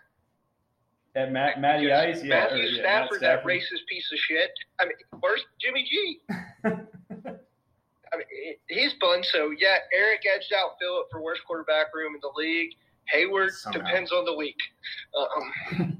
At 1.15 1.31
Matt, 1.31 1.61
Matty 1.61 1.91
Ice, 1.91 2.23
yeah. 2.23 2.29
Matthew 2.29 2.63
or, 2.63 2.67
yeah, 2.67 2.83
Matt 2.83 3.07
Stafford, 3.07 3.21
that 3.21 3.43
racist 3.45 3.87
piece 3.87 4.09
of 4.11 4.19
shit. 4.19 4.51
I 4.79 4.85
mean, 4.85 4.99
where's 5.19 5.43
Jimmy 5.61 5.87
G? 5.87 6.19
I 8.11 8.17
mean, 8.17 8.27
he's 8.67 8.93
fun. 8.99 9.23
So 9.23 9.51
yeah, 9.55 9.79
Eric 9.95 10.23
edged 10.27 10.51
out 10.51 10.75
Phillip 10.79 11.07
for 11.11 11.21
worst 11.21 11.41
quarterback 11.47 11.95
room 11.95 12.15
in 12.15 12.21
the 12.21 12.31
league. 12.35 12.75
Hayward 13.07 13.51
Somehow. 13.51 13.79
depends 13.79 14.11
on 14.11 14.25
the 14.25 14.35
week. 14.35 14.59
Um, 15.15 15.99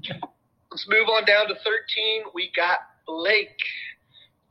let's 0.70 0.86
move 0.88 1.08
on 1.08 1.24
down 1.24 1.48
to 1.48 1.54
13. 1.54 2.24
We 2.34 2.50
got 2.56 2.78
Blake, 3.06 3.56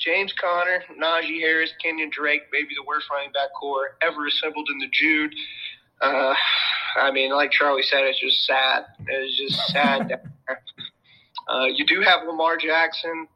James 0.03 0.33
Conner, 0.33 0.83
Najee 0.99 1.39
Harris, 1.39 1.71
Kenyon 1.81 2.09
Drake, 2.11 2.43
maybe 2.51 2.69
the 2.75 2.83
worst 2.87 3.07
running 3.11 3.31
back 3.31 3.49
core 3.59 3.97
ever 4.01 4.25
assembled 4.27 4.67
in 4.71 4.79
the 4.79 4.87
Jude. 4.91 5.33
Uh, 6.01 6.33
I 6.95 7.11
mean, 7.11 7.31
like 7.31 7.51
Charlie 7.51 7.83
said, 7.83 8.03
it's 8.03 8.19
just 8.19 8.45
sad. 8.45 8.85
It's 9.07 9.37
just 9.37 9.67
sad. 9.71 10.21
Uh, 11.47 11.65
you 11.65 11.85
do 11.85 11.99
have 11.99 12.21
Lamar 12.25 12.55
Jackson. 12.55 13.27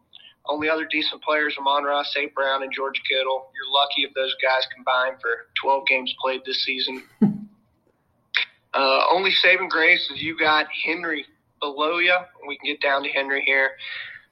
Only 0.47 0.69
other 0.69 0.85
decent 0.89 1.21
players, 1.23 1.55
Amon-Ra, 1.59 2.03
St. 2.03 2.33
Brown, 2.33 2.63
and 2.63 2.71
George 2.71 3.01
Kittle. 3.09 3.49
You're 3.55 3.73
lucky 3.73 4.03
if 4.03 4.13
those 4.13 4.33
guys 4.41 4.65
combine 4.73 5.19
for 5.19 5.47
12 5.61 5.87
games 5.87 6.15
played 6.21 6.41
this 6.45 6.63
season. 6.63 7.03
uh, 8.73 9.01
only 9.11 9.31
saving 9.31 9.67
grace 9.67 10.09
is 10.13 10.21
you 10.21 10.37
got 10.37 10.67
Henry 10.85 11.25
below 11.59 11.97
you. 11.97 12.15
We 12.47 12.57
can 12.57 12.67
get 12.67 12.81
down 12.81 13.03
to 13.03 13.09
Henry 13.09 13.43
here. 13.45 13.71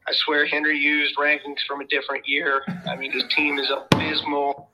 I 0.07 0.11
swear 0.11 0.45
Henry 0.45 0.77
used 0.77 1.15
rankings 1.17 1.59
from 1.67 1.81
a 1.81 1.87
different 1.87 2.27
year. 2.27 2.61
I 2.87 2.95
mean, 2.95 3.11
his 3.11 3.23
team 3.35 3.57
is 3.57 3.71
abysmal, 3.71 4.69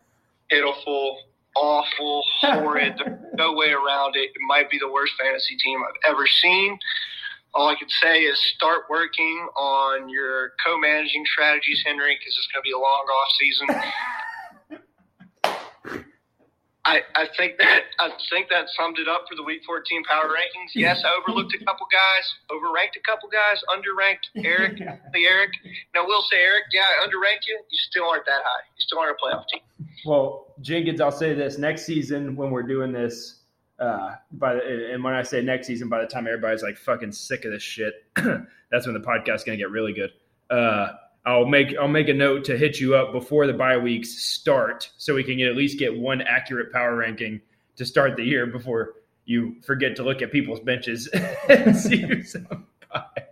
pitiful, 0.50 1.20
awful, 1.56 2.24
horrid. 2.42 2.94
There's 2.98 3.20
no 3.34 3.54
way 3.54 3.72
around 3.72 4.16
it. 4.16 4.32
It 4.34 4.42
might 4.48 4.70
be 4.70 4.80
the 4.80 4.92
worst 4.92 5.14
fantasy 5.20 5.56
team 5.58 5.80
I've 5.84 6.12
ever 6.12 6.26
seen. 6.28 6.80
All 7.54 7.68
I 7.68 7.76
can 7.76 7.90
say 8.02 8.22
is 8.22 8.40
start 8.56 8.84
working 8.90 9.48
on 9.58 10.10
your 10.10 10.54
co-managing 10.66 11.24
strategies, 11.26 11.82
Henry, 11.86 12.16
because 12.20 12.36
it's 12.38 12.48
going 12.54 12.62
to 12.62 12.68
be 12.68 12.72
a 12.72 12.78
long 12.78 13.06
off 13.06 13.30
season. 13.40 13.68
I, 16.86 17.02
I 17.14 17.28
think 17.38 17.58
that 17.60 17.82
I 18.00 18.10
think 18.30 18.48
that 18.50 18.66
summed 18.78 19.00
it 19.00 19.08
up 19.08 19.26
for 19.30 19.36
the 19.36 19.44
Week 19.44 19.62
14 19.66 20.04
power 20.06 20.30
rankings. 20.30 20.72
Yes, 20.74 21.04
I 21.04 21.20
overlooked 21.20 21.54
a 21.54 21.64
couple 21.66 21.86
guys, 21.92 22.26
overranked 22.50 22.96
a 22.96 23.04
couple 23.06 23.30
guys, 23.30 23.62
underranked 23.70 24.46
Eric, 24.46 24.78
the 25.14 25.26
Eric. 25.26 25.52
Now, 25.94 26.06
we'll 26.08 26.24
say 26.32 26.38
Eric, 26.38 26.64
yeah, 26.72 26.82
I 26.82 27.06
underranked 27.06 27.48
you. 27.48 27.60
You 27.70 27.78
still 27.90 28.06
aren't 28.06 28.26
that 28.26 28.42
high. 28.44 28.64
You 28.76 28.82
still 28.82 29.00
aren't 29.00 29.18
a 29.22 29.24
playoff 29.24 29.44
team. 29.52 29.62
Well, 30.06 30.54
Jenkins, 30.62 31.02
I'll 31.02 31.12
say 31.12 31.34
this: 31.34 31.58
next 31.58 31.86
season 31.86 32.36
when 32.36 32.50
we're 32.50 32.64
doing 32.64 32.94
this, 32.94 33.42
uh, 33.80 34.16
by 34.32 34.56
the, 34.56 34.94
and 34.94 35.04
when 35.04 35.14
I 35.14 35.24
say 35.24 35.42
next 35.42 35.68
season, 35.68 35.90
by 35.90 36.00
the 36.00 36.08
time 36.08 36.28
everybody's 36.28 36.64
like 36.64 36.78
fucking 36.78 37.12
sick 37.12 37.44
of 37.44 37.52
this 37.52 37.64
shit, 37.64 37.94
that's 38.16 38.86
when 38.86 38.94
the 38.94 39.02
podcast's 39.02 39.44
gonna 39.44 39.58
get 39.58 39.70
really 39.70 39.94
good. 39.94 40.12
Uh, 40.50 40.94
I'll 41.26 41.46
make 41.46 41.76
I'll 41.80 41.88
make 41.88 42.10
a 42.10 42.14
note 42.14 42.46
to 42.46 42.58
hit 42.58 42.80
you 42.80 42.96
up 42.96 43.12
before 43.12 43.46
the 43.46 43.54
bye 43.54 43.78
weeks 43.78 44.10
start, 44.10 44.90
so 44.98 45.16
we 45.16 45.24
can 45.24 45.40
at 45.42 45.56
least 45.56 45.78
get 45.78 45.98
one 45.98 46.22
accurate 46.22 46.72
power 46.72 46.96
ranking 46.96 47.42
to 47.76 47.86
start 47.86 48.16
the 48.16 48.24
year 48.24 48.46
before 48.46 48.94
you 49.26 49.56
forget 49.62 49.96
to 49.98 50.04
look 50.04 50.22
at 50.22 50.32
people's 50.32 50.60
benches 50.60 51.08
and 51.50 51.76
see 51.76 51.98
who's 51.98 52.36
on 52.36 52.66
bye. 52.92 53.24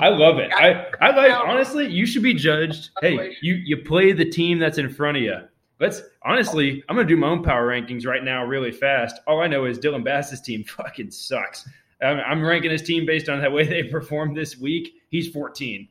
I 0.00 0.08
love 0.08 0.38
it. 0.38 0.52
I, 0.52 0.86
I 1.00 1.16
like 1.16 1.32
honestly, 1.32 1.88
you 1.88 2.06
should 2.06 2.22
be 2.22 2.34
judged. 2.34 2.90
Hey, 3.00 3.36
you, 3.40 3.54
you 3.54 3.78
play 3.78 4.12
the 4.12 4.28
team 4.28 4.58
that's 4.58 4.78
in 4.78 4.88
front 4.90 5.16
of 5.16 5.22
you. 5.22 5.36
Let's 5.80 6.02
honestly, 6.22 6.82
I'm 6.88 6.96
gonna 6.96 7.08
do 7.08 7.16
my 7.16 7.28
own 7.28 7.42
power 7.42 7.68
rankings 7.68 8.06
right 8.06 8.22
now, 8.22 8.44
really 8.44 8.72
fast. 8.72 9.16
All 9.26 9.40
I 9.40 9.46
know 9.46 9.64
is 9.64 9.78
Dylan 9.78 10.04
Bass's 10.04 10.40
team 10.40 10.64
fucking 10.76 11.10
sucks. 11.10 11.68
I'm, 12.02 12.18
I'm 12.20 12.44
ranking 12.44 12.70
his 12.70 12.82
team 12.82 13.06
based 13.06 13.28
on 13.28 13.40
the 13.40 13.50
way 13.50 13.66
they 13.66 13.84
performed 13.84 14.36
this 14.36 14.58
week. 14.58 14.94
He's 15.10 15.28
14. 15.28 15.88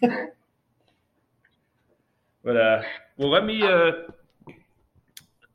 but 2.42 2.56
uh, 2.56 2.82
well, 3.16 3.30
let 3.30 3.44
me 3.44 3.62
uh, 3.62 3.92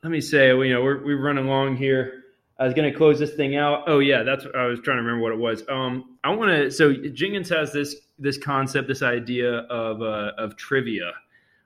let 0.03 0.11
me 0.11 0.21
say, 0.21 0.47
you 0.49 0.73
know, 0.73 0.83
we're 0.83 1.03
we're 1.03 1.21
running 1.21 1.45
along 1.45 1.77
here. 1.77 2.23
I 2.57 2.63
was 2.63 2.73
going 2.73 2.89
to 2.89 2.97
close 2.97 3.19
this 3.19 3.33
thing 3.33 3.55
out. 3.55 3.83
Oh 3.87 3.99
yeah, 3.99 4.23
that's 4.23 4.45
I 4.55 4.65
was 4.65 4.79
trying 4.79 4.97
to 4.97 5.03
remember 5.03 5.21
what 5.21 5.31
it 5.33 5.39
was. 5.39 5.63
Um, 5.67 6.17
I 6.23 6.33
want 6.33 6.51
to. 6.51 6.71
So 6.71 6.93
Jenkins 6.93 7.49
has 7.49 7.73
this 7.73 7.95
this 8.17 8.37
concept, 8.37 8.87
this 8.87 9.01
idea 9.01 9.51
of 9.51 10.01
uh, 10.01 10.31
of 10.37 10.55
trivia. 10.55 11.11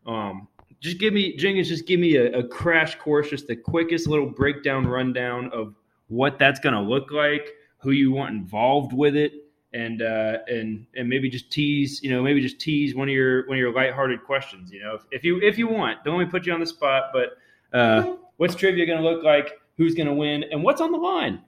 Um, 0.07 0.47
just 0.79 0.99
give 0.99 1.13
me 1.13 1.35
Jenkins, 1.35 1.67
just 1.67 1.85
give 1.85 1.99
me 1.99 2.15
a, 2.15 2.39
a 2.39 2.47
crash 2.47 2.95
course, 2.95 3.29
just 3.29 3.47
the 3.47 3.55
quickest 3.55 4.07
little 4.07 4.29
breakdown 4.29 4.87
rundown 4.87 5.51
of 5.53 5.75
what 6.07 6.39
that's 6.39 6.59
going 6.59 6.73
to 6.73 6.81
look 6.81 7.11
like, 7.11 7.51
who 7.79 7.91
you 7.91 8.11
want 8.11 8.33
involved 8.33 8.93
with 8.93 9.15
it, 9.15 9.33
and 9.73 10.01
uh, 10.01 10.39
and 10.47 10.85
and 10.95 11.07
maybe 11.07 11.29
just 11.29 11.51
tease, 11.51 12.01
you 12.01 12.09
know, 12.09 12.23
maybe 12.23 12.41
just 12.41 12.59
tease 12.59 12.95
one 12.95 13.07
of 13.07 13.13
your 13.13 13.47
one 13.47 13.57
of 13.57 13.59
your 13.59 13.73
lighthearted 13.73 14.23
questions. 14.23 14.71
You 14.71 14.81
know, 14.81 14.95
if, 14.95 15.01
if 15.11 15.23
you 15.23 15.39
if 15.41 15.57
you 15.57 15.67
want, 15.67 16.03
don't 16.03 16.17
let 16.17 16.25
me 16.25 16.31
put 16.31 16.45
you 16.45 16.53
on 16.53 16.59
the 16.59 16.65
spot, 16.65 17.11
but 17.13 17.37
uh, 17.77 18.15
what's 18.37 18.55
trivia 18.55 18.85
going 18.85 19.01
to 19.01 19.07
look 19.07 19.23
like? 19.23 19.59
Who's 19.77 19.95
going 19.95 20.07
to 20.07 20.13
win? 20.13 20.43
And 20.51 20.63
what's 20.63 20.81
on 20.81 20.91
the 20.91 20.97
line? 20.97 21.41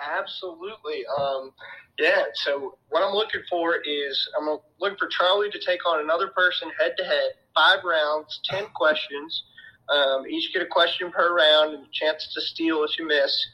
Absolutely. 0.00 1.04
Um, 1.18 1.52
yeah. 1.98 2.24
So 2.34 2.78
what 2.88 3.02
I'm 3.02 3.12
looking 3.12 3.42
for 3.50 3.76
is 3.76 4.28
I'm 4.38 4.58
looking 4.78 4.98
for 4.98 5.08
Charlie 5.08 5.50
to 5.50 5.60
take 5.64 5.86
on 5.86 6.00
another 6.00 6.28
person 6.28 6.70
head 6.78 6.92
to 6.96 7.04
head, 7.04 7.32
five 7.54 7.80
rounds, 7.84 8.40
ten 8.44 8.64
questions. 8.74 9.44
Um, 9.90 10.26
each 10.26 10.52
get 10.52 10.62
a 10.62 10.66
question 10.66 11.10
per 11.10 11.34
round 11.34 11.74
and 11.74 11.84
a 11.84 11.88
chance 11.92 12.32
to 12.32 12.40
steal 12.40 12.84
if 12.84 12.98
you 12.98 13.06
miss. 13.06 13.46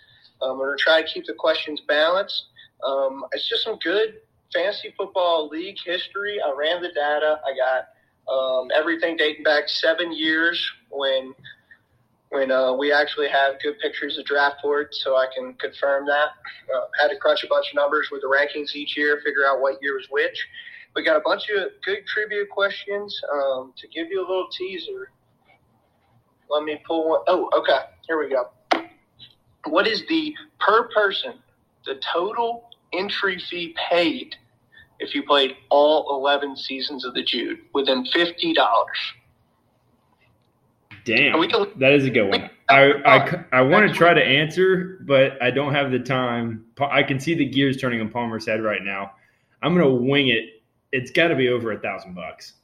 Um, 0.43 0.53
I'm 0.53 0.59
going 0.59 0.77
to 0.77 0.83
try 0.83 1.03
to 1.03 1.09
keep 1.09 1.25
the 1.27 1.35
questions 1.35 1.81
balanced. 1.89 2.45
Um, 2.85 3.25
it's 3.33 3.49
just 3.49 3.65
some 3.65 3.79
good 3.79 4.21
fantasy 4.53 4.95
football 4.97 5.49
league 5.49 5.77
history. 5.85 6.39
I 6.41 6.53
ran 6.57 6.83
the 6.83 6.89
data. 6.89 7.41
I 7.45 7.55
got 7.57 8.33
um, 8.33 8.69
everything 8.75 9.17
dating 9.17 9.45
back 9.45 9.69
seven 9.69 10.13
years 10.13 10.61
when 10.91 11.35
when 12.31 12.51
uh, 12.51 12.73
we 12.73 12.93
actually 12.93 13.29
have 13.29 13.55
good 13.63 13.79
pictures 13.81 14.19
of 14.19 14.25
draft 14.25 14.57
boards, 14.61 15.01
so 15.03 15.17
I 15.17 15.27
can 15.33 15.55
confirm 15.55 16.07
that. 16.07 16.31
Uh, 16.75 16.87
had 17.01 17.09
to 17.09 17.17
crunch 17.17 17.45
a 17.45 17.47
bunch 17.47 17.67
of 17.71 17.77
numbers 17.77 18.09
with 18.11 18.21
the 18.21 18.27
rankings 18.27 18.75
each 18.75 18.97
year, 18.97 19.21
figure 19.25 19.47
out 19.47 19.61
what 19.61 19.79
year 19.81 19.95
was 19.95 20.09
which. 20.11 20.37
We 20.97 21.05
got 21.05 21.17
a 21.17 21.23
bunch 21.25 21.45
of 21.51 21.71
good 21.85 22.05
trivia 22.07 22.45
questions 22.51 23.19
um, 23.33 23.73
to 23.77 23.87
give 23.89 24.09
you 24.11 24.21
a 24.21 24.27
little 24.27 24.49
teaser. 24.51 25.13
Let 26.51 26.65
me 26.65 26.81
pull 26.87 27.11
one. 27.11 27.21
Oh, 27.29 27.49
okay. 27.59 27.79
Here 28.09 28.19
we 28.19 28.29
go. 28.29 28.51
What 29.67 29.87
is 29.87 30.05
the 30.09 30.35
per 30.59 30.89
person 30.89 31.35
the 31.87 32.01
total 32.13 32.66
entry 32.93 33.39
fee 33.39 33.75
paid 33.91 34.37
if 34.99 35.15
you 35.15 35.23
played 35.23 35.57
all 35.71 36.19
11 36.19 36.57
seasons 36.57 37.05
of 37.05 37.15
the 37.15 37.23
Jude 37.23 37.59
within 37.73 38.05
$50? 38.07 38.55
Damn, 41.05 41.49
can- 41.49 41.67
that 41.79 41.93
is 41.93 42.05
a 42.05 42.11
good 42.11 42.29
one. 42.29 42.51
I 42.69 42.83
I, 43.05 43.31
oh, 43.31 43.45
I 43.53 43.61
want 43.63 43.89
to 43.89 43.95
try 43.95 44.13
to 44.13 44.23
answer, 44.23 44.99
but 45.07 45.41
I 45.41 45.53
don't 45.53 45.73
have 45.73 45.93
the 45.93 46.01
time. 46.01 46.65
I 46.81 47.05
can 47.05 47.21
see 47.21 47.35
the 47.35 47.45
gears 47.45 47.77
turning 47.77 48.01
on 48.01 48.09
Palmer's 48.11 48.45
head 48.45 48.61
right 48.61 48.83
now. 48.83 49.13
I'm 49.63 49.75
gonna 49.75 49.89
wing 49.89 50.29
it. 50.29 50.63
It's 50.91 51.13
got 51.13 51.29
to 51.29 51.37
be 51.37 51.49
over 51.49 51.73
a 51.73 51.79
thousand 51.79 52.15
bucks, 52.15 52.55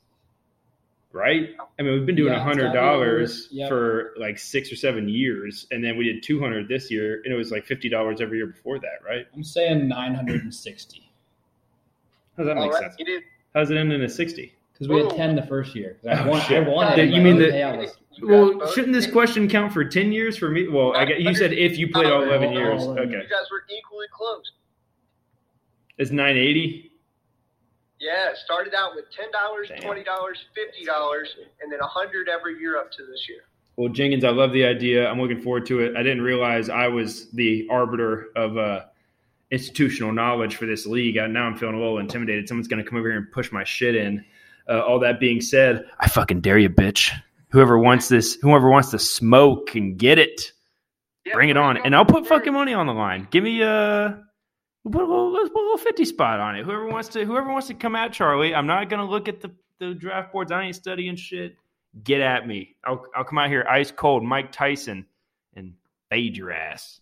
right? 1.13 1.51
I 1.79 1.83
mean, 1.83 1.93
we've 1.95 2.07
been 2.07 2.17
doing 2.17 2.33
a 2.33 2.37
Yeah, 2.37 2.43
hundred 2.43 2.73
gotta 2.73 2.73
be 2.73 2.79
over- 2.79 3.05
dollars 3.05 3.49
yep. 3.51 3.69
for 3.69 4.15
like 4.19 4.39
six 4.39 4.73
or 4.73 4.77
seven 4.77 5.09
years, 5.09 5.67
and 5.71 5.83
then 5.85 5.97
we 5.97 6.05
did 6.05 6.23
two 6.23 6.41
hundred 6.41 6.69
this 6.69 6.91
year, 6.91 7.21
and 7.25 7.33
it 7.33 7.37
was 7.37 7.51
like 7.51 7.65
fifty 7.67 7.89
dollars 7.89 8.21
every 8.21 8.39
year 8.39 8.47
before 8.47 8.79
that, 8.81 9.01
right? 9.07 9.27
I'm 9.35 9.45
saying 9.45 9.89
960 9.89 11.11
How 12.37 12.43
does 12.45 12.47
that 12.49 12.57
All 12.57 12.65
make 12.65 12.73
right, 12.73 12.83
sense? 12.83 12.95
you 12.99 13.05
did. 13.05 13.23
How 13.55 13.61
does 13.61 13.71
it 13.71 13.77
end 13.77 13.93
in 13.93 14.03
a 14.03 14.09
sixty? 14.09 14.55
because 14.73 14.89
we 14.89 14.97
had 14.97 15.13
Ooh. 15.13 15.17
10 15.17 15.37
the 15.37 15.43
first 15.43 15.75
year. 15.77 15.99
I 16.09 16.25
Oh, 16.25 16.31
won. 16.31 16.41
shit. 16.41 16.67
I 16.67 16.69
won 16.69 16.97
Did 16.97 17.11
it. 17.11 17.15
you 17.15 17.21
mean 17.21 17.37
other 17.37 17.51
the- 17.53 17.93
You 18.17 18.27
Well, 18.27 18.67
shouldn't 18.73 18.93
this 18.95 19.07
question 19.07 19.47
count 19.49 19.73
for 19.73 19.85
ten 19.85 20.13
years 20.13 20.37
for 20.37 20.49
me? 20.51 20.67
Well, 20.69 20.95
I 20.97 21.05
get, 21.05 21.21
you 21.21 21.35
said 21.35 21.53
if 21.53 21.79
you 21.79 21.89
played 21.91 22.07
all 22.07 22.23
eleven 22.23 22.53
years. 22.53 22.83
Okay, 22.83 23.03
You 23.03 23.11
guys 23.21 23.51
were 23.51 23.65
equally 23.71 24.07
close. 24.13 24.53
it's 25.99 26.11
nine 26.11 26.37
eighty. 26.37 26.92
Yeah, 28.03 28.31
it 28.31 28.37
started 28.37 28.75
out 28.75 28.97
with 28.97 29.05
ten 29.17 29.31
dollars, 29.31 29.71
twenty 29.81 30.03
dollars, 30.03 30.37
fifty 30.57 30.85
dollars, 30.85 31.37
and 31.63 31.71
then 31.71 31.79
a 31.81 31.87
hundred 31.87 32.29
every 32.29 32.59
year 32.59 32.77
up 32.77 32.91
to 32.93 33.07
this 33.07 33.29
year. 33.29 33.43
Well, 33.77 33.91
Jenkins, 33.91 34.25
I 34.25 34.31
love 34.31 34.53
the 34.53 34.65
idea. 34.65 35.09
I'm 35.09 35.21
looking 35.21 35.41
forward 35.41 35.67
to 35.67 35.81
it. 35.81 35.97
I 35.97 36.03
didn't 36.03 36.23
realize 36.23 36.69
I 36.69 36.89
was 36.89 37.31
the 37.31 37.69
arbiter 37.71 38.27
of 38.35 38.59
uh, 38.59 38.81
institutional 39.53 40.13
knowledge 40.13 40.57
for 40.57 40.67
this 40.67 40.85
league. 40.85 41.17
I, 41.17 41.29
now 41.29 41.45
I'm 41.45 41.57
feeling 41.57 41.77
a 41.77 41.79
little 41.79 41.99
intimidated. 41.99 42.49
Someone's 42.49 42.67
going 42.69 42.83
to 42.83 42.89
come 42.89 42.99
over 42.99 43.09
here 43.09 43.19
and 43.19 43.31
push 43.31 43.53
my 43.53 43.63
shit 43.63 43.95
in. 43.95 44.25
Uh, 44.69 44.81
all 44.81 44.99
that 45.01 45.21
being 45.21 45.41
said, 45.41 45.87
I 46.01 46.09
fucking 46.09 46.41
dare 46.41 46.59
you, 46.59 46.71
bitch. 46.71 47.13
Whoever 47.51 47.79
wants 47.79 48.09
this, 48.09 48.35
whoever 48.43 48.69
wants 48.69 48.91
to 48.91 48.99
smoke 48.99 49.69
can 49.69 49.97
get 49.97 50.19
it. 50.19 50.53
Yeah, 51.25 51.35
Bring 51.35 51.51
it 51.51 51.57
on, 51.57 51.77
and. 51.77 51.95
I'll 51.95 52.05
put 52.05 52.27
fucking 52.27 52.53
money 52.53 52.75
on 52.75 52.87
the 52.89 52.95
line. 52.95 53.29
Give 53.31 53.45
me 53.45 53.63
a. 53.63 53.69
We'll 53.69 54.32
put 54.91 55.03
a 55.03 55.07
let's 55.07 55.49
put 55.51 55.61
a 55.61 55.67
little 55.67 55.79
fifty 55.79 56.05
spot 56.05 56.41
on 56.41 56.57
it. 56.57 56.65
Whoever 56.65 56.89
wants 56.89 57.09
to, 57.11 57.25
whoever 57.25 57.51
wants 57.51 57.69
to 57.69 57.75
come 57.75 57.95
at 57.95 58.13
Charlie, 58.13 58.55
I'm 58.55 58.67
not 58.67 58.89
gonna 58.89 59.09
look 59.09 59.29
at 59.29 59.41
the, 59.41 59.51
the 59.79 59.95
draft 59.95 60.33
boards. 60.33 60.51
I 60.53 60.63
ain't 60.65 60.77
studying 60.77 61.17
shit. 61.17 61.57
Get 62.05 62.21
at 62.21 62.47
me. 62.47 62.77
I'll 62.85 63.05
I'll 63.15 63.25
come 63.25 63.39
out 63.39 63.49
here 63.49 63.67
ice 63.69 63.91
cold, 63.91 64.25
Mike 64.25 64.51
Tyson, 64.51 65.07
and 65.55 65.75
fade 66.11 66.37
your 66.37 66.53
ass. 66.53 67.01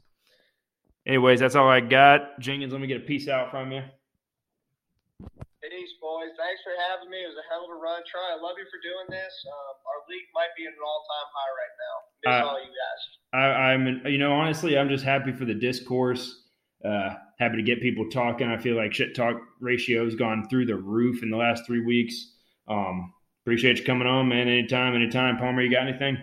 Anyways, 1.06 1.40
that's 1.40 1.54
all 1.54 1.68
I 1.68 1.80
got. 1.80 2.38
Jenkins, 2.40 2.72
let 2.72 2.80
me 2.80 2.86
get 2.86 2.98
a 2.98 3.04
piece 3.04 3.28
out 3.28 3.50
from 3.50 3.72
you. 3.72 3.82
Peace, 5.62 5.94
boys. 6.00 6.30
Thanks 6.36 6.60
for 6.64 6.72
having 6.90 7.10
me. 7.10 7.22
It 7.22 7.28
was 7.28 7.36
a 7.36 7.46
hell 7.48 7.64
of 7.64 7.70
a 7.70 7.80
run. 7.80 8.02
Try. 8.10 8.32
I 8.32 8.40
love 8.40 8.56
you 8.58 8.64
for 8.70 8.80
doing 8.82 9.06
this. 9.08 9.32
Um, 9.46 9.76
our 9.86 10.00
league 10.08 10.26
might 10.34 10.48
be 10.56 10.64
at 10.66 10.72
an 10.72 10.78
all-time 10.84 11.28
high 11.36 11.52
right 11.60 11.74
now. 11.78 11.96
Miss 12.24 12.32
Uh, 12.32 12.48
all 12.48 12.60
you 12.60 12.72
guys. 12.72 13.00
I, 13.32 13.72
I'm, 13.72 14.12
you 14.12 14.18
know, 14.18 14.32
honestly, 14.32 14.76
I'm 14.76 14.88
just 14.88 15.04
happy 15.04 15.32
for 15.32 15.44
the 15.44 15.54
discourse. 15.54 16.39
Uh, 16.84 17.14
happy 17.38 17.56
to 17.56 17.62
get 17.62 17.80
people 17.80 18.08
talking. 18.08 18.48
I 18.48 18.58
feel 18.58 18.76
like 18.76 18.94
shit 18.94 19.14
talk 19.14 19.36
ratio 19.60 20.04
has 20.04 20.14
gone 20.14 20.48
through 20.48 20.66
the 20.66 20.76
roof 20.76 21.22
in 21.22 21.30
the 21.30 21.36
last 21.36 21.66
three 21.66 21.84
weeks. 21.84 22.32
Um, 22.68 23.12
appreciate 23.44 23.78
you 23.78 23.84
coming 23.84 24.06
on, 24.06 24.28
man. 24.28 24.48
Anytime, 24.48 24.94
anytime. 24.94 25.38
Palmer, 25.38 25.62
you 25.62 25.70
got 25.70 25.86
anything? 25.86 26.18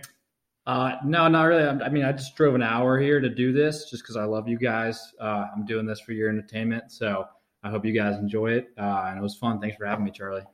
Uh, 0.66 0.96
no, 1.04 1.28
not 1.28 1.44
really. 1.44 1.64
I 1.64 1.88
mean, 1.88 2.04
I 2.04 2.12
just 2.12 2.36
drove 2.36 2.54
an 2.54 2.62
hour 2.62 3.00
here 3.00 3.20
to 3.20 3.28
do 3.28 3.52
this 3.52 3.88
just 3.90 4.02
because 4.02 4.16
I 4.16 4.24
love 4.24 4.48
you 4.48 4.58
guys. 4.58 5.14
Uh, 5.20 5.46
I'm 5.54 5.64
doing 5.64 5.86
this 5.86 6.00
for 6.00 6.12
your 6.12 6.28
entertainment, 6.28 6.92
so 6.92 7.24
I 7.62 7.70
hope 7.70 7.86
you 7.86 7.92
guys 7.92 8.18
enjoy 8.18 8.52
it. 8.52 8.68
Uh, 8.78 9.06
and 9.06 9.18
it 9.18 9.22
was 9.22 9.36
fun. 9.36 9.60
Thanks 9.60 9.76
for 9.76 9.86
having 9.86 10.04
me, 10.04 10.10
Charlie. 10.10 10.44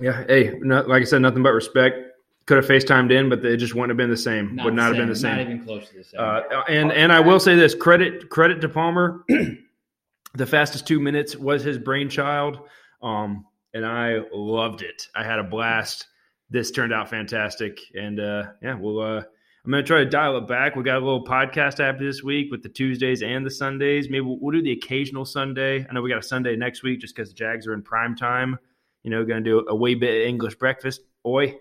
Yeah. 0.00 0.24
Hey, 0.28 0.58
no, 0.60 0.82
like 0.82 1.02
I 1.02 1.04
said, 1.04 1.22
nothing 1.22 1.42
but 1.42 1.54
respect. 1.54 2.07
Could 2.48 2.56
have 2.56 2.66
FaceTimed 2.66 3.12
in, 3.12 3.28
but 3.28 3.44
it 3.44 3.58
just 3.58 3.74
wouldn't 3.74 3.90
have 3.90 3.98
been 3.98 4.08
the 4.08 4.16
same. 4.16 4.58
Would 4.64 4.72
not 4.72 4.86
have 4.86 4.96
been 4.96 5.10
the 5.10 5.14
same. 5.14 5.36
Not 5.36 5.40
even 5.42 5.64
close 5.66 5.86
to 5.90 5.98
the 5.98 6.02
same. 6.02 6.18
Uh, 6.18 6.40
and 6.66 6.90
and 6.92 7.12
I 7.12 7.20
will 7.20 7.38
say 7.38 7.54
this 7.54 7.74
credit 7.74 8.30
credit 8.30 8.62
to 8.62 8.70
Palmer. 8.70 9.22
the 10.34 10.46
fastest 10.46 10.86
two 10.86 10.98
minutes 10.98 11.36
was 11.36 11.62
his 11.62 11.76
brainchild, 11.76 12.60
um, 13.02 13.44
and 13.74 13.84
I 13.84 14.20
loved 14.32 14.80
it. 14.80 15.08
I 15.14 15.24
had 15.24 15.38
a 15.38 15.42
blast. 15.42 16.06
This 16.48 16.70
turned 16.70 16.90
out 16.90 17.10
fantastic, 17.10 17.80
and 17.94 18.18
uh, 18.18 18.44
yeah, 18.62 18.76
we'll. 18.80 19.00
Uh, 19.00 19.22
I'm 19.66 19.70
gonna 19.70 19.82
try 19.82 19.98
to 19.98 20.08
dial 20.08 20.38
it 20.38 20.48
back. 20.48 20.74
We 20.74 20.82
got 20.84 21.02
a 21.02 21.04
little 21.04 21.26
podcast 21.26 21.80
after 21.80 22.02
this 22.02 22.22
week 22.22 22.50
with 22.50 22.62
the 22.62 22.70
Tuesdays 22.70 23.22
and 23.22 23.44
the 23.44 23.50
Sundays. 23.50 24.08
Maybe 24.08 24.22
we'll, 24.22 24.38
we'll 24.40 24.52
do 24.52 24.62
the 24.62 24.72
occasional 24.72 25.26
Sunday. 25.26 25.86
I 25.86 25.92
know 25.92 26.00
we 26.00 26.08
got 26.08 26.20
a 26.20 26.26
Sunday 26.26 26.56
next 26.56 26.82
week 26.82 27.00
just 27.00 27.14
because 27.14 27.28
the 27.28 27.34
Jags 27.34 27.66
are 27.66 27.74
in 27.74 27.82
prime 27.82 28.16
time. 28.16 28.58
You 29.02 29.10
know, 29.10 29.22
going 29.26 29.44
to 29.44 29.50
do 29.50 29.66
a 29.68 29.76
way 29.76 29.94
bit 29.94 30.22
of 30.22 30.26
English 30.26 30.54
breakfast, 30.54 31.02
oi 31.26 31.54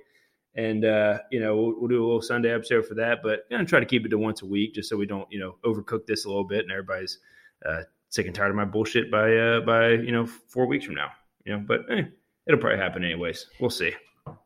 and 0.57 0.83
uh, 0.83 1.19
you 1.31 1.39
know 1.39 1.55
we'll, 1.55 1.73
we'll 1.77 1.87
do 1.87 2.03
a 2.03 2.05
little 2.05 2.21
Sunday 2.21 2.53
episode 2.53 2.85
for 2.85 2.95
that. 2.95 3.19
But 3.23 3.45
I'm 3.51 3.59
gonna 3.59 3.65
try 3.65 3.79
to 3.79 3.85
keep 3.85 4.05
it 4.05 4.09
to 4.09 4.17
once 4.17 4.41
a 4.41 4.45
week, 4.45 4.73
just 4.73 4.89
so 4.89 4.97
we 4.97 5.05
don't 5.05 5.31
you 5.31 5.39
know 5.39 5.57
overcook 5.63 6.05
this 6.05 6.25
a 6.25 6.27
little 6.27 6.47
bit, 6.47 6.61
and 6.63 6.71
everybody's 6.71 7.19
uh, 7.65 7.83
sick 8.09 8.25
and 8.25 8.35
tired 8.35 8.49
of 8.49 8.55
my 8.55 8.65
bullshit 8.65 9.09
by 9.11 9.35
uh, 9.35 9.61
by 9.61 9.91
you 9.91 10.11
know 10.11 10.25
four 10.25 10.65
weeks 10.67 10.85
from 10.85 10.95
now. 10.95 11.09
You 11.45 11.53
know, 11.53 11.63
but 11.65 11.81
eh, 11.89 12.03
it'll 12.47 12.59
probably 12.59 12.79
happen 12.79 13.03
anyways. 13.03 13.45
We'll 13.61 13.69
see. 13.69 13.91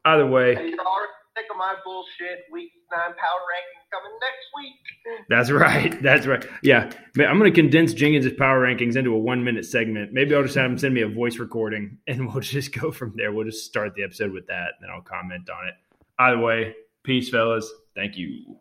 Either 0.06 0.28
way, 0.28 0.56
sick 0.56 0.76
of 1.50 1.58
my 1.58 1.76
bullshit. 1.84 2.42
Week 2.52 2.72
nine 2.92 3.14
power 3.16 3.42
ranking 3.50 3.82
coming 3.92 4.12
next 4.22 4.48
week. 4.56 5.28
that's 5.30 5.52
right. 5.52 6.02
That's 6.04 6.28
right. 6.28 6.46
Yeah, 6.62 6.92
Man, 7.16 7.28
I'm 7.28 7.38
gonna 7.38 7.52
condense 7.52 7.94
Jenkins' 7.94 8.32
power 8.38 8.62
rankings 8.62 8.96
into 8.96 9.14
a 9.14 9.18
one 9.18 9.44
minute 9.44 9.66
segment. 9.66 10.14
Maybe 10.14 10.36
I'll 10.36 10.44
just 10.44 10.56
have 10.56 10.70
him 10.70 10.78
send 10.78 10.94
me 10.94 11.02
a 11.02 11.08
voice 11.08 11.40
recording, 11.40 11.98
and 12.08 12.28
we'll 12.34 12.42
just 12.42 12.78
go 12.78 12.92
from 12.92 13.14
there. 13.16 13.32
We'll 13.32 13.46
just 13.46 13.66
start 13.66 13.96
the 13.96 14.04
episode 14.04 14.32
with 14.32 14.48
that, 14.48 14.74
and 14.78 14.82
then 14.82 14.90
I'll 14.94 15.02
comment 15.02 15.50
on 15.50 15.68
it. 15.68 15.74
Either 16.20 16.40
way, 16.40 16.76
peace, 17.04 17.30
fellas. 17.30 17.72
Thank 17.96 18.18
you. 18.18 18.61